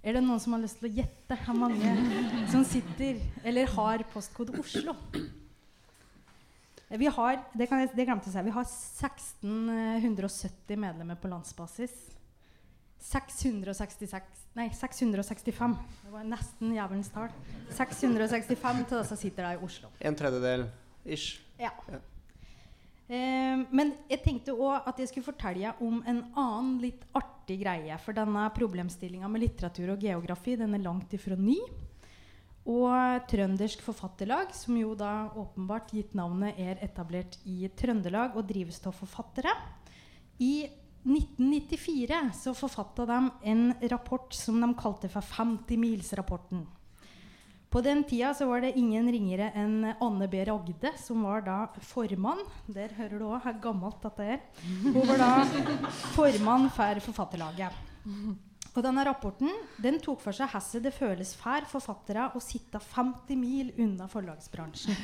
Er 0.00 0.12
det 0.16 0.22
noen 0.24 0.40
som 0.40 0.52
har 0.56 0.62
lyst 0.62 0.78
til 0.80 0.88
å 0.88 0.96
gjette 1.00 1.36
hvor 1.44 1.56
mange 1.58 1.90
som 2.52 2.62
sitter 2.64 3.14
eller 3.44 3.64
har 3.74 3.98
postkode 4.14 4.52
Oslo? 4.60 4.92
Vi 6.90 7.06
har, 7.06 7.34
det, 7.54 7.68
kan 7.70 7.78
jeg, 7.84 7.90
det 7.94 8.06
glemte 8.08 8.26
jeg 8.26 8.32
å 8.32 8.34
si, 8.34 8.48
vi 8.48 8.56
har 8.56 8.66
1670 8.66 10.76
medlemmer 10.80 11.16
på 11.20 11.30
landsbasis. 11.30 11.94
666, 13.00 14.39
nei, 14.58 14.68
665. 14.74 15.76
Det 16.04 16.12
var 16.12 16.26
nesten 16.26 16.74
jævelens 16.76 17.10
tall. 17.14 17.32
665 17.76 18.86
til 18.86 18.96
disse 18.98 19.18
sitter 19.20 19.48
der 19.48 19.58
i 19.58 19.64
Oslo. 19.66 19.92
En 20.00 20.16
tredjedel 20.18 20.66
ish. 21.04 21.40
Ja. 21.60 21.72
Ja. 21.90 22.00
Eh, 23.10 23.62
men 23.74 23.94
jeg 24.10 24.22
tenkte 24.22 24.54
òg 24.54 24.86
at 24.86 25.00
jeg 25.02 25.10
skulle 25.10 25.26
fortelle 25.26 25.72
om 25.82 25.98
en 26.06 26.22
annen 26.38 26.76
litt 26.82 27.02
artig 27.18 27.58
greie. 27.64 27.96
For 28.02 28.14
denne 28.14 28.46
problemstillinga 28.54 29.30
med 29.30 29.48
litteratur 29.48 29.96
og 29.96 30.04
geografi 30.04 30.54
den 30.60 30.76
er 30.78 30.84
langt 30.84 31.14
ifra 31.18 31.38
ny. 31.38 31.58
Og 32.70 33.24
Trøndersk 33.26 33.80
Forfatterlag, 33.82 34.52
som 34.54 34.76
jo 34.78 34.92
da 34.94 35.30
åpenbart 35.32 35.94
gitt 35.96 36.12
navnet 36.14 36.58
er 36.60 36.78
etablert 36.84 37.38
i 37.48 37.64
Trøndelag 37.74 38.36
og 38.36 38.46
drives 38.46 38.78
av 38.86 38.94
forfattere. 38.94 39.54
I 40.38 40.68
1994 41.04 42.18
så 42.36 42.52
forfatta 42.54 43.06
de 43.08 43.30
en 43.52 43.72
rapport 43.88 44.34
som 44.36 44.60
de 44.60 44.68
kalte 44.76 45.08
for 45.08 45.24
50-milsrapporten. 45.24 46.66
På 47.70 47.80
den 47.80 48.02
tida 48.04 48.34
så 48.34 48.48
var 48.50 48.64
det 48.64 48.72
ingen 48.76 49.06
ringere 49.12 49.52
enn 49.54 49.92
Anne 50.02 50.26
B. 50.28 50.42
Ragde, 50.44 50.90
som 50.98 51.22
var 51.22 51.44
da 51.46 51.58
formann. 51.86 52.42
Der 52.66 52.90
hører 52.96 53.14
du 53.14 53.28
òg 53.28 53.44
hvor 53.44 53.60
gammelt 53.62 54.02
dette 54.02 54.26
er. 54.34 54.40
Hun 54.82 55.06
var 55.06 55.22
da 55.22 55.30
formann 56.16 56.66
for 56.74 57.02
Forfatterlaget. 57.06 57.76
Og 58.74 58.82
denne 58.86 59.04
rapporten 59.06 59.54
den 59.82 60.00
tok 60.02 60.20
for 60.22 60.34
seg 60.34 60.50
hvordan 60.50 60.82
det 60.84 60.94
føles 60.94 61.32
for 61.38 61.70
forfattere 61.70 62.28
å 62.34 62.42
sitte 62.42 62.82
50 62.82 63.38
mil 63.38 63.70
unna 63.78 64.10
forlagsbransjen. 64.10 64.98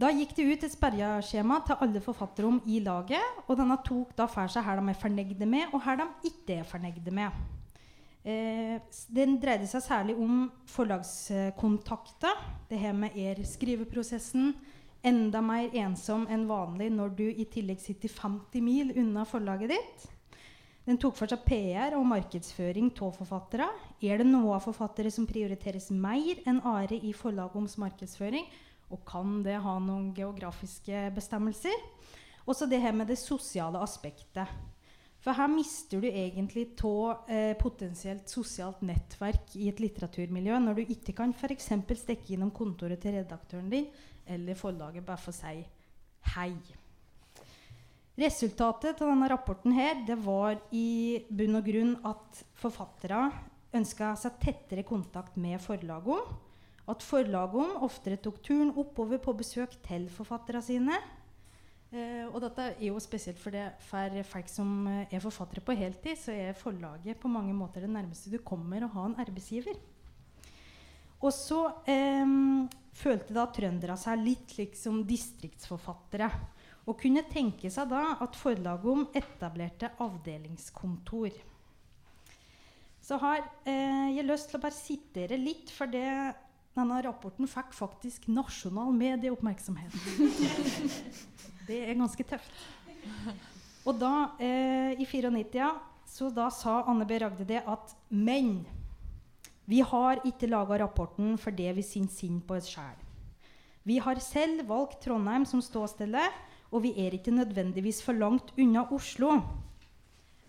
Da 0.00 0.08
gikk 0.16 0.30
det 0.32 0.44
ut 0.48 0.62
et 0.64 0.72
sperreskjema 0.72 1.58
til 1.66 1.82
alle 1.84 2.00
forfatterrom 2.00 2.62
i 2.72 2.78
laget. 2.80 3.40
Og 3.46 3.58
denne 3.58 3.76
tok 3.84 4.14
da 4.16 4.24
for 4.30 4.48
seg 4.48 4.64
her 4.64 4.80
de 4.80 4.92
er 4.92 4.96
fornøyde 4.96 5.48
med, 5.48 5.74
og 5.74 5.82
her 5.84 5.98
de 6.00 6.06
ikke 6.30 6.60
er 6.62 6.68
fornøyde 6.68 7.12
med. 7.12 7.42
Eh, 8.24 8.78
den 9.12 9.36
dreide 9.42 9.68
seg 9.68 9.84
særlig 9.84 10.16
om 10.16 10.46
forlagskontakter. 10.72 12.46
Det 12.70 12.80
her 12.80 12.96
med 12.96 13.18
er-skriveprosessen. 13.18 14.54
Enda 15.04 15.40
mer 15.44 15.68
ensom 15.82 16.26
enn 16.32 16.48
vanlig 16.48 16.88
når 16.92 17.12
du 17.16 17.26
i 17.28 17.46
tillegg 17.48 17.80
sitter 17.80 18.12
50 18.12 18.64
mil 18.64 18.94
unna 19.00 19.26
forlaget 19.28 19.72
ditt. 19.72 20.08
Den 20.88 20.96
tok 21.00 21.16
for 21.16 21.28
seg 21.28 21.44
PR 21.44 21.98
og 21.98 22.08
markedsføring 22.08 22.88
av 23.04 23.12
forfattere. 23.20 23.68
Er 24.00 24.20
det 24.20 24.28
noen 24.28 24.64
forfattere 24.64 25.12
som 25.12 25.28
prioriteres 25.28 25.90
mer 25.92 26.40
enn 26.48 26.64
Are 26.64 26.96
i 26.96 27.12
forlagets 27.16 27.76
markedsføring? 27.80 28.48
Og 28.90 29.04
kan 29.06 29.40
det 29.46 29.60
ha 29.62 29.76
noen 29.82 30.10
geografiske 30.16 31.06
bestemmelser? 31.14 31.74
Også 32.50 32.66
det 32.66 32.80
her 32.82 32.94
med 32.96 33.10
det 33.10 33.18
sosiale 33.20 33.80
aspektet. 33.84 34.48
For 35.20 35.36
her 35.36 35.50
mister 35.52 36.00
du 36.00 36.08
egentlig 36.08 36.70
av 36.88 37.28
eh, 37.28 37.52
potensielt 37.60 38.30
sosialt 38.32 38.80
nettverk 38.88 39.52
i 39.60 39.68
et 39.68 39.82
litteraturmiljø 39.82 40.56
når 40.64 40.78
du 40.78 40.94
ikke 40.94 41.12
kan 41.18 41.34
f.eks. 41.36 41.68
stikke 42.00 42.34
innom 42.34 42.52
kontoret 42.56 43.02
til 43.02 43.18
redaktøren 43.18 43.68
din 43.68 43.90
eller 44.30 44.56
forlaget 44.56 45.04
bare 45.04 45.20
for 45.20 45.34
å 45.34 45.36
si 45.36 45.60
hei. 46.36 46.54
Resultatet 48.20 49.00
av 49.00 49.12
denne 49.12 49.28
rapporten 49.30 49.72
her, 49.76 50.00
det 50.08 50.16
var 50.24 50.56
i 50.76 51.20
bunn 51.28 51.60
og 51.60 51.68
grunn 51.68 51.94
at 52.08 52.40
forfattere 52.60 53.28
ønska 53.76 54.14
seg 54.18 54.40
tettere 54.42 54.84
kontakt 54.88 55.36
med 55.40 55.60
forlagene. 55.62 56.48
At 56.90 57.04
forlagene 57.06 57.80
oftere 57.86 58.18
tok 58.18 58.40
turen 58.42 58.72
oppover 58.74 59.20
på 59.22 59.34
besøk 59.38 59.76
til 59.86 60.08
forfatterne 60.10 60.62
sine. 60.64 60.98
Eh, 61.90 62.26
og 62.28 62.38
dette 62.42 62.68
er 62.72 62.84
jo 62.86 62.98
spesielt 63.02 63.38
for, 63.38 63.54
det, 63.54 63.66
for 63.82 64.18
folk 64.30 64.50
som 64.50 64.86
eh, 64.90 65.10
er 65.10 65.22
forfattere 65.22 65.62
på 65.66 65.74
heltid, 65.78 66.18
så 66.18 66.34
er 66.34 66.58
forlaget 66.58 67.18
på 67.18 67.30
mange 67.30 67.54
måter 67.54 67.82
det 67.82 67.90
nærmeste 67.90 68.30
du 68.30 68.38
kommer 68.46 68.86
å 68.86 68.92
ha 68.94 69.08
en 69.08 69.18
arbeidsgiver. 69.22 69.78
Og 71.20 71.32
så 71.34 71.64
eh, 71.90 72.34
følte 72.96 73.36
da 73.36 73.46
trøndere 73.52 73.98
seg 74.00 74.22
litt 74.22 74.56
liksom 74.58 75.02
distriktsforfattere. 75.08 76.30
Og 76.88 76.96
kunne 76.98 77.26
tenke 77.28 77.68
seg 77.70 77.90
da 77.90 78.16
at 78.24 78.38
forlaget 78.38 79.18
etablerte 79.20 79.92
avdelingskontor. 80.00 81.34
Så 83.00 83.18
har 83.20 83.42
eh, 83.68 84.14
jeg 84.16 84.26
lyst 84.28 84.50
til 84.50 84.60
å 84.60 84.62
bare 84.62 84.76
sitere 84.76 85.38
litt, 85.40 85.70
for 85.74 85.90
det, 85.90 86.06
denne 86.80 86.98
rapporten 87.04 87.48
fikk 87.50 87.74
faktisk 87.76 88.26
nasjonal 88.32 88.90
medieoppmerksomhet. 88.96 89.94
det 91.68 91.84
er 91.84 91.98
ganske 92.00 92.26
tøft. 92.26 92.60
Og 93.88 93.96
da, 94.00 94.32
eh, 94.40 94.98
i 95.00 95.06
94, 95.08 95.70
så 96.10 96.28
da 96.34 96.50
sa 96.52 96.82
Anne 96.90 97.06
B. 97.06 97.20
Ragde 97.22 97.46
det 97.48 97.62
at 97.66 97.94
Men 98.08 98.64
vi 99.70 99.80
har 99.86 100.18
ikke 100.26 100.50
laga 100.50 100.80
rapporten 100.82 101.36
fordi 101.38 101.68
vi 101.76 101.84
syns 101.86 102.18
synd 102.18 102.42
på 102.46 102.56
oss 102.58 102.68
sjæl. 102.72 102.98
Vi 103.86 103.98
har 104.02 104.18
selv 104.20 104.66
valgt 104.68 105.00
Trondheim 105.04 105.46
som 105.46 105.62
ståstedet, 105.62 106.26
og 106.70 106.82
vi 106.84 106.92
er 106.98 107.14
ikke 107.16 107.32
nødvendigvis 107.34 108.02
for 108.02 108.12
langt 108.12 108.52
unna 108.58 108.84
Oslo. 108.92 109.40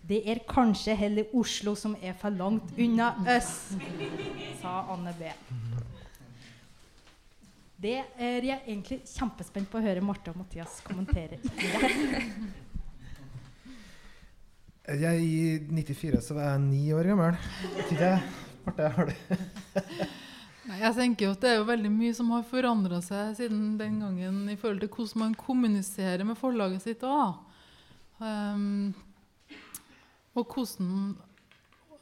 Det 0.02 0.20
er 0.28 0.42
kanskje 0.48 0.94
heller 0.98 1.30
Oslo 1.38 1.74
som 1.78 1.94
er 2.02 2.12
for 2.18 2.34
langt 2.34 2.74
unna 2.78 3.12
oss, 3.36 3.72
sa 4.60 4.82
Anne 4.92 5.14
B. 5.18 5.30
Det 7.82 7.98
er 7.98 8.44
jeg 8.46 8.60
egentlig 8.62 9.00
kjempespent 9.10 9.66
på 9.70 9.80
å 9.80 9.82
høre 9.82 10.02
Marte 10.04 10.30
og 10.30 10.38
Mathias 10.38 10.78
kommentere. 10.86 11.40
Jeg, 14.82 15.18
I 15.22 15.60
94 15.70 16.18
så 16.26 16.34
var 16.34 16.48
jeg 16.50 16.62
ni 16.64 16.88
år 16.90 17.06
gammel. 17.12 17.36
Ikke 17.84 18.16
Marte, 18.64 18.88
har 18.96 19.06
du 19.06 19.12
Nei, 20.66 20.78
jeg 20.80 20.96
tenker 20.96 21.28
jo 21.28 21.34
at 21.36 21.44
Det 21.44 21.52
er 21.52 21.60
jo 21.60 21.68
veldig 21.68 21.92
mye 21.94 22.16
som 22.18 22.32
har 22.34 22.42
forandra 22.46 22.98
seg 23.02 23.36
siden 23.38 23.76
den 23.78 24.00
gangen 24.02 24.40
i 24.50 24.56
forhold 24.58 24.82
til 24.82 24.90
hvordan 24.90 25.22
man 25.22 25.36
kommuniserer 25.38 26.26
med 26.26 26.38
forlaget 26.38 26.82
sitt 26.82 27.06
òg. 27.06 27.38
Um, 28.18 28.90
og 30.34 30.50
hvordan 30.50 30.90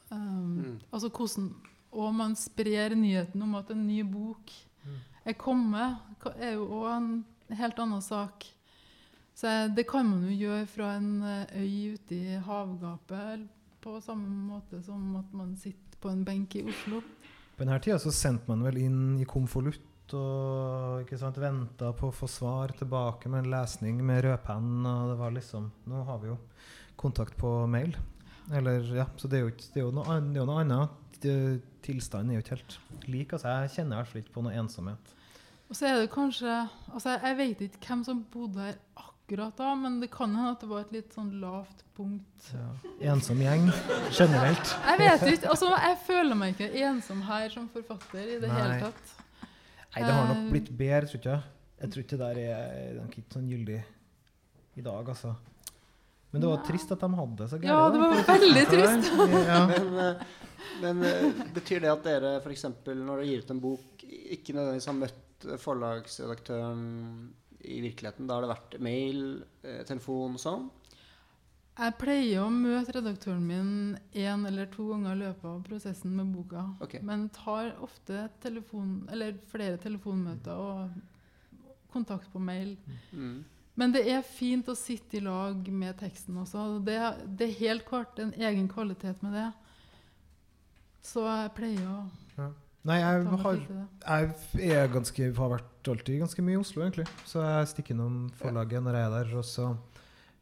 um, 0.09 0.17
mm. 0.17 0.75
Altså 0.89 1.09
hvordan 1.09 1.53
Og 1.93 2.13
man 2.17 2.37
sprer 2.37 2.97
nyheten 2.97 3.45
om 3.45 3.55
at 3.61 3.71
en 3.73 3.87
ny 3.87 4.01
bok 4.09 4.53
mm. 4.85 4.99
Er 5.25 5.37
kommet, 5.39 6.01
er 6.37 6.57
jo 6.57 6.67
òg 6.81 6.89
en 6.95 7.11
helt 7.59 7.79
annen 7.83 8.03
sak. 8.05 8.47
Så 9.35 9.53
det 9.73 9.87
kan 9.89 10.09
man 10.09 10.27
jo 10.29 10.37
gjøre 10.37 10.67
fra 10.69 10.95
en 10.99 11.23
eh, 11.25 11.61
øy 11.63 11.95
ute 11.95 12.17
i 12.17 12.41
havgapet 12.45 13.47
på 13.81 13.95
samme 14.05 14.29
måte 14.51 14.83
som 14.85 15.15
at 15.17 15.31
man 15.33 15.55
sitter 15.57 15.97
på 16.01 16.11
en 16.13 16.25
benk 16.27 16.59
i 16.59 16.65
Oslo. 16.69 17.01
På 17.57 17.65
denne 17.65 17.79
tida 17.81 17.97
så 18.01 18.13
sendte 18.13 18.51
man 18.51 18.65
vel 18.67 18.83
inn 18.83 19.01
i 19.21 19.29
konvolutt 19.29 20.15
og 20.17 21.05
ikke 21.05 21.19
sant, 21.21 21.39
venta 21.39 21.93
på 21.97 22.11
å 22.11 22.15
få 22.15 22.29
svar 22.29 22.75
tilbake 22.77 23.31
med 23.31 23.45
en 23.45 23.53
lesning 23.53 24.01
med 24.05 24.25
rødpenn. 24.27 24.87
og 24.87 25.13
det 25.13 25.19
var 25.21 25.35
liksom, 25.37 25.71
Nå 25.89 26.05
har 26.09 26.19
vi 26.23 26.33
jo 26.33 26.39
kontakt 27.01 27.37
på 27.39 27.67
mail. 27.71 27.97
Eller, 28.53 28.85
ja, 28.97 29.07
så 29.17 29.29
det 29.31 29.39
er 29.39 29.47
jo, 29.47 29.53
det 29.55 29.81
er 29.81 29.87
jo, 29.87 29.93
noe, 29.95 30.61
annet. 30.61 30.97
Tilstanden 31.85 32.31
er 32.33 32.39
jo 32.39 32.43
ikke 32.45 32.57
helt 32.57 32.79
lik. 33.11 33.33
altså 33.33 33.49
Jeg 33.49 33.71
kjenner 33.77 33.97
i 33.97 34.01
hvert 34.01 34.13
fall 34.13 34.23
ikke 34.23 34.35
på 34.37 34.45
noe 34.47 34.53
ensomhet. 34.61 35.15
Og 35.71 35.77
så 35.79 35.87
er 35.87 36.01
det 36.01 36.11
kanskje, 36.11 36.55
altså 36.93 37.17
Jeg 37.23 37.37
vet 37.39 37.61
ikke 37.69 37.87
hvem 37.87 38.05
som 38.05 38.25
bodde 38.33 38.61
her 38.65 38.79
akkurat 38.97 39.55
da, 39.61 39.75
men 39.79 40.01
det 40.03 40.09
kan 40.11 40.33
hende 40.35 40.51
at 40.57 40.61
det 40.65 40.69
var 40.69 40.81
et 40.83 40.93
litt 40.97 41.13
sånn 41.15 41.31
lavt 41.39 41.85
punkt. 41.95 42.49
Ja. 42.51 43.13
Ensom 43.13 43.39
gjeng 43.39 43.69
generelt. 44.11 44.73
Jeg 44.89 44.99
vet 44.99 45.27
ikke. 45.37 45.49
altså 45.53 45.69
Jeg 45.77 45.99
føler 46.07 46.35
meg 46.41 46.57
ikke 46.57 46.73
ensom 46.89 47.23
her 47.29 47.49
som 47.55 47.69
forfatter 47.71 48.25
i 48.25 48.41
det 48.43 48.49
Nei. 48.51 48.57
hele 48.59 48.81
tatt. 48.89 49.15
Nei, 49.95 50.03
det 50.07 50.15
har 50.15 50.27
nok 50.33 50.51
blitt 50.51 50.73
bedre, 50.79 51.07
tror 51.11 51.33
jeg. 51.33 51.47
Jeg 51.81 51.91
tror 51.93 52.03
ikke 52.05 52.19
det 52.19 52.27
der 52.27 52.43
er 52.57 52.99
nok 52.99 53.15
ikke 53.19 53.33
sånn 53.39 53.49
gyldig 53.51 53.79
i 54.79 54.83
dag, 54.85 55.09
altså. 55.15 55.33
Men 56.31 56.43
det 56.43 56.51
var 56.51 56.61
Nei. 56.61 56.67
trist 56.69 56.93
at 56.95 57.01
de 57.03 57.09
hadde 57.21 57.37
det 57.41 57.49
så 57.51 57.59
gærent. 57.59 57.71
Ja, 57.71 57.89
det 57.91 58.03
var 58.03 58.11
veldig 58.29 58.67
trist. 58.71 59.09
ja. 59.47 59.61
Men, 59.71 59.89
eh, 60.05 60.27
men, 60.83 61.03
eh, 61.07 61.45
betyr 61.55 61.85
det 61.85 61.93
at 61.93 62.07
dere 62.07 62.37
f.eks. 62.41 62.67
når 62.87 63.05
dere 63.21 63.29
gir 63.29 63.45
ut 63.45 63.53
en 63.55 63.63
bok, 63.63 64.05
ikke 64.07 64.57
nødvendigvis 64.57 64.91
har 64.91 64.99
møtt 64.99 65.47
forlagsredaktøren 65.61 66.85
i 67.61 67.81
virkeligheten? 67.85 68.29
Da 68.29 68.37
har 68.37 68.47
det 68.47 68.53
vært 68.55 68.77
mail, 68.83 69.23
eh, 69.63 69.83
telefon 69.89 70.37
og 70.39 70.43
sånn? 70.43 70.69
Jeg 71.81 71.97
pleier 71.97 72.43
å 72.45 72.51
møte 72.53 72.93
redaktøren 72.93 73.47
min 73.47 73.71
én 74.13 74.43
eller 74.47 74.67
to 74.69 74.91
ganger 74.91 75.15
i 75.15 75.21
løpet 75.23 75.47
av 75.49 75.63
prosessen 75.65 76.13
med 76.17 76.33
boka. 76.35 76.67
Okay. 76.85 77.01
Men 77.01 77.31
tar 77.33 77.71
ofte 77.81 78.27
telefon, 78.43 79.09
eller 79.13 79.39
flere 79.49 79.79
telefonmøter 79.81 80.61
og 80.61 80.91
kontakt 81.93 82.29
på 82.33 82.43
mail. 82.43 82.77
Mm. 83.13 83.45
Men 83.81 83.95
det 83.95 84.03
er 84.13 84.27
fint 84.27 84.69
å 84.69 84.77
sitte 84.77 85.17
i 85.17 85.25
lag 85.25 85.57
med 85.73 85.97
teksten 86.03 86.37
også. 86.43 86.67
Det, 86.85 86.99
det, 87.39 87.49
er 87.49 87.61
helt 87.63 87.87
klart 87.89 88.19
en 88.21 88.35
egen 88.37 88.69
kvalitet 88.69 89.23
med 89.25 89.39
det. 89.39 89.49
Så 91.05 91.25
jeg 91.27 91.55
pleier 91.57 91.87
å 91.89 92.01
ja. 92.37 92.51
Nei, 92.89 92.97
jeg, 92.97 93.25
har, 93.43 93.59
jeg 94.57 94.73
er 94.73 94.87
ganske, 94.89 95.27
har 95.37 95.51
vært 95.53 95.89
alltid 95.93 96.23
ganske 96.23 96.45
mye 96.45 96.57
i 96.57 96.61
Oslo, 96.63 96.81
egentlig. 96.81 97.05
Så 97.29 97.43
jeg 97.45 97.69
stikker 97.75 97.93
innom 97.93 98.23
forlaget 98.41 98.81
når 98.87 98.97
jeg 98.97 99.09
er 99.09 99.17
der, 99.19 99.35
og 99.37 99.45
så 99.45 99.67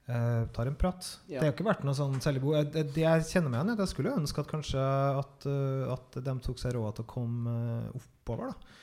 eh, 0.07 0.45
tar 0.55 0.71
en 0.71 0.77
prat. 0.79 1.09
Ja. 1.27 1.41
Det 1.41 1.49
har 1.49 1.57
ikke 1.57 1.67
vært 1.67 1.83
noe 1.89 1.99
sånn 1.99 2.21
særlig 2.23 2.45
bo. 2.45 2.55
Det, 2.55 2.85
jeg, 2.85 3.03
jeg 3.03 3.27
kjenner 3.33 3.51
meg 3.51 3.59
igjen 3.59 3.75
i, 3.75 3.79
jeg 3.83 3.91
skulle 3.91 4.15
ønske 4.21 4.45
at 4.45 4.53
kanskje 4.53 4.85
at, 5.25 5.49
uh, 5.51 5.97
at 5.97 6.21
de 6.29 6.37
tok 6.47 6.63
seg 6.63 6.77
råd 6.79 7.01
til 7.01 7.09
å 7.09 7.11
komme 7.11 7.57
uh, 7.59 7.99
oppover. 7.99 8.55
da. 8.55 8.79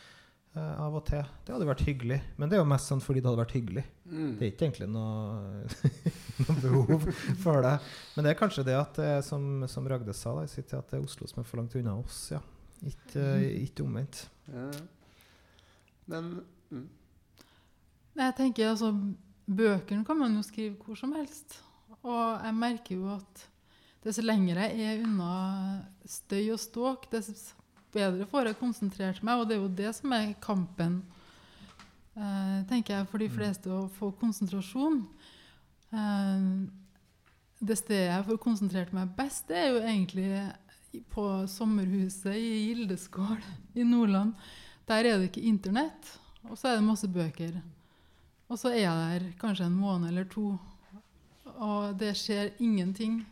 Uh, 0.55 0.85
av 0.85 0.93
og 0.95 1.01
til. 1.03 1.23
Det 1.43 1.51
hadde 1.51 1.67
vært 1.67 1.81
hyggelig. 1.83 2.17
Men 2.39 2.47
det 2.47 2.55
er 2.55 2.61
jo 2.61 2.67
mest 2.71 2.87
sånn 2.87 3.01
fordi 3.03 3.19
det 3.19 3.27
hadde 3.27 3.41
vært 3.41 3.55
hyggelig. 3.57 3.81
Mm. 4.07 4.29
Det 4.39 4.45
er 4.45 4.51
ikke 4.53 4.67
egentlig 4.69 4.87
noe, 4.87 5.65
noe 6.45 6.55
behov 6.61 7.07
for 7.43 7.65
det. 7.65 7.73
Men 8.15 8.23
det 8.23 8.31
er 8.31 8.37
kanskje 8.39 8.63
det 8.69 8.77
at 8.79 8.99
det 9.01 9.09
er 9.17 9.25
som, 9.27 9.65
som 9.67 9.89
Ragde 9.91 10.15
sa, 10.15 10.31
da, 10.37 10.45
at 10.47 10.71
det 10.71 10.95
er 10.95 11.03
Oslo 11.03 11.27
som 11.27 11.41
er 11.43 11.49
for 11.49 11.59
langt 11.59 11.75
unna 11.75 11.97
oss. 11.99 12.29
ja. 12.31 12.39
Ikke, 12.85 13.25
ikke 13.65 13.83
omvendt. 13.83 14.25
Ja. 14.51 14.69
Men 16.11 16.31
mm. 16.69 16.87
Jeg 18.15 18.35
tenker 18.37 18.71
altså 18.71 18.93
Bøkene 19.45 20.05
kan 20.07 20.17
man 20.17 20.35
jo 20.37 20.43
skrive 20.45 20.79
hvor 20.81 20.97
som 20.97 21.13
helst. 21.17 21.59
Og 22.05 22.45
jeg 22.45 22.55
merker 22.57 22.95
jo 22.95 23.11
at 23.13 23.43
dess 24.05 24.21
lenger 24.23 24.63
jeg 24.63 24.87
er 24.87 25.03
unna 25.03 25.29
støy 26.07 26.53
og 26.53 26.61
ståk, 26.61 27.09
dess 27.11 27.51
bedre 27.95 28.27
får 28.29 28.51
jeg 28.51 28.59
konsentrert 28.59 29.23
meg. 29.25 29.41
Og 29.41 29.47
det 29.47 29.57
er 29.57 29.63
jo 29.63 29.75
det 29.79 29.91
som 29.97 30.13
er 30.15 30.33
kampen, 30.43 30.99
eh, 32.15 32.59
tenker 32.69 32.99
jeg, 32.99 33.09
for 33.11 33.23
de 33.23 33.29
mm. 33.31 33.35
fleste, 33.39 33.71
å 33.71 33.87
få 33.97 34.11
konsentrasjon. 34.19 35.01
Eh, 35.95 36.49
det 37.65 37.79
stedet 37.79 38.11
jeg 38.11 38.27
får 38.27 38.41
konsentrert 38.43 38.93
meg 38.95 39.15
best, 39.17 39.47
det 39.49 39.57
er 39.57 39.69
jo 39.71 39.81
egentlig 39.81 40.29
på 41.11 41.23
sommerhuset 41.47 42.35
i 42.35 42.51
Gildeskål 42.67 43.39
i 43.79 43.83
Nordland. 43.87 44.35
Der 44.87 45.07
er 45.07 45.17
det 45.17 45.31
ikke 45.31 45.47
Internett, 45.47 46.11
og 46.49 46.59
så 46.59 46.69
er 46.69 46.77
det 46.77 46.87
masse 46.87 47.09
bøker. 47.09 47.57
Og 48.51 48.59
så 48.61 48.71
er 48.71 48.83
jeg 48.83 48.95
der 49.01 49.29
kanskje 49.41 49.65
en 49.69 49.79
måned 49.79 50.11
eller 50.11 50.27
to, 50.29 50.53
og 51.55 51.95
det 51.99 52.13
skjer 52.19 52.53
ingenting. 52.59 53.23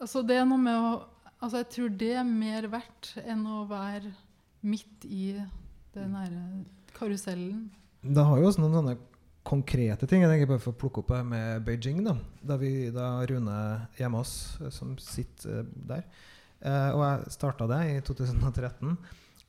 Altså 0.00 0.22
det 0.22 0.38
er 0.38 0.46
noe 0.48 0.60
med 0.60 0.76
å 0.76 0.92
Altså, 1.40 1.62
jeg 1.62 1.70
tror 1.74 1.92
det 2.00 2.10
er 2.20 2.26
mer 2.28 2.66
verdt 2.68 3.14
enn 3.24 3.46
å 3.48 3.62
være 3.68 4.12
midt 4.60 5.06
i 5.08 5.32
den 5.94 6.16
derre 6.16 6.42
karusellen. 6.96 7.70
Det 8.00 8.24
har 8.24 8.40
jo 8.40 8.48
også 8.50 8.60
noen 8.60 8.76
sånne 8.76 8.96
konkrete 9.46 10.08
ting. 10.08 10.24
Jeg 10.24 10.32
tenker 10.34 10.50
bare 10.50 10.62
for 10.62 10.74
å 10.74 10.80
plukke 10.80 11.02
opp 11.02 11.14
med 11.26 11.64
Beijing. 11.64 12.02
Da 12.04 12.16
Da, 12.42 12.58
vi, 12.60 12.90
da 12.92 13.22
Rune 13.28 13.56
hjemme 13.98 14.20
hos, 14.20 14.34
oss, 14.60 14.76
som 14.76 14.92
sitter 15.00 15.62
eh, 15.62 15.72
der, 15.88 16.04
eh, 16.60 16.92
og 16.92 17.02
jeg 17.06 17.34
starta 17.38 17.68
det 17.70 17.80
i 17.88 17.98
2013, 18.04 18.94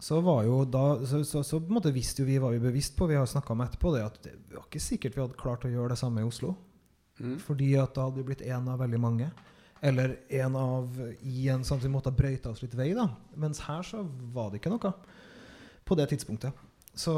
så 0.01 0.17
var 0.25 0.45
jo 0.47 0.63
da 0.65 0.85
så, 1.05 1.21
så, 1.27 1.43
så 1.45 1.59
på 1.59 1.69
en 1.69 1.77
måte 1.77 1.93
visste 1.93 2.23
jo 2.23 2.29
vi 2.29 2.39
var 2.41 2.55
vi 2.55 2.63
bevisst 2.63 2.95
på, 2.97 3.05
vi 3.11 3.19
har 3.19 3.27
snakka 3.29 3.53
om 3.53 3.61
etterpå, 3.61 3.91
det 3.93 4.05
at 4.07 4.17
det 4.23 4.33
var 4.55 4.65
ikke 4.65 4.81
sikkert 4.81 5.17
vi 5.17 5.21
hadde 5.25 5.39
klart 5.39 5.67
å 5.67 5.71
gjøre 5.71 5.93
det 5.93 6.01
samme 6.01 6.23
i 6.23 6.27
Oslo. 6.27 6.55
Mm. 7.21 7.35
Fordi 7.43 7.75
at 7.77 7.93
da 7.93 8.07
hadde 8.07 8.17
vi 8.21 8.29
blitt 8.31 8.47
en 8.47 8.71
av 8.71 8.79
veldig 8.81 9.01
mange. 9.01 9.27
Eller 9.82 10.19
en 10.41 10.57
av 10.59 10.99
i 11.25 11.47
en 11.49 11.63
sånn 11.65 11.79
at 11.82 11.86
vi 11.88 11.93
måtte 11.93 12.11
ha 12.11 12.17
brøyta 12.17 12.51
oss 12.51 12.61
litt 12.61 12.75
vei. 12.77 12.91
da 12.97 13.07
Mens 13.39 13.63
her 13.65 13.82
så 13.86 14.03
var 14.34 14.51
det 14.51 14.61
ikke 14.61 14.73
noe 14.73 14.93
på 15.88 15.97
det 15.97 16.11
tidspunktet. 16.11 16.53
Så, 16.93 17.13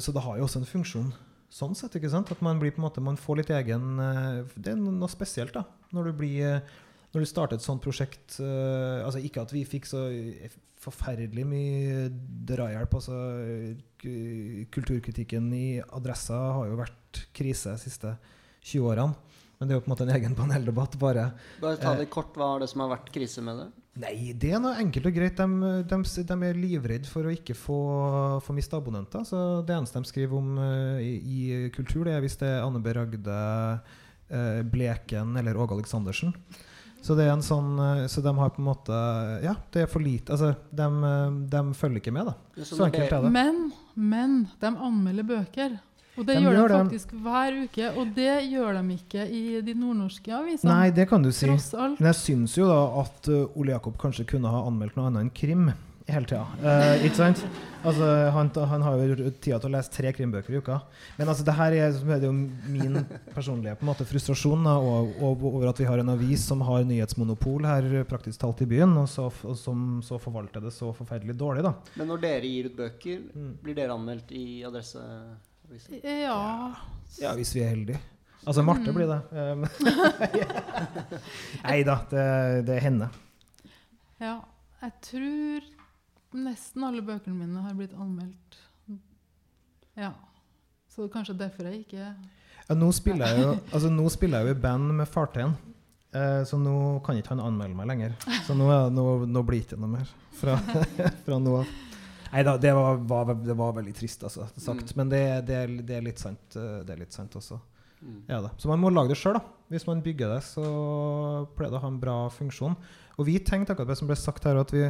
så 0.00 0.14
det 0.14 0.22
har 0.24 0.38
jo 0.38 0.46
også 0.46 0.62
en 0.62 0.70
funksjon 0.70 1.12
sånn 1.52 1.76
sett. 1.76 1.98
ikke 1.98 2.10
sant? 2.12 2.32
At 2.32 2.40
man 2.44 2.60
blir 2.62 2.72
på 2.72 2.80
en 2.80 2.86
måte, 2.86 3.04
man 3.04 3.20
får 3.20 3.42
litt 3.42 3.52
egen 3.52 4.00
eh, 4.00 4.56
Det 4.56 4.72
er 4.72 4.80
noe 4.80 5.10
spesielt 5.12 5.52
da 5.56 5.66
når 5.92 6.08
du 6.08 6.18
blir 6.22 6.46
eh, 6.48 6.74
når 7.12 7.24
du 7.24 7.28
starter 7.28 7.58
et 7.58 7.64
sånt 7.64 7.82
prosjekt 7.84 8.38
Uh, 8.40 9.04
altså 9.04 9.20
Ikke 9.20 9.42
at 9.44 9.52
vi 9.52 9.66
fikk 9.68 9.84
så 9.84 10.06
forferdelig 10.82 11.44
mye 11.46 12.06
drahjelp. 12.48 12.94
Altså, 12.96 13.14
kulturkritikken 14.72 15.50
i 15.54 15.66
Adressa 15.84 16.38
har 16.56 16.70
jo 16.70 16.78
vært 16.80 17.20
krise 17.36 17.76
de 17.76 17.82
siste 17.84 18.14
20 18.64 18.88
årene. 18.90 19.31
Men 19.62 19.68
det 19.70 19.76
er 19.76 19.78
jo 19.78 19.84
på 19.84 19.90
en 19.92 19.94
måte 19.94 20.06
en 20.08 20.16
egen 20.16 20.34
paneldebatt. 20.34 20.98
bare. 20.98 21.28
Bare 21.62 21.76
ta 21.78 21.92
Eh. 21.94 21.98
det 22.02 22.08
kort. 22.10 22.34
Hva 22.34 22.56
er 22.56 22.64
det 22.64 22.68
som 22.72 22.80
har 22.82 22.88
vært 22.96 23.12
krise 23.14 23.42
med 23.46 23.60
det? 23.60 23.68
Nei, 24.02 24.32
det 24.32 24.50
er 24.56 24.58
noe 24.58 24.74
enkelt 24.80 25.06
og 25.06 25.14
greit. 25.14 25.36
De, 25.36 25.46
de, 25.84 26.24
de 26.26 26.36
er 26.48 26.54
livredde 26.58 27.06
for 27.06 27.28
å 27.28 27.30
ikke 27.30 27.54
få, 27.54 27.78
få 28.42 28.54
miste 28.56 28.74
abonnenter. 28.74 29.22
Så 29.28 29.62
det 29.68 29.76
eneste 29.76 30.00
de 30.02 30.08
skriver 30.10 30.34
om 30.40 30.58
eh, 30.58 30.98
i, 31.06 31.16
i 31.68 31.70
kultur, 31.70 32.04
det 32.08 32.14
er 32.16 32.24
hvis 32.24 32.38
det 32.40 32.48
er 32.48 32.64
Anne 32.66 32.80
B. 32.82 32.90
Ragde, 32.96 33.36
eh, 34.32 34.62
Bleken 34.66 35.36
eller 35.38 35.56
Åge 35.60 35.76
Aleksandersen. 35.78 36.34
Så 37.02 37.16
det 37.18 37.24
er 37.28 37.32
en 37.34 37.42
sånn 37.42 37.72
eh, 37.82 38.04
Så 38.06 38.22
de 38.22 38.30
har 38.38 38.50
på 38.54 38.60
en 38.62 38.68
måte 38.68 38.98
Ja, 39.42 39.56
det 39.74 39.80
er 39.82 39.88
for 39.90 39.98
lite. 40.04 40.32
Altså, 40.36 40.52
de, 40.70 40.86
eh, 41.12 41.38
de 41.50 41.62
følger 41.74 41.98
ikke 42.02 42.12
med, 42.14 42.26
da. 42.30 42.34
Så 42.64 42.76
Så 42.78 42.84
enkelt 42.86 43.12
er 43.12 43.22
det. 43.26 43.32
Men, 43.34 43.72
men 43.94 44.36
de 44.62 44.70
anmelder 44.72 45.26
bøker. 45.26 45.80
Og 46.18 46.26
det 46.28 46.34
De 46.36 46.42
gjør, 46.44 46.56
gjør 46.58 46.68
de 46.68 46.80
faktisk 46.82 47.12
hver 47.24 47.54
uke. 47.64 47.86
Og 47.96 48.10
det 48.16 48.32
gjør 48.52 48.76
de 48.78 48.96
ikke 48.98 49.22
i 49.32 49.44
de 49.64 49.74
nordnorske 49.74 50.34
avisene. 50.36 50.68
Nei, 50.68 50.90
det 50.92 51.08
kan 51.08 51.24
du 51.24 51.30
si. 51.32 51.48
Men 51.48 52.10
jeg 52.10 52.18
syns 52.20 52.58
jo 52.58 52.68
da 52.68 52.82
at 53.00 53.32
uh, 53.32 53.46
Ole 53.56 53.72
Jakob 53.72 53.96
kanskje 54.00 54.28
kunne 54.34 54.52
ha 54.52 54.66
anmeldt 54.68 54.98
noe 54.98 55.08
annet 55.08 55.24
enn 55.24 55.32
krim 55.32 55.70
hele 56.12 56.26
tida. 56.28 56.42
Uh, 56.60 57.04
ikke 57.06 57.16
sant? 57.16 57.40
Altså, 57.86 58.04
han, 58.34 58.50
han 58.68 58.82
har 58.84 59.00
jo 59.00 59.30
tida 59.40 59.56
til 59.62 59.70
å 59.70 59.72
lese 59.72 59.90
tre 59.94 60.10
krimbøker 60.14 60.52
i 60.52 60.58
uka. 60.60 60.80
Men 61.16 61.30
altså, 61.32 61.46
det 61.46 61.54
her 61.56 61.76
er, 61.78 61.94
det 61.96 62.18
er 62.18 62.26
jo 62.28 62.34
min 62.34 62.98
personlige 63.32 63.78
på 63.78 63.86
en 63.86 63.90
måte, 63.94 64.06
frustrasjon 64.06 64.66
da, 64.68 64.74
og, 64.82 65.14
og, 65.16 65.46
over 65.48 65.70
at 65.70 65.80
vi 65.80 65.86
har 65.88 66.02
en 66.02 66.12
avis 66.12 66.44
som 66.50 66.60
har 66.68 66.84
nyhetsmonopol 66.90 67.64
her 67.70 67.88
praktisk 68.10 68.42
talt 68.42 68.60
i 68.62 68.68
byen, 68.68 68.92
og, 69.00 69.08
så, 69.10 69.30
og 69.48 69.56
som 69.58 70.02
så 70.04 70.20
forvalter 70.22 70.62
det 70.66 70.74
så 70.76 70.92
forferdelig 70.94 71.38
dårlig. 71.40 71.64
da. 71.70 71.72
Men 71.96 72.12
når 72.12 72.22
dere 72.26 72.52
gir 72.52 72.68
ut 72.68 72.76
bøker, 72.82 73.24
Mm. 73.32 73.56
blir 73.64 73.74
dere 73.78 73.96
anmeldt 73.96 74.30
i 74.36 74.44
Adresseavisen? 74.68 75.51
Ja. 76.02 76.74
Ja, 77.20 77.34
hvis 77.36 77.54
vi 77.54 77.62
er 77.64 77.72
heldige. 77.74 78.00
Altså, 78.46 78.62
Marte 78.66 78.90
Mm. 78.90 78.94
blir 78.96 79.06
det. 79.06 79.20
Um, 79.32 79.66
Nei 81.62 81.82
da, 81.86 81.96
det, 82.10 82.24
det 82.66 82.80
henne 82.82 83.08
ja. 84.22 84.36
Jeg 84.82 84.92
tror 85.06 85.66
nesten 86.42 86.84
alle 86.86 87.02
bøkene 87.06 87.34
mine 87.36 87.62
har 87.62 87.74
blitt 87.78 87.92
anmeldt. 87.94 88.56
Ja. 89.98 90.12
Så 90.90 91.06
kanskje 91.12 91.34
derfor 91.38 91.66
jeg 91.70 91.84
ikke 91.84 92.00
Ja, 92.68 92.74
nå, 92.78 92.88
spiller 92.94 93.26
jeg 93.30 93.42
jo, 93.44 93.52
altså, 93.72 93.90
nå 93.90 94.08
spiller 94.14 94.42
jeg 94.42 94.52
jo 94.52 94.56
i 94.56 94.62
band 94.62 94.92
med 94.98 95.08
Farteien. 95.10 95.54
Eh, 96.14 96.42
så 96.46 96.58
nå 96.60 96.74
kan 97.06 97.16
ikke 97.18 97.32
han 97.34 97.40
anmelde 97.46 97.76
meg 97.78 97.88
lenger. 97.90 98.14
Så 98.46 98.54
nå, 98.58 98.66
er, 98.74 98.90
nå, 98.94 99.06
nå 99.26 99.42
blir 99.48 99.62
det 99.62 99.66
ikke 99.72 99.80
noe 99.82 99.94
mer 99.96 100.10
fra, 100.38 100.58
fra 101.26 101.38
nå 101.42 101.56
av. 101.62 101.72
Nei 102.32 102.42
da, 102.46 102.54
det 102.56 102.72
var, 102.72 103.00
var, 103.08 103.34
det 103.36 103.54
var 103.56 103.74
veldig 103.76 103.92
trist, 103.96 104.22
altså, 104.24 104.46
sagt. 104.56 104.92
Mm. 104.92 104.98
Men 105.00 105.10
det, 105.12 105.22
det, 105.48 105.56
er, 105.58 105.72
det, 105.84 105.96
er 105.98 106.06
litt 106.06 106.22
sant, 106.22 106.56
eh, 106.56 106.78
det 106.86 106.94
er 106.94 107.02
litt 107.04 107.16
sant 107.16 107.34
også. 107.36 107.58
Mm. 108.02 108.22
Ja. 108.30 108.40
Så 108.58 108.70
man 108.70 108.80
må 108.80 108.90
lage 108.92 109.12
det 109.12 109.18
sjøl. 109.20 109.38
Hvis 109.72 109.84
man 109.88 110.00
bygger 110.04 110.34
det, 110.34 110.40
så 110.46 110.64
pleier 111.56 111.72
det 111.72 111.78
å 111.78 111.84
ha 111.84 111.90
en 111.92 112.00
bra 112.00 112.16
funksjon. 112.32 112.76
Og 113.18 113.28
vi 113.28 113.36
tenkte 113.44 113.74
akkurat 113.74 113.92
det 113.92 113.98
som 114.00 114.08
ble 114.08 114.16
sagt 114.18 114.48
her, 114.48 114.58
at 114.60 114.72
vi, 114.74 114.86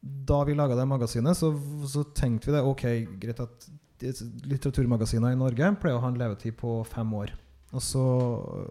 da 0.00 0.40
vi 0.48 0.56
laga 0.56 0.76
det 0.78 0.88
magasinet, 0.88 1.36
så, 1.38 1.52
så 1.88 2.06
tenkte 2.16 2.50
vi 2.50 2.56
det 2.56 2.64
ok, 2.66 2.86
greit 3.22 3.44
at 3.44 3.68
litteraturmagasiner 4.02 5.36
i 5.36 5.38
Norge 5.38 5.68
pleier 5.80 6.00
å 6.00 6.02
ha 6.02 6.10
en 6.10 6.18
levetid 6.18 6.56
på 6.58 6.80
fem 6.88 7.12
år. 7.20 7.36
Og 7.72 7.84
så, 7.84 8.04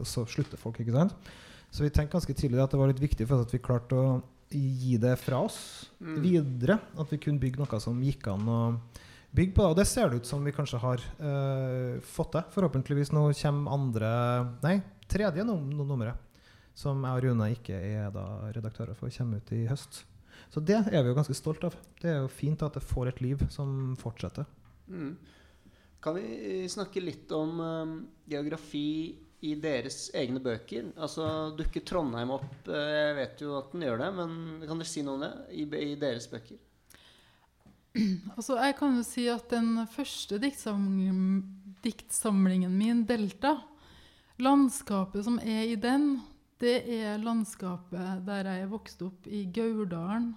så 0.05 0.25
slutter 0.29 0.59
folk, 0.61 0.81
ikke 0.81 0.97
sant. 0.97 1.31
Så 1.71 1.85
vi 1.85 1.93
tenkte 1.93 2.17
ganske 2.17 2.35
tidlig 2.35 2.59
at 2.61 2.73
det 2.73 2.81
var 2.81 2.91
litt 2.91 3.01
viktig 3.01 3.25
for 3.29 3.39
oss 3.39 3.47
at 3.47 3.55
vi 3.55 3.63
klarte 3.63 3.97
å 3.97 4.07
gi 4.59 4.97
det 5.01 5.15
fra 5.19 5.39
oss 5.45 5.87
Mm. 6.01 6.21
videre. 6.23 6.79
At 6.97 7.11
vi 7.11 7.17
kunne 7.21 7.39
bygge 7.39 7.59
noe 7.61 7.79
som 7.79 7.99
gikk 8.01 8.25
an 8.27 8.47
å 8.49 8.59
bygge 9.35 9.53
på. 9.53 9.61
Og 9.69 9.75
det 9.77 9.85
ser 9.87 10.09
det 10.09 10.17
ut 10.21 10.25
som 10.25 10.43
vi 10.43 10.51
kanskje 10.51 10.79
har 10.81 10.97
uh, 11.21 11.99
fått 12.01 12.31
til. 12.33 12.43
Forhåpentligvis 12.55 13.11
nå 13.13 13.27
kommer 13.37 13.71
andre 13.75 14.11
Nei, 14.63 14.81
tredje 15.07 15.45
num 15.45 15.69
num- 15.69 15.87
nummeret. 15.87 16.15
Som 16.73 17.03
jeg 17.03 17.11
og 17.11 17.23
Rune 17.23 17.51
ikke 17.53 17.75
er 17.75 18.09
da 18.11 18.51
redaktører 18.55 18.95
for, 18.95 19.09
kommer 19.09 19.37
ut 19.37 19.51
i 19.51 19.67
høst. 19.67 20.05
Så 20.49 20.59
det 20.65 20.79
er 20.87 21.03
vi 21.03 21.09
jo 21.11 21.15
ganske 21.15 21.35
stolt 21.35 21.63
av. 21.63 21.75
Det 22.01 22.09
er 22.09 22.21
jo 22.23 22.27
fint 22.27 22.61
at 22.63 22.73
det 22.73 22.81
får 22.83 23.07
et 23.09 23.21
liv 23.21 23.37
som 23.51 23.95
fortsetter. 23.99 24.45
Mm. 24.89 25.17
Kan 26.01 26.15
vi 26.15 26.65
snakke 26.67 27.03
litt 27.03 27.29
om 27.31 27.59
um, 27.59 28.07
geografi 28.27 29.15
i 29.41 29.55
deres 29.57 30.11
egne 30.17 30.39
bøker? 30.43 30.91
Altså 31.01 31.55
Dukker 31.57 31.81
Trondheim 31.87 32.29
opp? 32.35 32.67
Eh, 32.67 33.07
Jeg 33.07 33.15
vet 33.17 33.41
jo 33.41 33.57
at 33.57 33.71
den 33.73 33.81
gjør 33.87 33.97
det, 34.03 34.11
men 34.19 34.29
kan 34.67 34.77
dere 34.77 34.91
si 34.91 35.01
noe 35.05 35.15
om 35.17 35.23
det 35.25 35.33
i, 35.57 35.63
i 35.65 35.95
deres 35.99 36.27
bøker? 36.31 36.57
Altså, 38.37 38.53
jeg 38.61 38.73
kan 38.79 38.95
jo 38.95 39.03
si 39.03 39.25
at 39.27 39.49
den 39.51 39.87
første 39.91 40.37
diktsamlingen, 40.39 42.77
min, 42.77 43.05
'Delta', 43.05 43.57
landskapet 44.39 45.23
som 45.25 45.39
er 45.43 45.63
i 45.73 45.75
den, 45.75 46.21
det 46.61 46.83
er 46.87 47.17
landskapet 47.21 48.25
der 48.25 48.45
jeg 48.47 48.61
er 48.63 48.67
vokst 48.71 49.01
opp, 49.01 49.27
i 49.27 49.43
Gauldalen. 49.53 50.35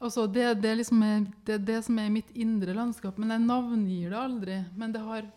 Altså, 0.00 0.26
det, 0.26 0.62
det, 0.62 0.74
liksom 0.76 1.02
er, 1.02 1.26
det 1.48 1.62
det 1.66 1.80
som 1.84 1.98
er 1.98 2.12
mitt 2.12 2.30
indre 2.36 2.74
landskap. 2.76 3.16
Men 3.18 3.32
jeg 3.32 3.44
navngir 3.46 4.12
det 4.12 4.20
aldri. 4.20 4.58
Men 4.76 4.92
det 4.92 5.00
har 5.02 5.28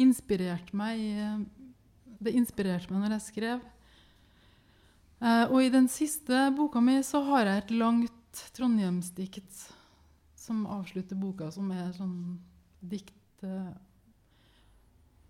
inspirert 0.00 0.72
meg 0.76 1.00
eh, 1.00 1.38
Det 2.22 2.34
inspirerte 2.38 2.92
meg 2.92 3.02
når 3.02 3.16
jeg 3.16 3.26
skrev. 3.26 3.62
Eh, 5.22 5.44
og 5.48 5.58
i 5.62 5.70
den 5.74 5.88
siste 5.90 6.48
boka 6.56 6.82
mi 6.82 7.00
så 7.06 7.22
har 7.26 7.48
jeg 7.48 7.62
et 7.62 7.72
langt 7.78 8.42
trondheimsdikt 8.56 9.64
som 10.38 10.64
avslutter 10.66 11.18
boka, 11.18 11.50
som 11.54 11.70
er 11.74 11.90
sånn 11.94 12.38
dikt 12.82 13.46
eh, 13.46 13.72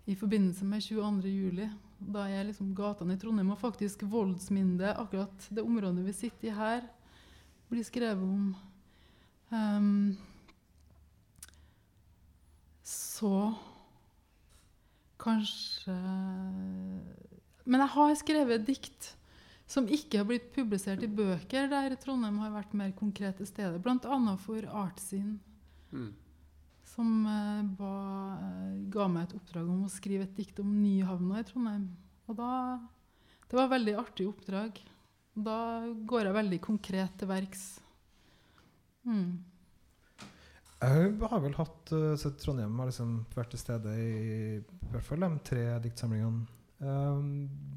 i 0.09 0.15
forbindelse 0.17 0.65
med 0.67 0.83
22. 0.83 1.29
juli. 1.29 1.69
Da 2.03 2.25
er 2.27 2.47
liksom 2.49 2.73
gatene 2.75 3.15
i 3.15 3.21
Trondheim 3.21 3.53
og 3.53 3.61
faktisk 3.61 4.03
voldsminne, 4.11 4.91
akkurat 4.99 5.47
det 5.49 5.63
området 5.63 6.03
vi 6.03 6.15
sitter 6.17 6.49
i 6.49 6.55
her, 6.57 6.87
blir 7.71 7.85
skrevet 7.87 8.25
om. 8.25 8.49
Um, 9.53 10.17
så 12.83 13.53
kanskje 15.23 15.95
Men 17.65 17.79
jeg 17.85 17.91
har 17.95 18.15
skrevet 18.19 18.65
dikt 18.67 19.13
som 19.73 19.87
ikke 19.87 20.19
har 20.19 20.27
blitt 20.27 20.49
publisert 20.53 21.01
i 21.05 21.07
bøker, 21.07 21.69
der 21.71 21.95
Trondheim 21.97 22.41
har 22.43 22.51
vært 22.51 22.73
mer 22.77 22.91
konkret 22.97 23.37
til 23.39 23.47
stede. 23.47 23.79
Bl.a. 23.81 24.35
for 24.43 24.67
Artsin, 24.67 25.39
Mm. 25.93 26.11
som 26.83 27.25
eh, 27.29 27.61
ba, 27.77 27.93
eh, 28.41 28.75
ga 28.89 29.07
meg 29.07 29.27
et 29.27 29.35
oppdrag 29.37 29.69
om 29.69 29.83
å 29.85 29.89
skrive 29.93 30.23
et 30.25 30.35
dikt 30.35 30.59
om 30.59 30.71
Nyhavna 30.81 31.39
i 31.39 31.43
Trondheim. 31.47 31.87
Og 32.27 32.35
da, 32.35 32.79
det 33.47 33.57
var 33.57 33.65
et 33.67 33.75
veldig 33.77 33.95
artig 34.01 34.27
oppdrag. 34.27 34.81
Da 35.33 35.57
går 36.05 36.25
jeg 36.27 36.37
veldig 36.37 36.59
konkret 36.61 37.17
til 37.17 37.29
verks. 37.29 37.63
Mm. 39.05 39.43
Jeg 40.83 41.29
har 41.31 41.43
vel 41.43 41.55
hatt 41.55 41.93
uh, 41.95 42.13
så 42.19 42.33
Trondheim 42.39 42.75
har 42.81 42.89
liksom 42.89 43.15
vært 43.35 43.53
til 43.53 43.61
stede 43.61 43.93
i, 43.95 44.57
i 44.59 44.91
hvert 44.91 45.05
fall 45.05 45.23
de 45.23 45.29
tre 45.47 45.63
diktsamlingene 45.83 46.43
um, 46.83 47.29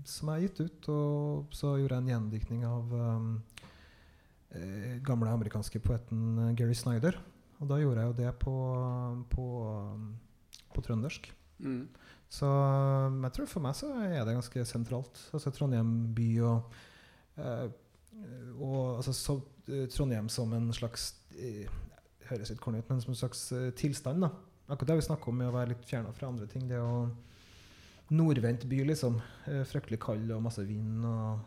som 0.07 0.31
jeg 0.31 0.35
har 0.35 0.45
gitt 0.47 0.61
ut. 0.65 0.89
Og 0.93 1.55
så 1.55 1.77
gjorde 1.79 1.99
jeg 1.99 2.05
en 2.05 2.13
gjendiktning 2.15 2.67
av 2.67 2.93
um, 2.97 3.31
eh, 4.51 4.99
gamle 5.07 5.33
amerikanske 5.35 5.81
poeten 5.85 6.27
eh, 6.49 6.53
Gary 6.59 6.77
Snyder. 6.79 7.19
Og 7.61 7.71
da 7.71 7.81
gjorde 7.81 8.03
jeg 8.03 8.11
jo 8.11 8.19
det 8.19 8.35
på, 8.43 8.57
på, 9.33 9.47
um, 9.95 10.11
på 10.75 10.85
trøndersk. 10.85 11.31
Mm. 11.63 11.87
Så 12.29 12.51
jeg 13.23 13.33
tror 13.37 13.49
for 13.49 13.65
meg 13.65 13.77
så 13.79 13.89
er 14.03 14.27
det 14.27 14.35
ganske 14.37 14.67
sentralt. 14.69 15.23
Altså 15.37 15.55
Trondheim 15.55 15.93
by 16.17 16.31
og 16.45 16.79
eh, 17.39 17.67
og 18.57 18.97
altså, 18.97 19.13
så, 19.13 19.41
eh, 19.69 19.87
Trondheim 19.93 20.29
som 20.33 20.53
en 20.57 20.73
slags 20.73 21.15
eh, 21.39 21.69
høres 22.31 22.53
litt 22.53 22.63
corny 22.63 22.83
ut, 22.83 22.91
men 22.91 23.03
som 23.03 23.13
en 23.13 23.21
slags 23.21 23.47
eh, 23.57 23.71
tilstand. 23.79 24.25
da. 24.25 24.31
Akkurat 24.67 24.93
det 24.93 24.99
vi 25.01 25.07
snakker 25.09 25.31
om 25.31 25.41
med 25.41 25.51
å 25.51 25.55
være 25.55 25.73
litt 25.75 25.87
fjerna 25.87 26.13
fra 26.17 26.31
andre 26.31 26.49
ting. 26.51 26.67
Det 26.71 26.81
å 26.83 27.07
Nordvendt 28.07 28.69
by, 28.71 28.85
liksom. 28.87 29.17
Eh, 29.51 29.65
fryktelig 29.67 29.99
kald 30.03 30.31
og 30.31 30.45
masse 30.45 30.63
vind 30.63 31.03
og, 31.09 31.41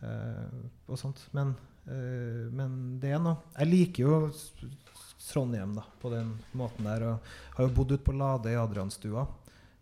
eh, 0.00 0.60
og 0.88 1.00
sånt. 1.00 1.26
Men, 1.36 1.56
men 1.90 2.74
det 3.00 3.08
er 3.16 3.18
noe 3.18 3.40
Jeg 3.56 3.66
liker 3.66 4.04
jo 4.04 4.16
Trondheim 5.30 5.72
da, 5.74 5.82
på 6.00 6.12
den 6.12 6.32
måten 6.56 6.88
der. 6.88 7.04
Og 7.08 7.32
har 7.56 7.66
jo 7.66 7.74
bodd 7.76 7.92
ute 7.92 8.04
på 8.06 8.14
Lade 8.16 8.52
i 8.52 8.58
Adrianstua. 8.60 9.26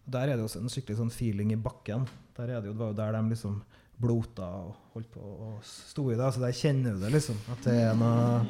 Der 0.08 0.32
er 0.32 0.38
det 0.38 0.46
jo 0.46 0.62
en 0.62 0.72
skikkelig 0.72 0.98
sånn 0.98 1.14
feeling 1.14 1.52
i 1.54 1.60
bakken. 1.60 2.06
Der 2.38 2.54
er 2.54 2.62
det 2.62 2.70
jo, 2.70 2.74
det 2.74 2.82
var 2.82 2.92
jo 2.94 2.98
der 2.98 3.14
de 3.18 3.34
liksom 3.34 3.60
blota 3.98 4.48
og 4.62 4.92
holdt 4.94 5.10
på 5.14 5.22
og 5.22 5.62
sto 5.66 6.06
i 6.12 6.18
det. 6.18 6.28
Så 6.34 6.42
der 6.42 6.54
kjenner 6.56 6.94
du 6.94 7.02
det, 7.02 7.12
liksom. 7.14 7.38
At 7.54 7.64
det 7.66 7.76
er 7.88 7.96
noe, 7.98 8.42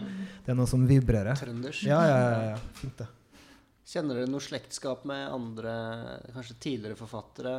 det 0.45 0.53
er 0.53 0.59
noe 0.59 0.71
som 0.71 0.85
vibrerer. 0.89 1.39
Trønders. 1.41 1.83
Ja, 1.89 2.01
ja, 2.07 2.19
ja, 2.25 2.43
ja. 2.53 2.59
Fint, 2.81 3.01
det. 3.01 3.09
Kjenner 3.89 4.21
dere 4.21 4.29
noe 4.29 4.45
slektskap 4.45 5.07
med 5.09 5.31
andre, 5.33 5.75
kanskje 6.35 6.59
tidligere 6.61 6.99
forfattere, 6.99 7.55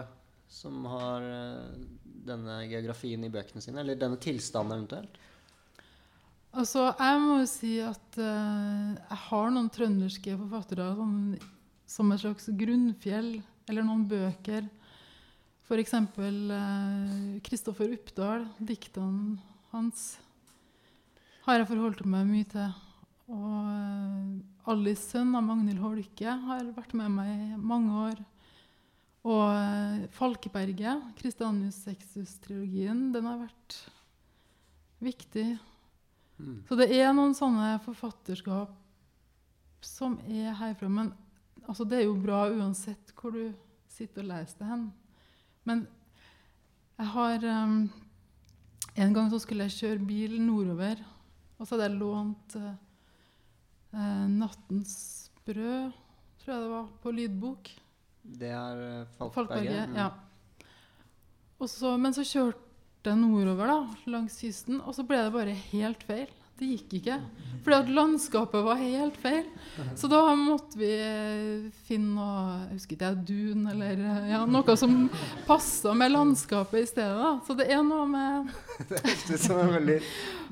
som 0.49 0.83
har 0.89 1.25
eh, 1.25 1.79
denne 2.25 2.59
geografien 2.69 3.23
i 3.25 3.31
bøkene 3.33 3.63
sine? 3.63 3.81
Eller 3.81 3.97
denne 3.97 4.19
tilstanden 4.21 4.77
eventuelt? 4.77 5.17
Altså, 6.49 6.87
jeg 6.97 7.21
må 7.21 7.39
jo 7.43 7.47
si 7.49 7.75
at 7.85 8.17
uh, 8.17 8.93
jeg 8.97 9.19
har 9.27 9.51
noen 9.53 9.69
trønderske 9.73 10.33
forfattere 10.33 10.87
sånn, 10.97 11.17
som 11.89 12.13
et 12.13 12.21
slags 12.23 12.49
grunnfjell, 12.57 13.35
eller 13.69 13.85
noen 13.85 14.07
bøker. 14.09 14.65
F.eks. 15.69 15.91
Kristoffer 17.45 17.91
Uppdal, 17.93 18.47
diktene 18.57 19.37
hans, 19.69 20.15
har 21.45 21.59
jeg 21.59 21.67
forholdt 21.69 21.99
meg 22.09 22.23
mye 22.25 22.47
til. 22.49 22.71
Og 23.29 23.67
eh, 23.69 24.71
Alice 24.73 25.11
sønn 25.11 25.35
av 25.37 25.43
Magnhild 25.45 25.83
Holke 25.83 26.33
har 26.47 26.71
vært 26.73 26.95
med 26.97 27.13
meg 27.13 27.29
i 27.29 27.59
mange 27.61 28.01
år. 28.07 28.23
Og 29.29 29.43
eh, 29.45 30.07
Falkeberget, 30.15 31.03
Christianus 31.19 31.77
Sexus-trilogien, 31.85 33.11
den 33.13 33.27
har 33.29 33.37
vært 33.43 33.77
viktig. 35.05 35.51
Mm. 36.39 36.63
Så 36.65 36.79
det 36.79 36.87
er 36.97 37.13
noen 37.13 37.35
sånne 37.37 37.75
forfatterskap 37.85 38.73
som 39.85 40.17
er 40.25 40.57
herfra. 40.57 40.89
Men 40.89 41.13
altså, 41.67 41.85
det 41.85 42.01
er 42.01 42.07
jo 42.07 42.17
bra 42.25 42.47
uansett 42.49 43.13
hvor 43.13 43.37
du 43.37 43.51
sitter 43.85 44.25
og 44.25 44.31
leser 44.33 44.63
det 44.63 44.71
hen. 44.71 44.89
Men 45.69 45.85
jeg 46.97 47.11
har 47.13 47.45
um, 47.45 47.81
En 48.99 49.13
gang 49.15 49.29
så 49.31 49.39
skulle 49.39 49.67
jeg 49.67 49.77
kjøre 49.77 50.07
bil 50.07 50.39
nordover, 50.41 51.03
og 51.57 51.67
så 51.67 51.75
hadde 51.75 51.85
jeg 51.87 51.99
lånt 51.99 52.55
eh, 52.59 52.73
'Nattens 53.93 54.95
brød', 55.45 55.93
tror 56.41 56.53
jeg 56.53 56.63
det 56.63 56.71
var, 56.71 56.89
på 57.03 57.13
lydbok. 57.15 57.69
Det 58.39 58.49
er 58.51 58.81
uh, 59.01 59.29
Falkberget. 59.31 59.89
Mm. 59.89 59.95
ja. 59.95 60.09
Og 61.59 61.69
så, 61.69 61.95
men 61.97 62.13
så 62.15 62.25
kjørte 62.27 63.11
jeg 63.11 63.21
nordover 63.21 63.71
da, 63.71 63.79
langs 64.11 64.37
kysten, 64.41 64.81
og 64.81 64.95
så 64.95 65.05
ble 65.07 65.21
det 65.23 65.33
bare 65.35 65.55
helt 65.71 66.03
feil. 66.07 66.29
Det 66.59 66.67
gikk 66.67 66.97
ikke. 66.99 67.15
Fordi 67.63 67.75
at 67.75 67.89
landskapet 67.91 68.63
var 68.63 68.79
helt 68.79 69.17
feil. 69.19 69.45
Så 69.99 70.07
da 70.11 70.21
måtte 70.35 70.79
vi 70.79 70.89
eh, 70.91 71.67
finne 71.87 72.15
noe 72.15 72.55
jeg 72.69 72.77
husker 72.77 72.97
ikke, 72.97 73.11
dun 73.27 73.67
eller 73.73 73.99
eh, 73.99 74.29
ja, 74.33 74.41
noe 74.49 74.75
som 74.79 74.95
passa 75.47 75.93
med 75.97 76.13
landskapet 76.13 76.83
i 76.83 76.89
stedet. 76.89 77.15
da. 77.19 77.31
Så 77.47 77.55
det 77.59 77.69
er 77.71 77.83
noe 77.85 78.07
med 78.09 78.51
Det 78.89 78.99
høres 79.03 79.25
ut 79.29 79.45
som 79.45 79.61
en 79.63 79.73
veldig 79.75 79.97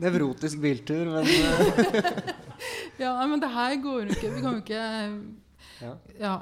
nevrotisk 0.04 0.64
biltur, 0.64 1.12
men 1.16 1.28
eh, 1.28 2.34
Ja, 3.04 3.14
men 3.28 3.44
det 3.44 3.52
her 3.54 3.76
går 3.84 4.08
jo 4.08 4.18
ikke. 4.18 4.34
Vi 4.34 4.42
kan 4.44 4.58
jo 4.58 4.64
ikke 4.64 4.86
ja. 5.84 5.94
ja, 6.20 6.36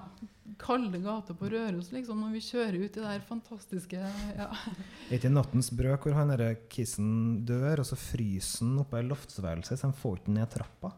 kalde 0.59 0.99
gater 1.03 1.33
på 1.37 1.49
Røros 1.51 1.91
liksom, 1.91 2.19
når 2.23 2.31
vi 2.35 2.41
kjører 2.45 2.77
ut 2.85 2.97
i 2.97 2.99
det 3.01 3.07
her 3.09 3.23
fantastiske 3.27 3.97
ja. 4.37 4.47
Er 5.09 5.17
ikke 5.17 5.29
Nattens 5.33 5.69
brød 5.75 5.97
hvor 6.03 6.13
han 6.17 6.29
derre 6.31 6.55
kissen 6.71 7.43
dør, 7.45 7.79
og 7.83 7.85
så 7.89 7.95
fryser 7.99 8.65
han 8.65 8.79
oppe 8.83 8.99
i 9.01 9.07
loftsværelset, 9.09 9.79
så 9.79 9.87
han 9.89 9.93
får 9.99 10.21
ikke 10.21 10.35
ned 10.37 10.47
trappa? 10.53 10.93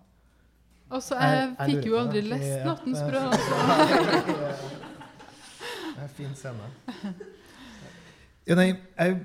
Altså, 0.89 1.15
Jeg- 1.19 1.37
jeg 1.39 1.55
jeg 1.59 1.75
fikk 1.75 1.85
jo 1.89 1.97
aldri 1.99 2.21
det. 2.21 2.29
lest 2.29 2.47
Ja, 2.47 2.63
'Nattens 2.65 3.01
brød'. 3.03 3.27
Altså. 3.33 3.53
Det 5.97 6.03
er 6.03 6.03
en 6.03 6.09
fin 6.09 6.35
scene. 6.35 6.67
Ja, 8.47 8.55
nei, 8.55 8.67
jeg, 8.97 9.17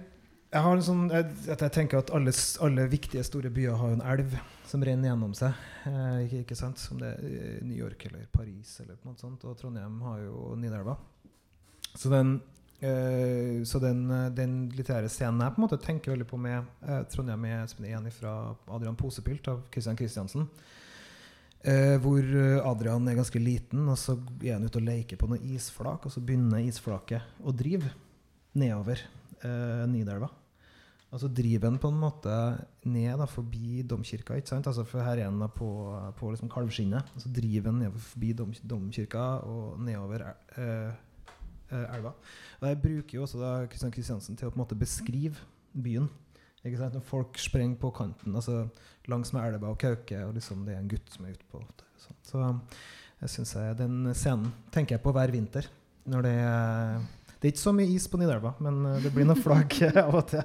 jeg 0.53 0.63
har 0.65 0.73
en 0.77 0.83
sånn 0.83 1.03
jeg, 1.13 1.27
jeg 1.47 1.73
tenker 1.75 1.99
at 2.03 2.11
alle, 2.17 2.33
alle 2.65 2.87
viktige 2.91 3.23
store 3.25 3.51
byer 3.51 3.77
har 3.79 3.93
en 3.93 4.03
elv 4.15 4.35
som 4.73 4.85
renner 4.85 5.11
gjennom 5.11 5.35
seg. 5.37 5.59
Eh, 5.89 6.39
ikke, 6.41 6.57
sant? 6.57 6.81
Om 6.95 7.01
det 7.03 7.11
er 7.13 7.59
New 7.67 7.77
York 7.77 8.07
eller 8.09 8.25
Paris 8.33 8.79
eller 8.81 8.97
noe 9.05 9.19
sånt. 9.21 9.45
Og 9.45 9.59
Trondheim 9.61 9.99
har 10.07 10.23
jo 10.25 10.55
Nidelva. 10.57 10.97
Så 11.93 12.09
den, 12.09 12.39
eh, 12.81 13.61
så 13.69 13.83
den, 13.83 14.07
eh, 14.11 14.31
den 14.33 14.71
litterære 14.73 15.11
scenen 15.13 15.45
jeg 15.45 15.55
på 15.55 15.61
en 15.61 15.67
måte 15.67 15.81
tenker 15.83 16.15
veldig 16.15 16.29
på 16.31 16.41
med 16.41 16.65
eh, 16.89 17.03
Trondheim 17.13 17.45
er 17.45 17.67
som 17.69 17.85
en 17.85 18.11
fra 18.11 18.57
Adrian 18.73 18.97
Posepylt 18.97 19.53
av 19.53 19.67
Christian 19.71 19.99
Christiansen. 20.01 20.49
Eh, 21.63 21.99
hvor 22.01 22.25
eh, 22.25 22.59
Adrian 22.67 23.07
er 23.09 23.21
ganske 23.21 23.39
liten, 23.39 23.85
og 23.87 23.99
så 24.01 24.17
er 24.41 24.57
han 24.57 24.65
ute 24.65 24.81
og 24.81 24.89
leker 24.89 25.21
på 25.21 25.29
noen 25.31 25.53
isflak, 25.53 26.09
og 26.09 26.11
så 26.15 26.25
begynner 26.25 26.65
isflaket 26.65 27.45
å 27.45 27.53
drive 27.53 27.93
nedover 28.57 29.05
eh, 29.45 29.85
Nidelva. 29.93 30.33
Og 31.13 31.21
så 31.21 31.29
driver 31.29 31.69
han 31.69 31.79
på 31.81 31.91
en 31.93 31.99
måte 32.01 32.35
ned 32.89 33.19
da, 33.21 33.27
forbi 33.29 33.83
domkirka. 33.85 34.39
ikke 34.41 34.49
sant? 34.49 34.67
Altså, 34.67 34.85
for 34.89 35.05
her 35.05 35.21
er 35.21 35.29
han 35.29 35.51
på, 35.53 35.69
på 36.17 36.31
liksom 36.33 36.49
kalvskinnet. 36.53 37.11
Og 37.15 37.25
så 37.25 37.33
driver 37.37 37.69
han 37.69 37.83
nedover 37.83 38.07
forbi 38.07 38.33
dom, 38.39 38.55
domkirka 38.71 39.27
og 39.45 39.83
nedover 39.85 40.25
eh, 40.31 40.89
eh, 41.69 41.85
elva. 41.99 42.15
Og 42.61 42.69
Jeg 42.69 42.81
bruker 42.87 43.19
jo 43.19 43.27
også 43.27 43.43
da 43.43 43.53
Kristian 43.67 43.93
Kristiansen 43.93 44.41
til 44.41 44.49
å 44.49 44.55
på 44.55 44.57
en 44.57 44.65
måte 44.65 44.81
beskrive 44.81 45.37
byen. 45.77 46.09
Ikke 46.65 46.81
sant? 46.81 46.97
Når 46.97 47.05
folk 47.05 47.39
sprenger 47.43 47.77
på 47.83 47.93
kanten 47.93 48.39
altså 48.39 48.63
langs 49.11 49.35
med 49.35 49.45
elva 49.45 49.75
og 49.75 49.81
Kauke, 49.83 50.25
og 50.25 50.37
liksom 50.39 50.65
det 50.65 50.79
er 50.79 50.81
en 50.81 50.91
gutt 50.95 51.13
som 51.13 51.27
er 51.27 51.37
ute 51.37 51.49
på. 51.53 51.61
Sånn. 52.01 52.21
Så 52.25 52.47
synes 53.37 53.53
jeg, 53.59 53.77
den 53.79 54.15
scenen 54.17 54.55
tenker 54.73 54.97
jeg 54.97 55.05
på 55.05 55.13
hver 55.13 55.35
vinter. 55.35 55.69
Når 56.09 56.25
det 56.25 56.39
er 56.41 57.03
det 57.43 57.49
er 57.49 57.53
ikke 57.57 57.65
så 57.65 57.75
mye 57.75 57.91
is 57.91 58.05
på 58.07 58.21
Nidelva, 58.21 58.55
men 58.63 58.77
eh, 58.87 59.01
det 59.03 59.11
blir 59.11 59.27
noen 59.27 59.43
flagg 59.43 59.75
av 60.05 60.15
og 60.15 60.29
til. 60.31 60.45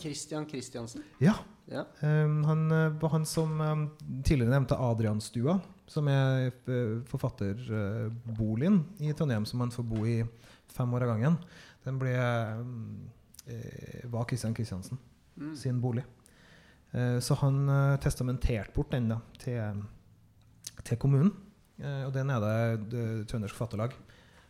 Christian 0.00 0.48
Christiansen. 0.48 1.04
Ja. 1.20 1.36
Ja. 1.68 1.82
Um, 2.00 2.40
han 2.48 2.70
eh, 2.72 2.94
var 2.96 3.12
han 3.12 3.26
som 3.28 3.60
um, 3.60 3.82
tidligere 4.24 4.54
nevnte 4.54 4.78
Adrianstua, 4.80 5.58
som 5.88 6.08
er 6.08 6.48
uh, 6.48 7.02
forfatterboligen 7.10 8.80
i 9.04 9.12
Trondheim, 9.12 9.44
som 9.44 9.60
man 9.60 9.72
får 9.74 9.84
bo 9.90 10.00
i 10.08 10.22
fem 10.72 10.96
år 10.96 11.04
av 11.04 11.12
gangen. 11.12 11.36
Den 11.84 12.00
ble, 12.00 12.14
um, 12.56 13.10
eh, 13.44 14.08
var 14.08 14.24
Christian 14.30 14.56
Christiansen 14.56 15.00
Mm. 15.38 15.52
sin 15.56 15.80
bolig. 15.80 16.02
Uh, 16.90 17.20
så 17.20 17.36
han 17.38 17.68
uh, 17.68 17.96
testamenterte 18.02 18.72
bort 18.74 18.90
den 18.90 19.04
da, 19.12 19.20
til, 19.38 19.84
til 20.82 20.98
kommunen. 20.98 21.30
Uh, 21.78 22.08
og 22.08 22.12
den 22.16 22.32
er 22.34 22.42
det, 22.42 22.56
det 22.90 23.04
Trøndersk 23.30 23.54
Forfatterlag 23.54 23.94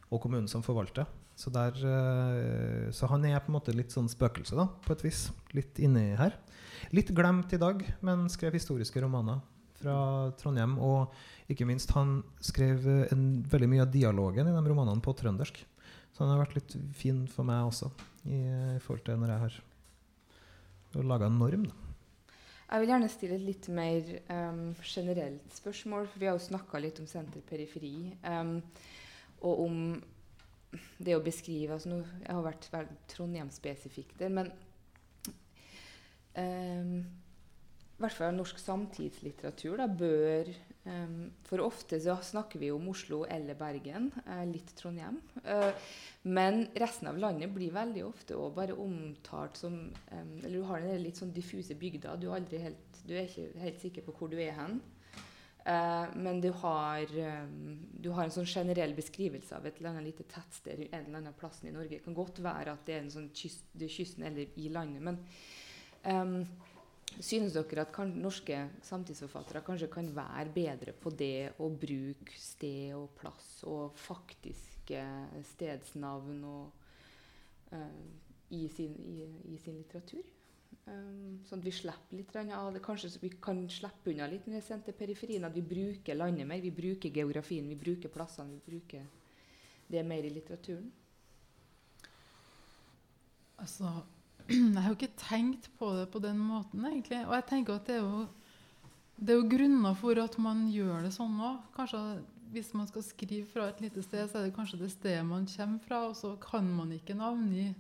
og 0.08 0.22
kommunen 0.22 0.48
som 0.48 0.62
forvalter. 0.64 1.04
Så, 1.38 1.52
der, 1.54 1.76
eh, 1.86 2.90
så 2.90 3.06
han 3.12 3.24
er 3.28 3.38
på 3.38 3.52
en 3.52 3.58
måte 3.60 3.74
litt 3.76 3.94
sånn 3.94 4.10
spøkelse, 4.10 4.56
da, 4.58 4.66
på 4.82 4.94
et 4.96 5.04
vis. 5.06 5.28
Litt 5.54 5.78
inni 5.78 6.10
her. 6.18 6.34
Litt 6.94 7.12
glemt 7.14 7.52
i 7.54 7.60
dag, 7.62 7.84
men 8.02 8.26
skrev 8.32 8.56
historiske 8.58 9.02
romaner 9.04 9.38
fra 9.78 9.96
Trondheim. 10.40 10.74
Og 10.82 11.14
ikke 11.52 11.68
minst, 11.68 11.94
han 11.94 12.18
skrev 12.42 12.86
eh, 12.90 13.14
en, 13.14 13.28
veldig 13.46 13.70
mye 13.70 13.86
av 13.86 13.94
dialogen 13.94 14.50
i 14.50 14.56
de 14.56 14.64
romanene 14.66 15.04
på 15.04 15.14
trøndersk. 15.14 15.62
Så 16.10 16.24
han 16.24 16.34
har 16.34 16.42
vært 16.42 16.58
litt 16.58 16.74
fin 16.98 17.22
for 17.30 17.46
meg 17.46 17.68
også, 17.68 17.92
i, 18.26 18.42
i 18.74 18.82
forhold 18.82 19.06
til 19.06 19.20
når 19.22 19.34
jeg 19.34 19.44
har 19.44 19.60
laga 21.06 21.28
en 21.30 21.38
norm. 21.38 21.68
Da. 21.68 21.88
Jeg 22.68 22.82
vil 22.82 22.90
gjerne 22.90 23.08
stille 23.14 23.36
et 23.38 23.46
litt 23.46 23.66
mer 23.72 24.08
um, 24.28 24.62
generelt 24.82 25.54
spørsmål. 25.56 26.10
for 26.10 26.20
Vi 26.20 26.26
har 26.26 26.34
jo 26.36 26.46
snakka 26.50 26.82
litt 26.82 26.98
om 27.00 27.06
senter-periferi. 27.08 27.96
Um, 28.26 28.56
og 29.46 29.62
om 29.68 29.76
det 30.98 31.16
å 31.16 31.24
beskrive 31.24 31.76
altså 31.76 31.92
nå, 31.92 32.02
Jeg 32.24 32.34
har 32.34 32.44
vært 32.44 32.68
veldig 32.72 32.98
Trondheim-spesifikk 33.12 34.12
der, 34.20 34.34
men 34.34 34.50
um, 36.36 36.98
i 37.98 38.02
hvert 38.04 38.14
fall 38.14 38.36
norsk 38.36 38.60
samtidslitteratur 38.62 39.80
da, 39.80 39.88
bør 39.90 40.52
um, 40.84 41.24
For 41.48 41.64
ofte 41.64 41.98
så 41.98 42.14
snakker 42.22 42.60
vi 42.62 42.68
om 42.70 42.84
Oslo 42.92 43.24
eller 43.26 43.58
Bergen, 43.58 44.12
uh, 44.22 44.44
litt 44.46 44.70
Trondheim. 44.78 45.18
Uh, 45.42 45.72
men 46.30 46.68
resten 46.78 47.10
av 47.10 47.18
landet 47.18 47.50
blir 47.54 47.74
veldig 47.74 48.04
ofte 48.06 48.38
òg 48.38 48.54
bare 48.60 48.76
omtalt 48.78 49.58
som 49.58 49.80
um, 49.88 50.36
Eller 50.44 50.60
du 50.60 50.68
har 50.68 50.84
den 50.84 51.02
litt 51.02 51.18
sånn 51.18 51.34
diffuse 51.34 51.74
bygda. 51.78 52.14
Du 52.22 52.28
er, 52.30 52.46
helt, 52.68 53.02
du 53.02 53.16
er 53.16 53.26
ikke 53.26 53.50
helt 53.64 53.82
sikker 53.82 54.06
på 54.06 54.14
hvor 54.20 54.30
du 54.30 54.38
er 54.38 54.54
hen. 54.60 54.78
Eh, 55.68 56.06
men 56.16 56.40
du 56.40 56.48
har, 56.50 57.10
um, 57.44 57.78
du 57.92 58.08
har 58.16 58.24
en 58.24 58.32
sånn 58.32 58.48
generell 58.48 58.94
beskrivelse 58.96 59.52
av 59.56 59.66
et 59.68 59.76
eller 59.76 59.90
annet 59.90 60.06
lite 60.06 60.24
tettsted 60.30 60.86
en 60.86 61.02
eller 61.02 61.18
annen 61.20 61.36
plass 61.36 61.60
i 61.64 61.72
Norge. 61.74 61.98
Det 61.98 62.06
kan 62.06 62.16
godt 62.16 62.40
være 62.44 62.72
at 62.72 62.86
det 62.88 62.94
er 62.96 63.02
en 63.02 63.12
sånn 63.12 63.28
kyst, 63.36 63.66
kysten 63.76 64.24
eller 64.30 64.56
i 64.56 64.70
landet, 64.72 65.04
men 65.04 65.20
um, 66.08 66.40
Synes 67.24 67.54
dere 67.56 67.86
at 67.86 67.92
kan, 67.92 68.10
norske 68.20 68.56
samtidsforfattere 68.84 69.62
kanskje 69.64 69.88
kan 69.90 70.10
være 70.14 70.50
bedre 70.52 70.92
på 70.92 71.10
det 71.16 71.54
å 71.64 71.70
bruke 71.72 72.36
sted 72.36 72.92
og 72.94 73.14
plass 73.16 73.62
og 73.66 73.96
faktiske 73.96 75.00
stedsnavn 75.54 76.42
og, 76.46 76.84
uh, 77.72 78.04
i, 78.52 78.68
sin, 78.68 78.92
i, 79.08 79.24
i, 79.24 79.56
sin, 79.56 79.80
litteratur? 79.80 80.28
Um, 80.88 81.40
sånn 81.44 81.60
at 81.60 81.66
vi 81.68 81.72
slipper 81.74 82.16
litt 82.16 82.36
av 82.36 82.72
det. 82.74 82.82
Kanskje 82.84 83.10
vi 83.22 83.30
kan 83.42 83.60
slippe 83.72 84.12
unna 84.12 84.28
litt 84.30 84.46
når 84.46 84.58
vi 84.58 84.64
sender 84.66 84.88
til 84.88 84.98
periferien. 84.98 85.46
At 85.48 85.56
vi 85.56 85.64
bruker 85.64 86.16
landet 86.16 86.48
mer. 86.48 86.62
Vi 86.64 86.72
bruker 86.74 87.12
geografien, 87.14 87.68
vi 87.68 87.78
bruker 87.78 88.12
plassene. 88.12 88.56
Vi 88.56 88.72
bruker 88.72 89.04
det 89.88 90.04
mer 90.04 90.24
i 90.24 90.32
litteraturen. 90.32 90.88
Altså 93.58 93.92
Jeg 94.48 94.80
har 94.80 94.88
jo 94.88 94.96
ikke 94.96 95.20
tenkt 95.20 95.68
på 95.78 95.92
det 95.98 96.08
på 96.12 96.22
den 96.24 96.38
måten, 96.40 96.84
egentlig. 96.88 97.20
Og 97.26 97.34
jeg 97.36 97.48
tenker 97.50 97.76
at 97.76 97.88
det 97.88 97.98
er 97.98 98.04
jo, 98.04 98.26
det 99.18 99.34
er 99.34 99.40
jo 99.40 99.48
grunner 99.50 99.96
for 99.98 100.20
at 100.22 100.38
man 100.40 100.66
gjør 100.72 101.04
det 101.04 101.12
sånn 101.16 101.36
òg. 101.42 101.62
Kanskje 101.76 102.02
hvis 102.52 102.72
man 102.74 102.88
skal 102.88 103.04
skrive 103.04 103.46
fra 103.46 103.68
et 103.68 103.80
lite 103.84 104.02
sted, 104.02 104.28
så 104.28 104.38
er 104.38 104.46
det 104.46 104.54
kanskje 104.56 104.80
det 104.80 104.90
stedet 104.92 105.26
man 105.26 105.46
kommer 105.56 105.78
fra, 105.84 106.06
og 106.08 106.16
så 106.16 106.34
kan 106.40 106.64
man 106.64 106.92
ikke 106.92 107.16
navngi. 107.18 107.74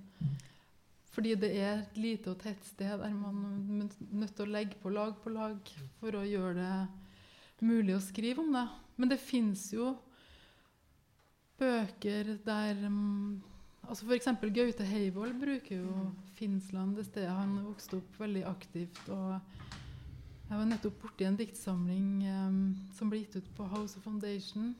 Fordi 1.18 1.32
det 1.34 1.48
er 1.58 1.80
et 1.80 1.96
lite 1.98 2.30
og 2.30 2.36
tett 2.38 2.62
sted 2.62 2.92
der 3.00 3.10
man 3.10 3.40
er 3.42 3.88
nødt 4.20 4.36
til 4.38 4.44
å 4.44 4.52
legge 4.54 4.76
på 4.78 4.92
lag 4.94 5.16
på 5.18 5.32
lag 5.34 5.70
for 5.98 6.14
å 6.14 6.20
gjøre 6.22 6.52
det 6.60 7.64
mulig 7.66 7.96
å 7.96 8.04
skrive 8.04 8.44
om 8.44 8.52
det. 8.54 8.62
Men 8.94 9.10
det 9.10 9.18
fins 9.18 9.64
jo 9.74 9.96
bøker 11.58 12.36
der 12.46 12.84
um, 12.86 13.40
Altså 13.88 14.06
F.eks. 14.06 14.28
Gaute 14.54 14.86
Heivold 14.86 15.34
bruker 15.40 15.80
jo 15.80 15.96
Finnsland, 16.36 16.94
det 16.94 17.08
stedet 17.08 17.34
han 17.34 17.56
vokste 17.64 17.98
opp, 17.98 18.14
veldig 18.20 18.44
aktivt. 18.46 19.02
og 19.08 19.40
Jeg 19.72 20.54
var 20.54 20.70
nettopp 20.70 21.02
borti 21.02 21.26
en 21.26 21.40
diktsamling 21.40 22.12
um, 22.30 22.62
som 22.94 23.10
ble 23.10 23.24
gitt 23.24 23.40
ut 23.40 23.50
på 23.58 23.66
House 23.74 23.98
of 23.98 24.06
Foundation. 24.06 24.70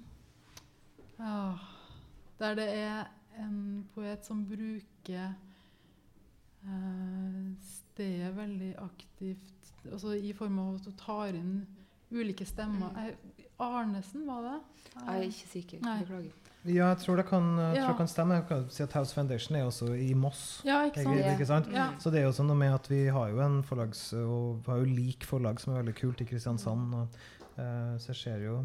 Ah, 1.19 1.67
der 2.39 2.55
det 2.63 2.71
er 2.79 3.11
en 3.43 3.89
poet 3.97 4.23
som 4.23 4.47
bruker 4.47 5.35
stedet 7.63 8.37
veldig 8.37 8.75
aktivt, 8.83 9.73
altså 9.91 10.15
i 10.15 10.33
form 10.37 10.59
av 10.63 10.75
at 10.79 10.89
hun 10.91 10.99
tar 11.01 11.39
inn 11.39 11.55
ulike 12.11 12.47
stemmer. 12.47 12.95
Mm. 12.95 13.47
Arnesen, 13.59 14.27
var 14.27 14.45
det? 14.45 14.59
Jeg 14.95 15.15
er 15.15 15.25
ikke 15.27 15.49
sikker. 15.51 15.81
Beklager. 15.83 16.37
Ja, 16.69 16.89
jeg 16.91 16.99
tror 16.99 17.17
det 17.17 17.25
kan, 17.29 17.47
ja. 17.59 17.71
tror 17.81 17.93
det 17.93 17.97
kan 18.01 18.11
stemme. 18.11 18.35
Jeg 18.35 18.47
kan 18.49 18.65
si 18.71 18.83
at 18.83 18.93
House 18.93 19.15
Foundation 19.15 19.57
er 19.57 19.65
også 19.65 19.93
i 19.95 20.13
Moss. 20.15 20.61
Ja, 20.67 20.83
ikke 20.87 21.03
sant? 21.03 21.19
Ikke, 21.19 21.33
ikke 21.33 21.47
sant? 21.47 21.71
Ja. 21.73 21.89
Så 22.03 22.11
det 22.11 22.21
er 22.21 22.27
jo 22.27 22.35
sånn 22.37 22.51
noe 22.51 22.59
med 22.59 22.75
at 22.75 22.89
vi 22.91 23.05
har 23.15 23.31
jo 23.33 23.41
en 23.43 23.61
forlags, 23.67 24.03
og 24.19 24.61
vi 24.67 24.73
har 24.73 24.83
jo 24.83 24.89
lik 24.91 25.27
forlag 25.27 25.63
som 25.63 25.75
er 25.75 25.83
veldig 25.83 25.97
kult 25.99 26.23
i 26.23 26.29
Kristiansand. 26.29 26.95
og 26.99 27.21
så 27.99 28.13
jeg 28.13 28.19
ser 28.21 28.45
jo 28.45 28.59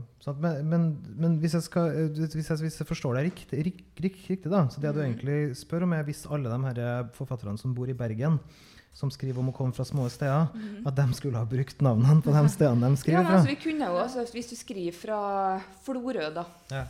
men, 0.44 0.68
men, 0.70 0.84
men, 1.18 1.38
hvis, 1.42 1.56
jeg 1.58 1.66
skal, 1.66 1.96
eh, 1.98 2.12
hvis, 2.14 2.50
jeg, 2.50 2.60
hvis 2.62 2.78
jeg 2.82 2.90
forstår 2.90 3.18
deg 3.18 3.32
riktig, 3.32 3.64
rik, 3.68 3.80
rik, 3.98 4.20
riktig, 4.30 4.52
da, 4.52 4.68
så 4.70 4.84
det 4.84 4.94
du 4.94 5.02
mm. 5.02 5.08
egentlig 5.08 5.38
spør 5.58 5.88
om, 5.88 5.96
er 5.98 6.06
hvis 6.06 6.28
alle 6.30 6.52
de 6.52 6.68
her 6.68 7.10
forfatterne 7.18 7.58
som 7.58 7.74
bor 7.74 7.90
i 7.90 7.98
Bergen, 7.98 8.38
som 8.94 9.10
skriver 9.10 9.42
om 9.42 9.50
å 9.50 9.56
komme 9.58 9.74
fra 9.74 9.86
små 9.88 10.06
steder, 10.14 10.52
mm. 10.54 10.84
at 10.86 11.00
de 11.00 11.08
skulle 11.18 11.42
ha 11.42 11.50
brukt 11.50 11.82
navnene 11.82 12.22
på 12.22 12.36
de 12.36 12.44
stedene 12.54 12.92
de 12.94 13.02
skriver 13.02 13.20
ja, 13.20 13.26
men, 13.26 13.40
altså, 13.40 13.50
vi 13.50 13.62
kunne 13.64 13.90
jo 13.90 13.98
også, 14.04 14.28
Hvis 14.36 14.52
du 14.52 14.56
skriver 14.60 15.00
fra 15.00 15.24
Florø, 15.86 16.30
da 16.36 16.46
ja. 16.70 16.86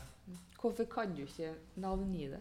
Hvorfor 0.60 0.88
kan 0.88 1.12
du 1.16 1.26
ikke 1.26 1.56
navngi 1.84 2.30
det? 2.32 2.40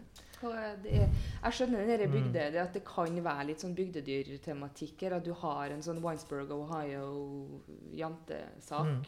det 0.83 0.91
er, 0.95 1.07
jeg 1.43 1.53
skjønner 1.57 2.07
mm. 2.07 2.11
bygde, 2.11 2.51
det 2.51 2.61
at 2.61 2.73
det 2.75 2.83
kan 2.87 3.25
være 3.25 3.45
litt 3.49 3.61
sånn 3.63 3.75
bygdedyrtematikk 3.77 5.01
her. 5.05 5.13
At 5.17 5.25
du 5.27 5.33
har 5.39 5.65
en 5.73 5.83
sånn 5.85 6.01
Winesburg, 6.03 6.49
Ohio-jantesak. 6.55 8.89
Mm. 8.89 9.01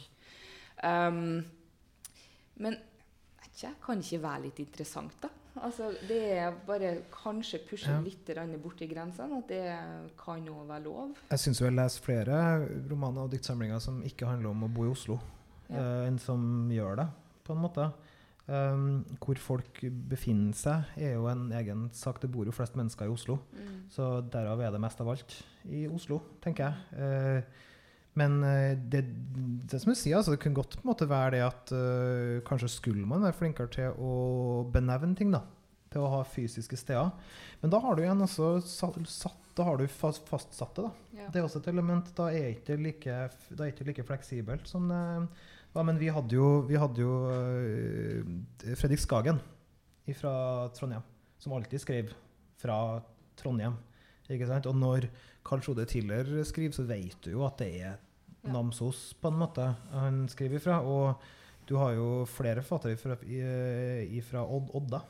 Um, 0.85 1.41
men 2.61 2.77
ikke, 3.45 3.73
kan 3.83 4.03
ikke 4.03 4.21
være 4.23 4.45
litt 4.47 4.61
interessant, 4.63 5.17
da? 5.23 5.31
Altså, 5.63 5.87
det 6.09 6.19
er 6.35 6.55
bare 6.67 6.89
kanskje 7.13 7.61
pushe 7.69 7.91
ja. 7.91 8.01
litt 8.03 8.27
borti 8.63 8.87
grensene. 8.91 9.39
At 9.39 9.51
det 9.51 9.61
kan 10.19 10.43
òg 10.51 10.65
være 10.67 10.83
lov. 10.83 11.13
Jeg 11.31 11.39
syns 11.39 11.61
jeg 11.61 11.75
leser 11.75 12.03
flere 12.03 12.39
romaner 12.89 13.23
og 13.23 13.31
diktsamlinger 13.31 13.79
som 13.79 14.01
ikke 14.03 14.27
handler 14.27 14.51
om 14.51 14.65
å 14.67 14.71
bo 14.71 14.85
i 14.85 14.91
Oslo, 14.91 15.19
ja. 15.69 15.79
uh, 15.79 16.01
enn 16.09 16.19
som 16.19 16.67
gjør 16.71 16.99
det, 17.01 17.07
på 17.47 17.55
en 17.55 17.63
måte. 17.63 17.87
Um, 18.45 18.99
hvor 19.23 19.39
folk 19.41 19.79
befinner 20.11 20.53
seg, 20.53 20.91
er 21.01 21.15
jo 21.15 21.29
en 21.31 21.47
egen 21.55 21.87
sak. 21.95 22.19
Det 22.21 22.29
bor 22.31 22.45
jo 22.45 22.53
flest 22.53 22.75
mennesker 22.77 23.07
i 23.07 23.15
Oslo. 23.15 23.39
Mm. 23.55 23.77
Så 23.95 24.09
derav 24.33 24.61
er 24.61 24.75
det 24.75 24.83
mest 24.83 24.99
av 25.01 25.13
alt 25.15 25.39
i 25.71 25.85
Oslo, 25.87 26.19
tenker 26.43 26.67
jeg. 26.67 26.99
Uh, 26.99 27.63
men 28.19 28.37
uh, 28.43 28.73
det, 28.75 29.03
det, 29.67 29.79
som 29.81 29.91
du 29.91 29.97
sier, 29.97 30.17
altså, 30.17 30.35
det 30.35 30.41
kunne 30.43 30.57
godt 30.57 30.77
på 30.77 30.85
en 30.85 30.91
måte 30.91 31.09
være 31.09 31.35
det 31.35 31.43
at 31.45 31.73
uh, 31.75 32.43
kanskje 32.47 32.71
skulle 32.77 33.07
man 33.07 33.25
være 33.25 33.37
flinkere 33.39 33.71
til 33.73 33.97
å 33.99 34.13
benevne 34.71 35.17
ting. 35.19 35.33
da, 35.35 35.43
Til 35.93 36.05
å 36.05 36.11
ha 36.17 36.21
fysiske 36.27 36.79
steder. 36.79 37.11
Men 37.61 37.73
da 37.73 37.81
har 37.83 37.95
du 37.95 38.05
igjen 38.05 38.23
også 38.25 38.53
satt, 38.63 39.41
da 39.55 39.67
har 39.67 39.79
du 39.79 39.87
fast, 39.91 40.27
fastsatte. 40.31 40.87
da. 40.87 41.19
Ja. 41.19 41.27
Det 41.31 41.41
er 41.41 41.47
også 41.47 41.63
et 41.63 41.71
element. 41.71 42.13
Da 42.15 42.29
er 42.31 42.53
ikke 42.53 42.79
like, 42.79 43.19
da 43.51 43.65
er 43.65 43.75
ikke 43.75 43.89
like 43.91 44.07
fleksibelt 44.07 44.71
som 44.71 44.87
det 44.91 45.03
ja, 45.75 45.83
men 45.83 45.97
vi 45.99 46.07
hadde 46.07 46.37
jo, 46.37 46.61
vi 46.69 46.77
hadde 46.79 47.03
jo 47.03 47.15
uh, 47.27 48.75
Fredrik 48.79 49.01
Skagen 49.03 49.41
fra 50.15 50.35
Trondheim, 50.71 51.03
som 51.41 51.55
alltid 51.57 51.81
skrev 51.83 52.13
fra 52.61 52.77
Trondheim. 53.35 53.75
Og 54.29 54.77
når 54.79 55.09
Karl 55.45 55.61
Frode 55.65 55.85
Tiller 55.89 56.29
skriver, 56.47 56.73
så 56.77 56.85
vet 56.87 57.17
du 57.25 57.33
jo 57.33 57.43
at 57.45 57.59
det 57.59 57.67
er 57.83 57.97
Namsos, 58.51 59.07
på 59.21 59.31
en 59.31 59.41
måte, 59.41 59.71
han 59.93 60.23
skriver 60.31 60.59
ifra. 60.59 60.79
Og 60.81 61.67
du 61.69 61.75
har 61.81 61.95
jo 61.97 62.07
flere 62.29 62.61
forfattere 62.65 62.99
fra, 62.99 63.17
fra 64.29 64.45
Odda 64.45 65.01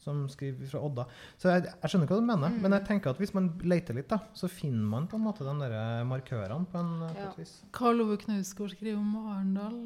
som 0.00 0.28
skriver 0.28 0.66
fra 0.66 0.80
Odda. 0.80 1.04
Så 1.36 1.50
jeg, 1.52 1.66
jeg, 1.68 1.92
skjønner 1.92 2.08
hva 2.08 2.18
du 2.20 2.24
mener, 2.24 2.52
mm. 2.52 2.60
men 2.64 2.76
jeg 2.78 2.86
tenker 2.88 3.12
at 3.12 3.20
hvis 3.20 3.34
man 3.36 3.50
leter 3.68 3.96
litt, 3.98 4.08
da, 4.08 4.20
så 4.36 4.48
finner 4.48 4.86
man 4.88 5.08
på 5.10 5.18
en 5.20 5.26
måte 5.26 5.44
de 5.44 5.54
der 5.60 6.06
markørene 6.08 6.68
på, 6.70 6.80
en, 6.80 6.94
ja. 7.04 7.10
på 7.18 7.26
et 7.26 7.42
vis. 7.42 7.52
Karl 7.76 8.00
Ove 8.06 8.16
Knausgård 8.22 8.72
skriver 8.72 8.96
om 9.00 9.18
Arendal. 9.34 9.76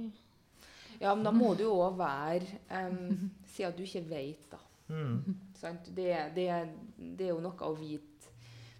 Ja, 1.01 1.11
men 1.11 1.27
da 1.27 1.35
må 1.35 1.57
du 1.59 1.67
òg 1.67 1.99
være 1.99 2.61
um, 2.87 3.33
Si 3.51 3.65
at 3.67 3.75
du 3.77 3.83
ikke 3.83 4.05
vet, 4.07 4.47
da. 4.53 4.61
Mm. 4.95 5.35
Det, 5.97 6.09
det, 6.37 6.47
det, 7.17 7.27
er 7.27 7.31
jo 7.33 7.41
noe 7.43 7.67
å 7.67 7.75
vite. 7.77 8.14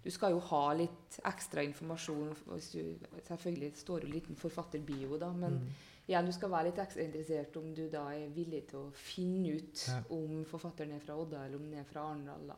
Du 0.05 0.11
skal 0.13 0.35
jo 0.35 0.41
ha 0.51 0.61
litt 0.77 1.15
ekstra 1.25 1.63
informasjon. 1.65 2.35
Du, 2.45 3.07
selvfølgelig 3.25 3.71
står 3.79 4.03
det 4.03 4.09
jo 4.09 4.13
liten 4.13 4.37
forfatterbio, 4.37 5.17
da, 5.17 5.31
men 5.33 5.55
mm. 5.57 5.69
igjen, 6.05 6.27
du 6.29 6.33
skal 6.35 6.51
være 6.51 6.67
litt 6.67 6.81
ekstra 6.83 7.01
interessert 7.01 7.55
om 7.57 7.71
du 7.73 7.87
da 7.89 8.03
er 8.13 8.27
villig 8.35 8.67
til 8.69 8.83
å 8.83 8.91
finne 8.93 9.55
ut 9.57 9.85
ja. 9.89 9.95
om 10.13 10.43
forfatteren 10.45 10.93
er 10.93 11.01
fra 11.01 11.15
Odda 11.17 11.47
eller 11.47 11.57
om 11.57 11.63
den 11.65 11.81
er 11.81 11.87
fra 11.89 12.03
Arendal. 12.11 12.51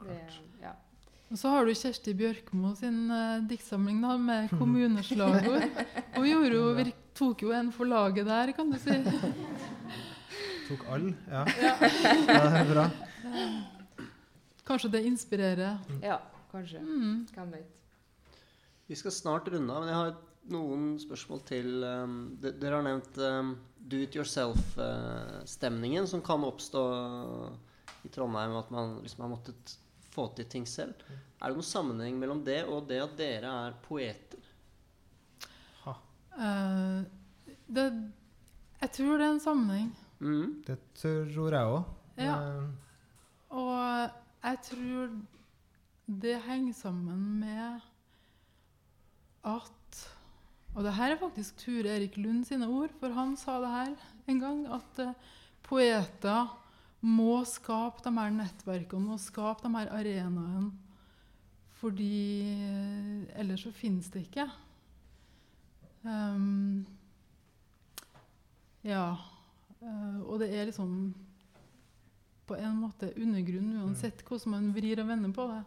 Det, 0.00 0.16
ja. 0.62 0.72
Og 1.28 1.40
så 1.42 1.50
har 1.52 1.68
du 1.68 1.74
Kjersti 1.76 2.14
Bjørkmo 2.16 2.70
sin 2.78 3.02
uh, 3.10 3.42
diktsamling 3.50 3.98
da, 4.00 4.14
med 4.16 4.52
kommuneslagord. 4.60 5.66
Hun 6.14 6.28
jo, 6.30 6.86
tok 7.18 7.44
jo 7.44 7.52
en 7.56 7.68
for 7.74 7.90
laget 7.90 8.30
der, 8.30 8.54
kan 8.56 8.72
du 8.72 8.78
si. 8.80 8.96
tok 10.70 10.88
all? 10.88 11.10
Ja. 11.28 11.44
ja. 11.60 11.74
ja. 11.82 12.40
det 12.46 12.62
er 12.62 12.72
bra. 12.72 12.86
Kanskje 14.66 14.90
det 14.96 15.04
inspirerer. 15.10 15.76
Ja, 16.00 16.16
kanskje. 16.56 16.82
Mm. 16.82 17.26
Hvem 17.34 17.54
vet. 17.54 17.72
Vi 18.86 18.98
skal 18.98 19.14
snart 19.14 19.48
runde 19.52 19.72
av, 19.72 19.82
men 19.82 19.90
jeg 19.90 20.00
har 20.00 20.16
noen 20.52 20.90
spørsmål 21.02 21.40
til. 21.48 21.72
Um, 21.82 22.18
dere 22.42 22.76
har 22.78 22.84
nevnt 22.86 23.18
um, 23.18 23.56
do 23.78 24.02
it 24.04 24.14
yourself-stemningen 24.16 26.06
uh, 26.06 26.10
som 26.10 26.22
kan 26.24 26.44
oppstå 26.46 26.84
i 28.06 28.12
Trondheim, 28.14 28.54
at 28.58 28.70
man, 28.70 29.00
hvis 29.02 29.16
man 29.18 29.26
har 29.26 29.34
måttet 29.34 29.76
få 30.14 30.28
til 30.36 30.48
ting 30.48 30.66
selv. 30.68 30.94
Er 31.42 31.50
det 31.50 31.58
noen 31.58 31.66
sammenheng 31.66 32.16
mellom 32.20 32.42
det 32.46 32.62
og 32.64 32.86
det 32.88 33.02
at 33.02 33.16
dere 33.18 33.52
er 33.66 33.78
poeter? 33.84 34.42
Uh, 36.36 37.00
det, 37.72 37.86
jeg 38.82 38.90
tror 38.92 39.16
det 39.16 39.24
er 39.24 39.30
en 39.34 39.40
sammenheng. 39.40 39.86
Mm. 40.20 40.62
Det 40.66 40.76
tror 41.00 41.56
jeg 41.56 41.70
òg. 41.76 41.94
Ja. 42.20 42.36
Uh. 42.36 42.66
Og 43.56 44.10
jeg 44.44 44.60
tror 44.68 45.16
det 46.06 46.38
henger 46.46 46.72
sammen 46.72 47.40
med 47.40 47.80
at 49.46 49.72
Og 50.76 50.84
det 50.84 50.92
her 50.92 51.14
er 51.14 51.18
faktisk 51.18 51.56
Ture 51.56 51.88
Erik 51.88 52.18
Lund 52.20 52.44
sine 52.44 52.66
ord, 52.68 52.92
for 53.00 53.08
han 53.08 53.32
sa 53.40 53.56
det 53.62 53.70
her 53.72 53.94
en 54.28 54.40
gang. 54.40 54.58
At 54.68 54.98
uh, 55.00 55.14
poeter 55.64 56.50
må 57.00 57.40
skape 57.48 58.04
de 58.04 58.12
her 58.12 58.34
nettverkene, 58.34 59.08
må 59.08 59.16
skape 59.16 59.64
de 59.64 59.72
her 59.72 59.88
arenaene. 59.88 60.74
Fordi 61.80 62.42
ellers 63.40 63.64
så 63.64 63.72
finnes 63.72 64.10
det 64.12 64.26
ikke. 64.26 64.44
Um, 66.04 66.84
ja. 68.84 69.14
Uh, 69.80 70.20
og 70.28 70.42
det 70.44 70.50
er 70.52 70.68
liksom 70.68 71.14
på 72.46 72.60
en 72.60 72.76
måte 72.78 73.14
undergrunn 73.16 73.80
uansett 73.80 74.20
hvordan 74.28 74.52
man 74.52 74.68
vrir 74.76 75.00
og 75.00 75.08
vender 75.08 75.32
på 75.34 75.48
det. 75.54 75.64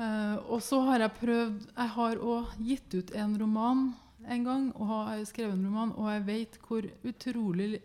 Eh, 0.00 0.36
og 0.48 0.62
så 0.64 0.78
har 0.86 1.02
jeg 1.04 1.16
prøvd 1.18 1.64
Jeg 1.76 1.92
har 1.96 2.22
òg 2.24 2.52
gitt 2.64 2.94
ut 2.96 3.12
en 3.20 3.36
roman 3.40 3.90
en 4.30 4.44
gang, 4.44 4.66
og 4.76 4.88
har 4.88 5.22
skrevet 5.28 5.56
en 5.56 5.64
roman, 5.66 5.94
og 5.96 6.10
jeg 6.12 6.26
vet 6.26 6.58
hvor 6.66 6.86
utrolig 7.08 7.80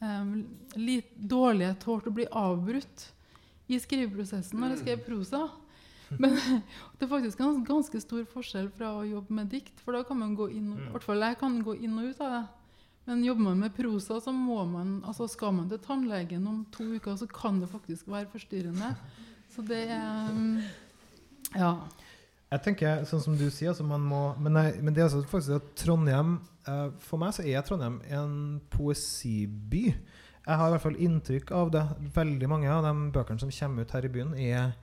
um, 0.00 0.38
litt 0.74 1.10
dårlig 1.16 1.66
jeg 1.66 1.80
tålte 1.82 2.10
å 2.10 2.16
bli 2.16 2.24
avbrutt 2.32 3.04
i 3.68 3.76
skriveprosessen 3.80 4.60
når 4.60 4.72
jeg 4.72 4.80
skrev 4.82 5.04
prosa. 5.04 5.42
Men 6.22 6.36
det 6.96 7.06
er 7.06 7.12
faktisk 7.12 7.42
en 7.44 7.60
ganske 7.66 8.00
stor 8.02 8.24
forskjell 8.32 8.70
fra 8.72 8.94
å 8.98 9.06
jobbe 9.06 9.36
med 9.36 9.52
dikt. 9.52 9.76
For 9.84 9.96
da 9.96 10.04
kan 10.08 10.20
man 10.20 10.32
gå 10.38 10.48
inn, 10.56 10.72
i 10.76 10.90
hvert 10.94 11.06
fall 11.06 11.24
jeg 11.24 11.40
kan 11.40 11.60
gå 11.66 11.76
inn 11.76 12.00
og 12.00 12.08
ut 12.12 12.24
av 12.24 12.38
det. 12.38 12.44
Men 13.04 13.24
jobber 13.26 13.50
man 13.50 13.60
med 13.66 13.76
prosa, 13.76 14.16
så 14.24 14.32
må 14.32 14.62
man, 14.64 14.96
altså 15.04 15.28
skal 15.28 15.52
man 15.52 15.68
til 15.68 15.80
tannlegen 15.84 16.46
om 16.48 16.62
to 16.72 16.86
uker, 16.96 17.18
så 17.20 17.28
kan 17.28 17.60
det 17.60 17.68
faktisk 17.68 18.08
være 18.08 18.30
forstyrrende. 18.32 18.94
Så 19.52 19.62
det 19.68 19.82
er 19.92 20.32
mm, 20.32 20.62
Ja. 21.54 21.74
Jeg 22.54 22.62
tenker, 22.62 23.02
sånn 23.08 23.22
som 23.24 23.38
du 23.38 23.46
sier, 23.48 23.72
altså 23.72 23.86
man 23.86 24.04
må, 24.06 24.20
men, 24.38 24.54
nei, 24.54 24.66
men 24.78 24.94
det 24.94 25.02
er 25.02 25.08
altså 25.08 25.24
faktisk 25.26 25.56
at 25.56 25.70
Trondheim 25.80 26.36
eh, 26.70 26.90
For 27.02 27.18
meg 27.18 27.32
så 27.34 27.42
er 27.50 27.64
Trondheim 27.66 27.96
en 28.14 28.34
poesiby. 28.70 29.88
Jeg 30.44 30.58
har 30.60 30.68
i 30.68 30.74
hvert 30.74 30.84
fall 30.84 31.00
inntrykk 31.02 31.50
av 31.56 31.72
det. 31.74 31.82
Veldig 32.14 32.50
mange 32.52 32.70
av 32.70 32.84
de 32.86 32.92
bøkene 33.14 33.42
som 33.42 33.50
kommer 33.50 33.82
ut 33.82 33.94
her 33.96 34.06
i 34.06 34.12
byen, 34.12 34.36
er, 34.38 34.76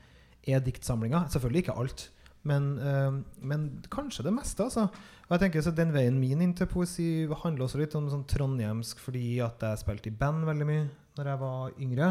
er 0.43 0.65
diktsamlinger. 0.65 1.29
Selvfølgelig 1.31 1.63
ikke 1.63 1.77
alt, 1.83 2.03
men, 2.49 2.71
eh, 2.81 3.19
men 3.53 3.67
kanskje 3.93 4.25
det 4.27 4.33
meste. 4.35 4.67
altså. 4.67 4.89
Og 5.29 5.35
jeg 5.37 5.45
tenker 5.45 5.63
så 5.63 5.71
Den 5.71 5.93
veien 5.95 6.17
min 6.19 6.41
inn 6.43 6.55
til 6.57 6.67
poesi 6.67 7.27
handler 7.43 7.69
også 7.69 7.79
litt 7.79 7.95
om 7.95 8.09
sånn 8.11 8.27
trondhjemsk 8.27 8.99
fordi 8.99 9.37
at 9.45 9.63
jeg 9.63 9.79
spilte 9.79 10.11
i 10.11 10.17
band 10.17 10.43
veldig 10.49 10.67
mye 10.67 10.89
når 11.15 11.29
jeg 11.29 11.41
var 11.45 11.77
yngre. 11.85 12.09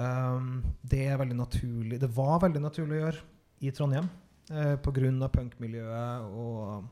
Um, 0.00 0.62
det, 0.80 1.02
er 1.10 1.20
veldig 1.20 1.36
naturlig, 1.36 1.98
det 2.00 2.08
var 2.16 2.38
veldig 2.40 2.62
naturlig 2.62 2.96
å 2.96 3.02
gjøre 3.02 3.26
i 3.60 3.72
Trondheim 3.74 4.08
eh, 4.50 4.76
pga. 4.80 5.28
punkmiljøet 5.34 6.32
og 6.32 6.84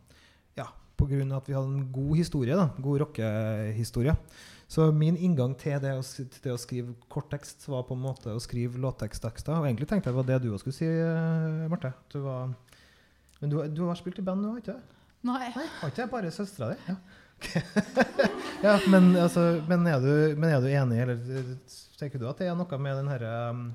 ja, 0.58 0.68
pga. 0.98 1.24
at 1.36 1.48
vi 1.48 1.56
hadde 1.56 1.72
en 1.72 1.90
god 1.92 2.14
historie, 2.16 2.56
da, 2.56 2.68
god 2.78 3.02
rockehistorie. 3.04 4.14
Så 4.68 4.90
min 4.92 5.16
inngang 5.16 5.54
til 5.56 5.78
det, 5.80 5.94
å, 5.96 6.02
til 6.04 6.42
det 6.44 6.52
å 6.52 6.60
skrive 6.60 6.92
korttekst 7.08 7.64
var 7.72 7.86
på 7.88 7.96
en 7.96 8.02
måte 8.04 8.34
å 8.36 8.42
skrive 8.42 8.80
låtteksttekster. 8.82 9.56
Og 9.56 9.64
egentlig 9.64 9.88
tenkte 9.88 10.10
jeg 10.10 10.16
det 10.16 10.20
var 10.20 10.28
det 10.28 10.42
du 10.44 10.50
også 10.50 10.66
skulle 10.66 10.76
si, 10.76 10.88
eh, 10.88 11.64
Marte. 11.72 11.94
Du 12.12 12.20
var, 12.26 12.52
men 13.40 13.52
du, 13.54 13.62
du 13.72 13.86
har 13.86 13.96
spilt 13.96 14.20
i 14.20 14.26
band 14.26 14.44
nå, 14.44 14.52
har 14.52 14.60
ikke 14.60 14.76
du? 14.76 14.94
Nei. 15.28 15.48
Nei, 15.56 15.64
har 15.80 15.90
ikke 15.90 16.04
jeg 16.04 16.12
bare 16.12 16.34
søstera 16.34 16.74
di? 16.74 16.92
Ja. 16.92 16.98
ja, 18.66 18.74
men, 18.90 19.12
altså, 19.16 19.62
men, 19.70 19.86
er 19.86 20.02
du, 20.02 20.12
men, 20.36 20.50
er 20.50 20.60
du, 20.62 20.68
enig, 20.68 21.00
eller 21.04 21.52
tenker 21.98 22.20
du 22.20 22.26
at 22.28 22.40
det 22.42 22.50
er 22.50 22.58
noe 22.58 22.80
med 22.82 22.98
den 22.98 23.10
herre 23.12 23.32
um, 23.54 23.68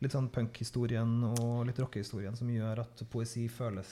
litt 0.00 0.14
sånn 0.16 0.30
punkhistorien 0.32 1.10
og 1.28 1.66
litt 1.68 1.78
rockehistorien 1.80 2.36
som 2.38 2.50
gjør 2.52 2.82
at 2.84 3.02
poesi 3.12 3.46
føles 3.52 3.90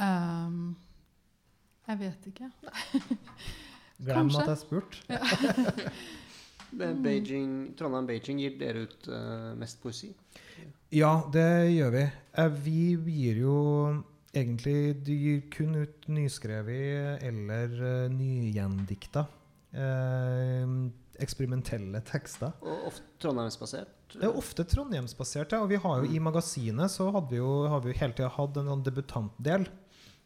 um, 0.00 0.76
Jeg 1.86 2.00
vet 2.00 2.30
ikke. 2.32 2.48
Glem 4.06 4.32
at 4.36 4.52
jeg 4.52 4.60
spurte. 4.60 5.04
Ja. 5.08 5.20
Trondheim-Beijing 6.76 8.40
gir 8.42 8.56
dere 8.60 8.84
ut 8.84 9.06
uh, 9.08 9.54
mest 9.56 9.80
poesi? 9.80 10.10
Ja, 10.92 11.22
det 11.32 11.72
gjør 11.72 11.94
vi. 11.94 12.04
Eh, 12.36 12.58
vi 12.64 12.82
gir 13.16 13.40
jo 13.40 13.56
egentlig 14.36 14.96
De 15.06 15.14
gir 15.16 15.40
kun 15.50 15.78
ut 15.80 16.08
nyskrevet 16.12 17.22
eller 17.24 17.72
uh, 17.80 18.12
nygjendikta. 18.12 19.26
Uh, 19.76 20.90
eksperimentelle 21.22 22.02
tekster. 22.04 22.52
Og 22.60 22.90
ofte 22.90 23.16
trondheimsbasert? 23.22 23.95
Det 24.14 24.22
er 24.28 24.38
ofte 24.38 24.64
trondheimsbasert, 24.68 25.52
ja. 25.52 25.62
Og 25.64 25.72
vi 25.72 25.80
har 25.82 26.02
jo 26.02 26.12
i 26.12 26.22
magasinet 26.22 26.92
så 26.92 27.08
vi 27.30 27.40
jo, 27.40 27.66
har 27.70 27.82
vi 27.82 27.92
jo 27.92 27.98
hele 27.98 28.16
tida 28.16 28.30
hatt 28.32 28.60
en 28.60 28.70
sånn 28.70 28.84
debutantdel. 28.86 29.66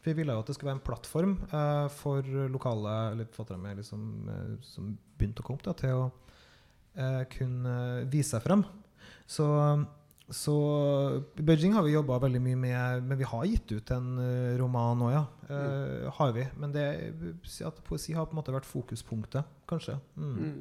For 0.01 0.12
vi 0.12 0.22
ville 0.22 0.33
jo 0.33 0.41
at 0.41 0.49
det 0.49 0.57
skulle 0.57 0.70
være 0.70 0.81
en 0.81 0.87
plattform 0.87 1.33
eh, 1.53 1.87
for 1.93 2.26
lokale 2.53 2.97
eller 3.12 3.28
forfattere 3.28 3.61
med 3.61 3.81
liksom, 3.83 4.05
eh, 4.33 4.53
som 4.64 4.95
begynte 5.20 5.45
å 5.45 5.49
komme 5.49 5.64
da, 5.64 5.74
til 5.76 5.97
å 5.99 6.05
eh, 6.97 7.24
kunne 7.35 7.74
vise 8.12 8.33
seg 8.33 8.47
frem. 8.47 8.64
Så, 9.28 9.47
så 10.33 10.55
Beijing 11.37 11.76
har 11.76 11.85
vi 11.85 11.93
jobba 11.93 12.16
veldig 12.24 12.41
mye 12.43 12.61
med, 12.64 13.05
men 13.11 13.20
vi 13.20 13.28
har 13.28 13.45
gitt 13.51 13.76
ut 13.76 13.93
en 13.95 14.09
roman 14.59 15.05
òg, 15.05 15.12
ja. 15.14 15.22
Mm. 15.51 16.09
Har 16.16 16.33
vi. 16.35 16.47
Men 16.62 16.72
det, 16.74 16.87
at 17.66 17.85
poesi 17.87 18.16
har 18.16 18.26
på 18.26 18.35
en 18.35 18.41
måte 18.41 18.55
vært 18.55 18.68
fokuspunktet, 18.70 19.53
kanskje. 19.70 19.99
Mm. 20.16 20.35
Mm. 20.41 20.61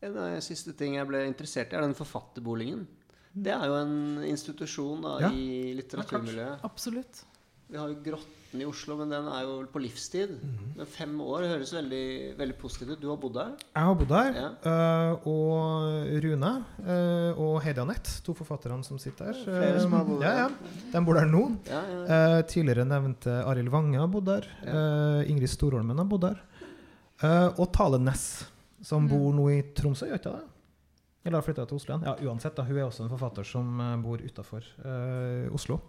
En 0.00 0.16
av 0.16 0.30
de 0.32 0.40
siste 0.44 0.72
ting 0.76 0.96
jeg 0.96 1.08
ble 1.08 1.26
interessert 1.28 1.74
i, 1.74 1.76
er 1.76 1.84
den 1.84 1.96
forfatterboligen. 1.96 2.86
Det 3.30 3.52
er 3.54 3.66
jo 3.68 3.74
en 3.78 4.22
institusjon 4.26 5.04
da, 5.04 5.16
ja. 5.26 5.30
i 5.30 5.74
litteraturmiljøet. 5.78 6.64
Absolutt. 6.66 7.24
Vi 7.70 7.78
har 7.78 7.90
jo 7.92 8.00
Grotten 8.02 8.58
i 8.58 8.66
Oslo, 8.66 8.96
men 8.98 9.12
den 9.12 9.28
er 9.30 9.44
jo 9.46 9.60
på 9.70 9.78
livstid. 9.84 10.32
Mm. 10.42 10.72
Men 10.80 10.88
fem 10.90 11.12
år 11.22 11.44
høres 11.52 11.70
veldig, 11.76 12.06
veldig 12.40 12.56
positivt 12.58 12.96
ut. 12.96 13.02
Du 13.04 13.06
har 13.12 13.20
bodd 13.22 13.36
der? 13.36 13.52
Jeg 13.76 13.86
har 13.86 13.98
bodd 14.00 14.10
der. 14.10 14.40
Ja. 14.40 14.48
Uh, 14.64 15.28
og 15.30 16.16
Rune 16.24 16.50
uh, 16.82 17.38
og 17.44 17.60
Heidi 17.62 17.84
Anette, 17.84 18.16
to 18.26 18.34
forfatterne 18.34 18.82
som 18.88 18.98
sitter 18.98 19.30
her. 19.30 19.42
Flere 19.46 19.84
som 19.84 19.94
har 19.94 20.08
bodd 20.08 20.24
der. 20.24 20.40
Ja, 20.40 20.48
ja. 20.48 20.88
De 20.90 21.04
bor 21.06 21.20
der 21.20 21.30
nå. 21.30 21.44
Ja, 21.70 21.84
uh, 22.10 22.38
tidligere 22.50 22.88
nevnte 22.90 23.36
Arild 23.44 23.70
Wange 23.70 24.02
har 24.02 24.10
bodd 24.10 24.26
der. 24.32 24.50
Ingrid 25.30 25.52
Storholmen 25.54 26.02
har 26.02 26.10
bodd 26.10 26.26
der. 26.26 26.46
og 27.52 27.68
Tale 27.76 28.00
Næss, 28.02 28.48
som 28.82 29.04
mm. 29.04 29.10
bor 29.12 29.36
nå 29.36 29.46
i 29.52 29.60
Tromsø, 29.76 30.08
gjør 30.10 30.22
ikke 30.22 30.34
det? 30.34 30.46
Eller 31.24 31.36
har 31.36 31.44
flytta 31.44 31.66
til 31.68 31.76
Oslo 31.76 31.94
igjen. 31.94 32.06
Ja, 32.08 32.30
uansett, 32.30 32.56
da, 32.56 32.64
hun 32.64 32.78
er 32.78 32.86
også 32.86 33.04
en 33.04 33.12
forfatter 33.12 33.44
som 33.44 33.80
bor 34.00 34.22
utafor 34.24 34.64
Oslo. 35.52 35.82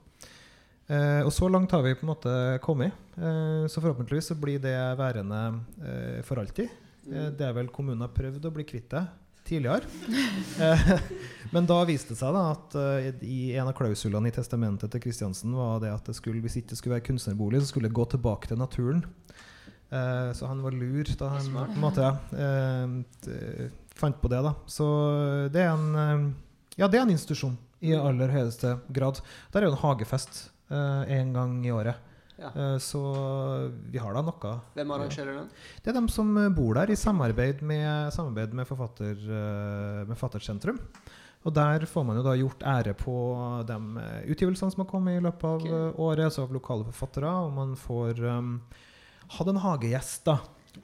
Eh, 0.91 1.21
og 1.23 1.31
så 1.33 1.47
langt 1.47 1.71
har 1.71 1.83
vi 1.85 1.95
på 1.95 2.05
en 2.05 2.11
måte 2.11 2.35
kommet. 2.63 2.95
Eh, 3.15 3.65
så 3.71 3.81
forhåpentligvis 3.81 4.31
så 4.33 4.35
blir 4.35 4.59
det 4.59 4.75
værende 4.99 5.41
eh, 5.79 6.19
for 6.27 6.41
alltid. 6.41 6.71
Eh, 7.07 7.29
det 7.37 7.47
er 7.47 7.55
vel 7.55 7.71
kommunen 7.71 8.03
har 8.03 8.11
prøvd 8.15 8.49
å 8.49 8.53
bli 8.55 8.65
kvitt 8.67 8.91
det 8.93 9.05
tidligere. 9.47 9.87
Eh, 10.61 10.89
men 11.55 11.65
da 11.65 11.79
viste 11.87 12.11
det 12.11 12.19
seg 12.19 12.35
da 12.35 12.41
at 12.51 12.75
eh, 12.77 13.07
i 13.25 13.53
en 13.57 13.69
av 13.71 13.73
klausulene 13.73 14.29
i 14.29 14.33
testamentet 14.35 14.91
til 14.93 15.01
Kristiansen 15.01 15.55
var 15.57 15.79
det 15.81 15.89
at 15.89 16.05
det 16.05 16.13
skulle, 16.17 16.41
hvis 16.43 16.59
ikke 16.59 16.73
det 16.73 16.77
skulle 16.77 16.97
være 16.97 17.05
kunstnerbolig, 17.07 17.63
så 17.63 17.71
skulle 17.71 17.89
det 17.89 17.97
gå 17.97 18.05
tilbake 18.11 18.51
til 18.51 18.59
naturen. 18.59 19.01
Så 19.91 20.47
han 20.47 20.61
var 20.63 20.71
lur 20.71 21.09
da 21.19 21.33
han 21.33 21.49
på 21.51 21.63
en 21.65 21.81
måte 21.83 22.11
fant 23.99 24.21
på 24.21 24.29
det. 24.31 24.39
da 24.45 24.53
Så 24.65 24.85
det 25.51 25.65
er 25.65 25.73
en, 25.73 26.31
ja, 26.79 26.87
det 26.87 26.99
er 26.99 27.03
en 27.03 27.11
institusjon 27.11 27.57
i 27.83 27.91
aller 27.97 28.31
høyeste 28.31 28.77
grad. 28.93 29.19
Der 29.51 29.61
er 29.61 29.67
jo 29.67 29.75
en 29.75 29.83
hagefest 29.83 30.45
en 30.71 31.33
gang 31.35 31.59
i 31.65 31.73
året. 31.75 32.07
Ja. 32.41 32.51
Så 32.81 33.01
vi 33.91 33.99
har 34.01 34.15
da 34.15 34.23
noe. 34.25 34.53
Hvem 34.77 34.93
arrangerer 34.95 35.41
den? 35.41 35.49
Det 35.83 35.91
er 35.91 35.97
dem 35.99 36.07
som 36.09 36.31
bor 36.55 36.79
der, 36.79 36.89
i 36.89 36.97
samarbeid 36.97 37.59
med, 37.61 38.13
samarbeid 38.15 38.55
med, 38.57 38.69
forfatter, 38.69 39.19
med 40.07 40.15
Forfattersentrum. 40.15 40.79
Og 41.41 41.53
der 41.57 41.87
får 41.89 42.05
man 42.05 42.19
jo 42.19 42.23
da 42.25 42.35
gjort 42.37 42.63
ære 42.69 42.93
på 42.97 43.15
de 43.65 43.77
utgivelsene 44.29 44.73
som 44.73 44.83
har 44.83 44.89
kommet 44.91 45.17
i 45.17 45.23
løpet 45.25 45.45
av 45.47 45.63
okay. 45.63 45.93
året, 45.97 46.25
altså 46.27 46.45
av 46.45 46.53
lokale 46.53 46.85
forfattere. 46.89 47.31
Og 47.45 47.53
man 47.55 47.73
får 47.79 48.21
um, 48.29 48.51
hatt 49.37 49.51
en 49.51 49.61
hagegjest, 49.63 50.25
da. 50.27 50.39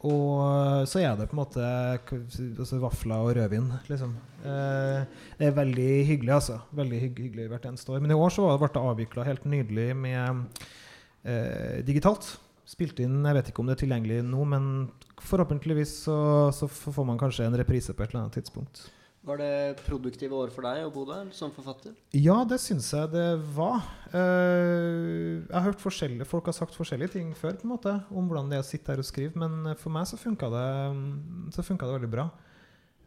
Og 0.05 0.85
så 0.89 1.01
er 1.01 1.15
det 1.17 1.29
på 1.29 1.33
en 1.33 1.39
måte 1.39 1.63
altså 1.65 2.79
vafler 2.81 3.23
og 3.23 3.37
rødvin, 3.37 3.69
liksom. 3.89 4.17
Eh, 4.45 5.21
det 5.39 5.47
er 5.47 5.55
veldig 5.55 5.87
hyggelig, 6.09 6.33
altså. 6.35 6.59
Veldig 6.77 6.99
hyggelig 7.05 7.47
hvert 7.49 7.65
eneste 7.69 7.93
år. 7.93 8.03
Men 8.03 8.13
i 8.13 8.17
år 8.17 8.33
så 8.33 8.49
ble 8.59 8.69
det 8.73 8.83
avvikla 8.83 9.25
helt 9.25 9.47
nydelig 9.49 9.87
med 9.97 10.59
eh, 11.23 11.79
digitalt. 11.87 12.35
Spilt 12.67 12.99
inn 12.99 13.23
Jeg 13.23 13.37
vet 13.37 13.49
ikke 13.49 13.63
om 13.63 13.69
det 13.69 13.77
er 13.77 13.83
tilgjengelig 13.85 14.19
nå, 14.27 14.43
men 14.51 14.69
forhåpentligvis 15.23 15.93
så, 16.05 16.17
så 16.53 16.67
får 16.67 17.07
man 17.07 17.19
kanskje 17.19 17.47
en 17.47 17.57
reprise 17.57 17.95
på 17.95 18.03
et 18.03 18.11
eller 18.11 18.25
annet 18.25 18.37
tidspunkt. 18.41 18.89
Var 19.27 19.41
det 19.41 19.81
produktive 19.83 20.37
år 20.39 20.51
for 20.55 20.63
deg 20.63 20.85
å 20.87 20.91
bo 20.93 21.03
der 21.09 21.27
som 21.35 21.51
forfatter? 21.51 21.91
Ja, 22.15 22.37
det 22.47 22.61
syns 22.63 22.87
jeg 22.95 23.11
det 23.11 23.25
var. 23.57 23.83
Uh, 24.13 25.43
jeg 25.43 25.51
har 25.51 25.65
hørt 25.65 25.83
forskjellige 25.83 26.29
Folk 26.29 26.47
har 26.47 26.55
sagt 26.55 26.77
forskjellige 26.77 27.17
ting 27.17 27.33
før 27.35 27.57
på 27.59 27.67
en 27.67 27.73
måte 27.73 27.97
om 28.07 28.29
hvordan 28.29 28.47
det 28.51 28.61
er 28.61 28.63
å 28.63 28.67
sitte 28.67 28.93
her 28.93 29.03
og 29.03 29.09
skrive, 29.09 29.35
men 29.35 29.75
for 29.81 29.91
meg 29.91 30.07
så 30.07 30.19
funka 30.21 30.47
det, 30.53 30.63
så 31.51 31.65
det 31.65 31.91
veldig 31.97 32.11
bra. 32.13 32.29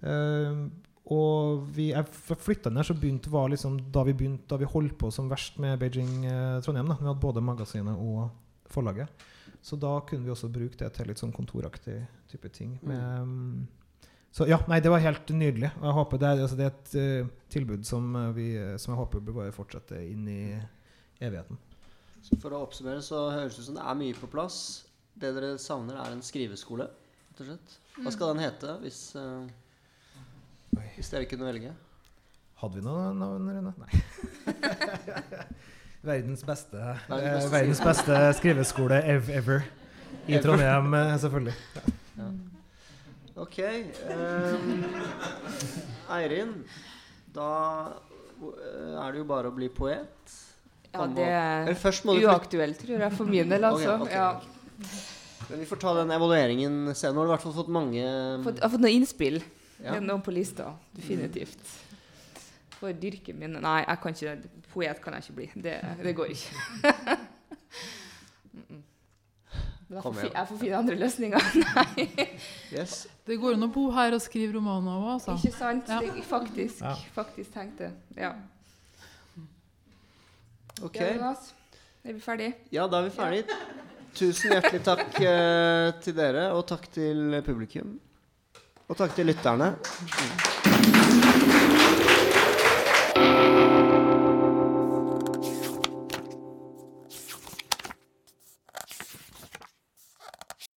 Uh, 0.05 0.69
og 1.11 1.65
vi, 1.75 1.89
jeg 1.91 2.37
flytta 2.39 2.71
ned, 2.71 2.87
så 2.87 2.95
begynte 2.95 3.33
var 3.33 3.49
liksom 3.51 3.81
da 3.93 4.05
vi 4.07 4.15
begynte 4.15 4.47
Da 4.49 4.61
vi 4.61 4.69
holdt 4.69 4.95
på 5.01 5.09
som 5.11 5.29
verst 5.31 5.57
med 5.63 5.81
Beijing 5.81 6.29
uh, 6.29 6.61
Trondheim. 6.63 6.93
Da. 6.93 7.01
Vi 7.01 7.09
hadde 7.09 7.25
både 7.25 7.43
magasinet 7.43 7.97
og 7.97 8.29
forlaget. 8.71 9.09
Så 9.65 9.77
da 9.77 9.97
kunne 10.07 10.25
vi 10.25 10.33
også 10.33 10.53
bruke 10.53 10.79
det 10.79 10.93
til 10.97 11.11
litt 11.11 11.21
sånn 11.21 11.35
kontoraktig 11.35 11.99
type 12.31 12.53
ting. 12.55 12.77
Mm. 12.81 12.93
Med, 12.93 13.21
um, 13.25 13.80
så 14.31 14.47
ja, 14.47 14.61
nei, 14.71 14.79
det 14.83 14.93
var 14.93 15.03
helt 15.03 15.33
nydelig. 15.35 15.73
Og 15.81 15.89
jeg 15.89 15.97
håper 15.97 16.21
det, 16.23 16.29
er, 16.29 16.43
altså, 16.45 16.59
det 16.59 16.67
er 16.67 16.75
et 16.75 16.93
uh, 16.95 17.33
tilbud 17.51 17.83
som, 17.89 18.15
uh, 18.15 18.29
vi, 18.37 18.53
som, 18.79 18.95
jeg 18.95 19.01
håper 19.01 19.25
bør 19.27 19.51
fortsette 19.55 19.99
inn 20.07 20.29
i 20.31 20.43
evigheten. 21.21 21.59
Så 22.23 22.39
for 22.41 22.55
å 22.55 22.63
oppsummere 22.67 23.03
så 23.03 23.31
høres 23.33 23.57
det 23.57 23.65
ut 23.65 23.69
som 23.71 23.79
det 23.81 23.87
er 23.91 23.99
mye 23.99 24.17
på 24.17 24.31
plass. 24.31 24.59
Det 25.21 25.33
dere 25.37 25.57
savner, 25.61 25.99
er 25.99 26.15
en 26.15 26.25
skriveskole. 26.25 26.87
Hva 27.41 28.13
skal 28.13 28.35
den 28.35 28.45
hete, 28.45 28.77
hvis, 28.85 29.01
uh, 29.17 29.49
hvis 30.97 31.13
dere 31.13 31.29
kunne 31.29 31.49
velge? 31.49 31.73
Hadde 32.61 32.77
vi 32.77 32.83
noe 32.85 33.11
navn, 33.17 33.49
Rune? 33.49 33.73
Nei. 33.81 33.93
verdens 36.11 36.45
beste, 36.45 36.77
eh, 36.77 36.97
Verdens 37.09 37.45
beste 37.45 37.55
verdens 37.55 37.83
beste 37.85 38.21
skriveskole 38.41 39.03
ever. 39.05 39.63
I. 40.27 40.39
Trondheim, 40.39 40.95
eh, 40.95 41.19
selvfølgelig. 41.19 41.55
Ok. 43.41 43.59
ehm, 43.59 44.85
Eirin, 46.13 46.55
da 47.33 47.49
eh, 48.43 48.99
er 49.01 49.15
det 49.15 49.23
jo 49.23 49.27
bare 49.29 49.49
å 49.49 49.55
bli 49.57 49.71
poet. 49.73 50.35
Ja, 50.91 51.07
det 51.07 51.27
er 51.31 51.71
uaktuelt, 51.71 52.81
tror 52.83 52.99
jeg, 52.99 53.13
for 53.15 53.31
min 53.31 53.49
del, 53.53 53.65
altså. 53.65 53.95
Okay, 54.03 54.11
okay. 54.11 54.17
Ja. 54.19 55.47
Men 55.51 55.63
vi 55.63 55.67
får 55.67 55.81
ta 55.83 55.93
den 55.99 56.11
evalueringen 56.15 56.75
senere. 56.95 57.15
Nå 57.15 57.23
har 57.23 57.27
du 57.27 57.31
i 57.31 57.35
hvert 57.35 57.47
fall 57.47 57.57
fått 57.57 57.71
mange 57.75 58.03
Fått, 58.45 58.59
jeg 58.61 58.65
har 58.67 58.73
fått 58.75 58.85
noen 58.85 58.99
innspill. 58.99 59.41
ja. 59.83 59.97
Noen 60.03 60.23
på 60.27 60.35
lista. 60.35 60.75
Definitivt. 60.95 61.73
For 62.81 62.95
dyrket 62.97 63.37
min 63.37 63.59
Nei, 63.61 63.81
jeg 63.85 64.03
kan 64.03 64.15
ikke 64.17 64.37
poet 64.73 65.03
kan 65.03 65.17
jeg 65.17 65.27
ikke 65.27 65.39
bli. 65.41 65.49
Det, 65.67 65.75
det 66.05 66.15
går 66.17 66.37
ikke. 66.37 66.53
Mm-mm. 68.57 68.83
Men 69.91 69.97
jeg 69.99 70.03
Kom 70.05 70.15
får, 70.15 70.23
igjen. 70.23 70.35
jeg 70.39 70.47
får 70.49 70.59
finne 70.61 70.77
andre 70.79 70.97
løsninger. 71.01 71.47
Nei, 71.75 72.29
Yes. 72.71 72.93
Det 73.27 73.37
går 73.43 73.57
an 73.57 73.67
å 73.67 73.69
bo 73.75 73.89
her 73.97 74.15
og 74.15 74.23
skrive 74.23 74.55
romaner 74.55 74.95
òg, 75.01 75.09
altså. 75.17 75.35
ikke 75.35 75.57
sant? 75.57 75.91
Ja. 75.91 75.99
Det, 76.05 76.23
faktisk, 76.31 76.81
Ja. 76.87 76.93
faktisk 77.17 77.51
tenkte 77.57 77.91
Ja. 78.17 78.31
Ok. 80.83 80.95
Ja, 81.03 81.11
Jonas, 81.17 81.51
er 82.05 82.15
vi 82.15 82.21
ferdige? 82.23 82.55
Ja, 82.73 82.87
da 82.87 83.03
er 83.03 83.09
vi 83.11 83.17
ferdige. 83.19 83.59
Tusen 84.15 84.55
hjertelig 84.55 84.81
takk 84.87 85.19
eh, 85.33 85.91
til 86.07 86.17
dere, 86.17 86.47
og 86.55 86.65
takk 86.71 86.87
til 86.95 87.41
publikum. 87.47 87.99
Og 88.91 88.97
takk 88.99 89.15
til 89.19 89.27
lytterne. 89.31 89.75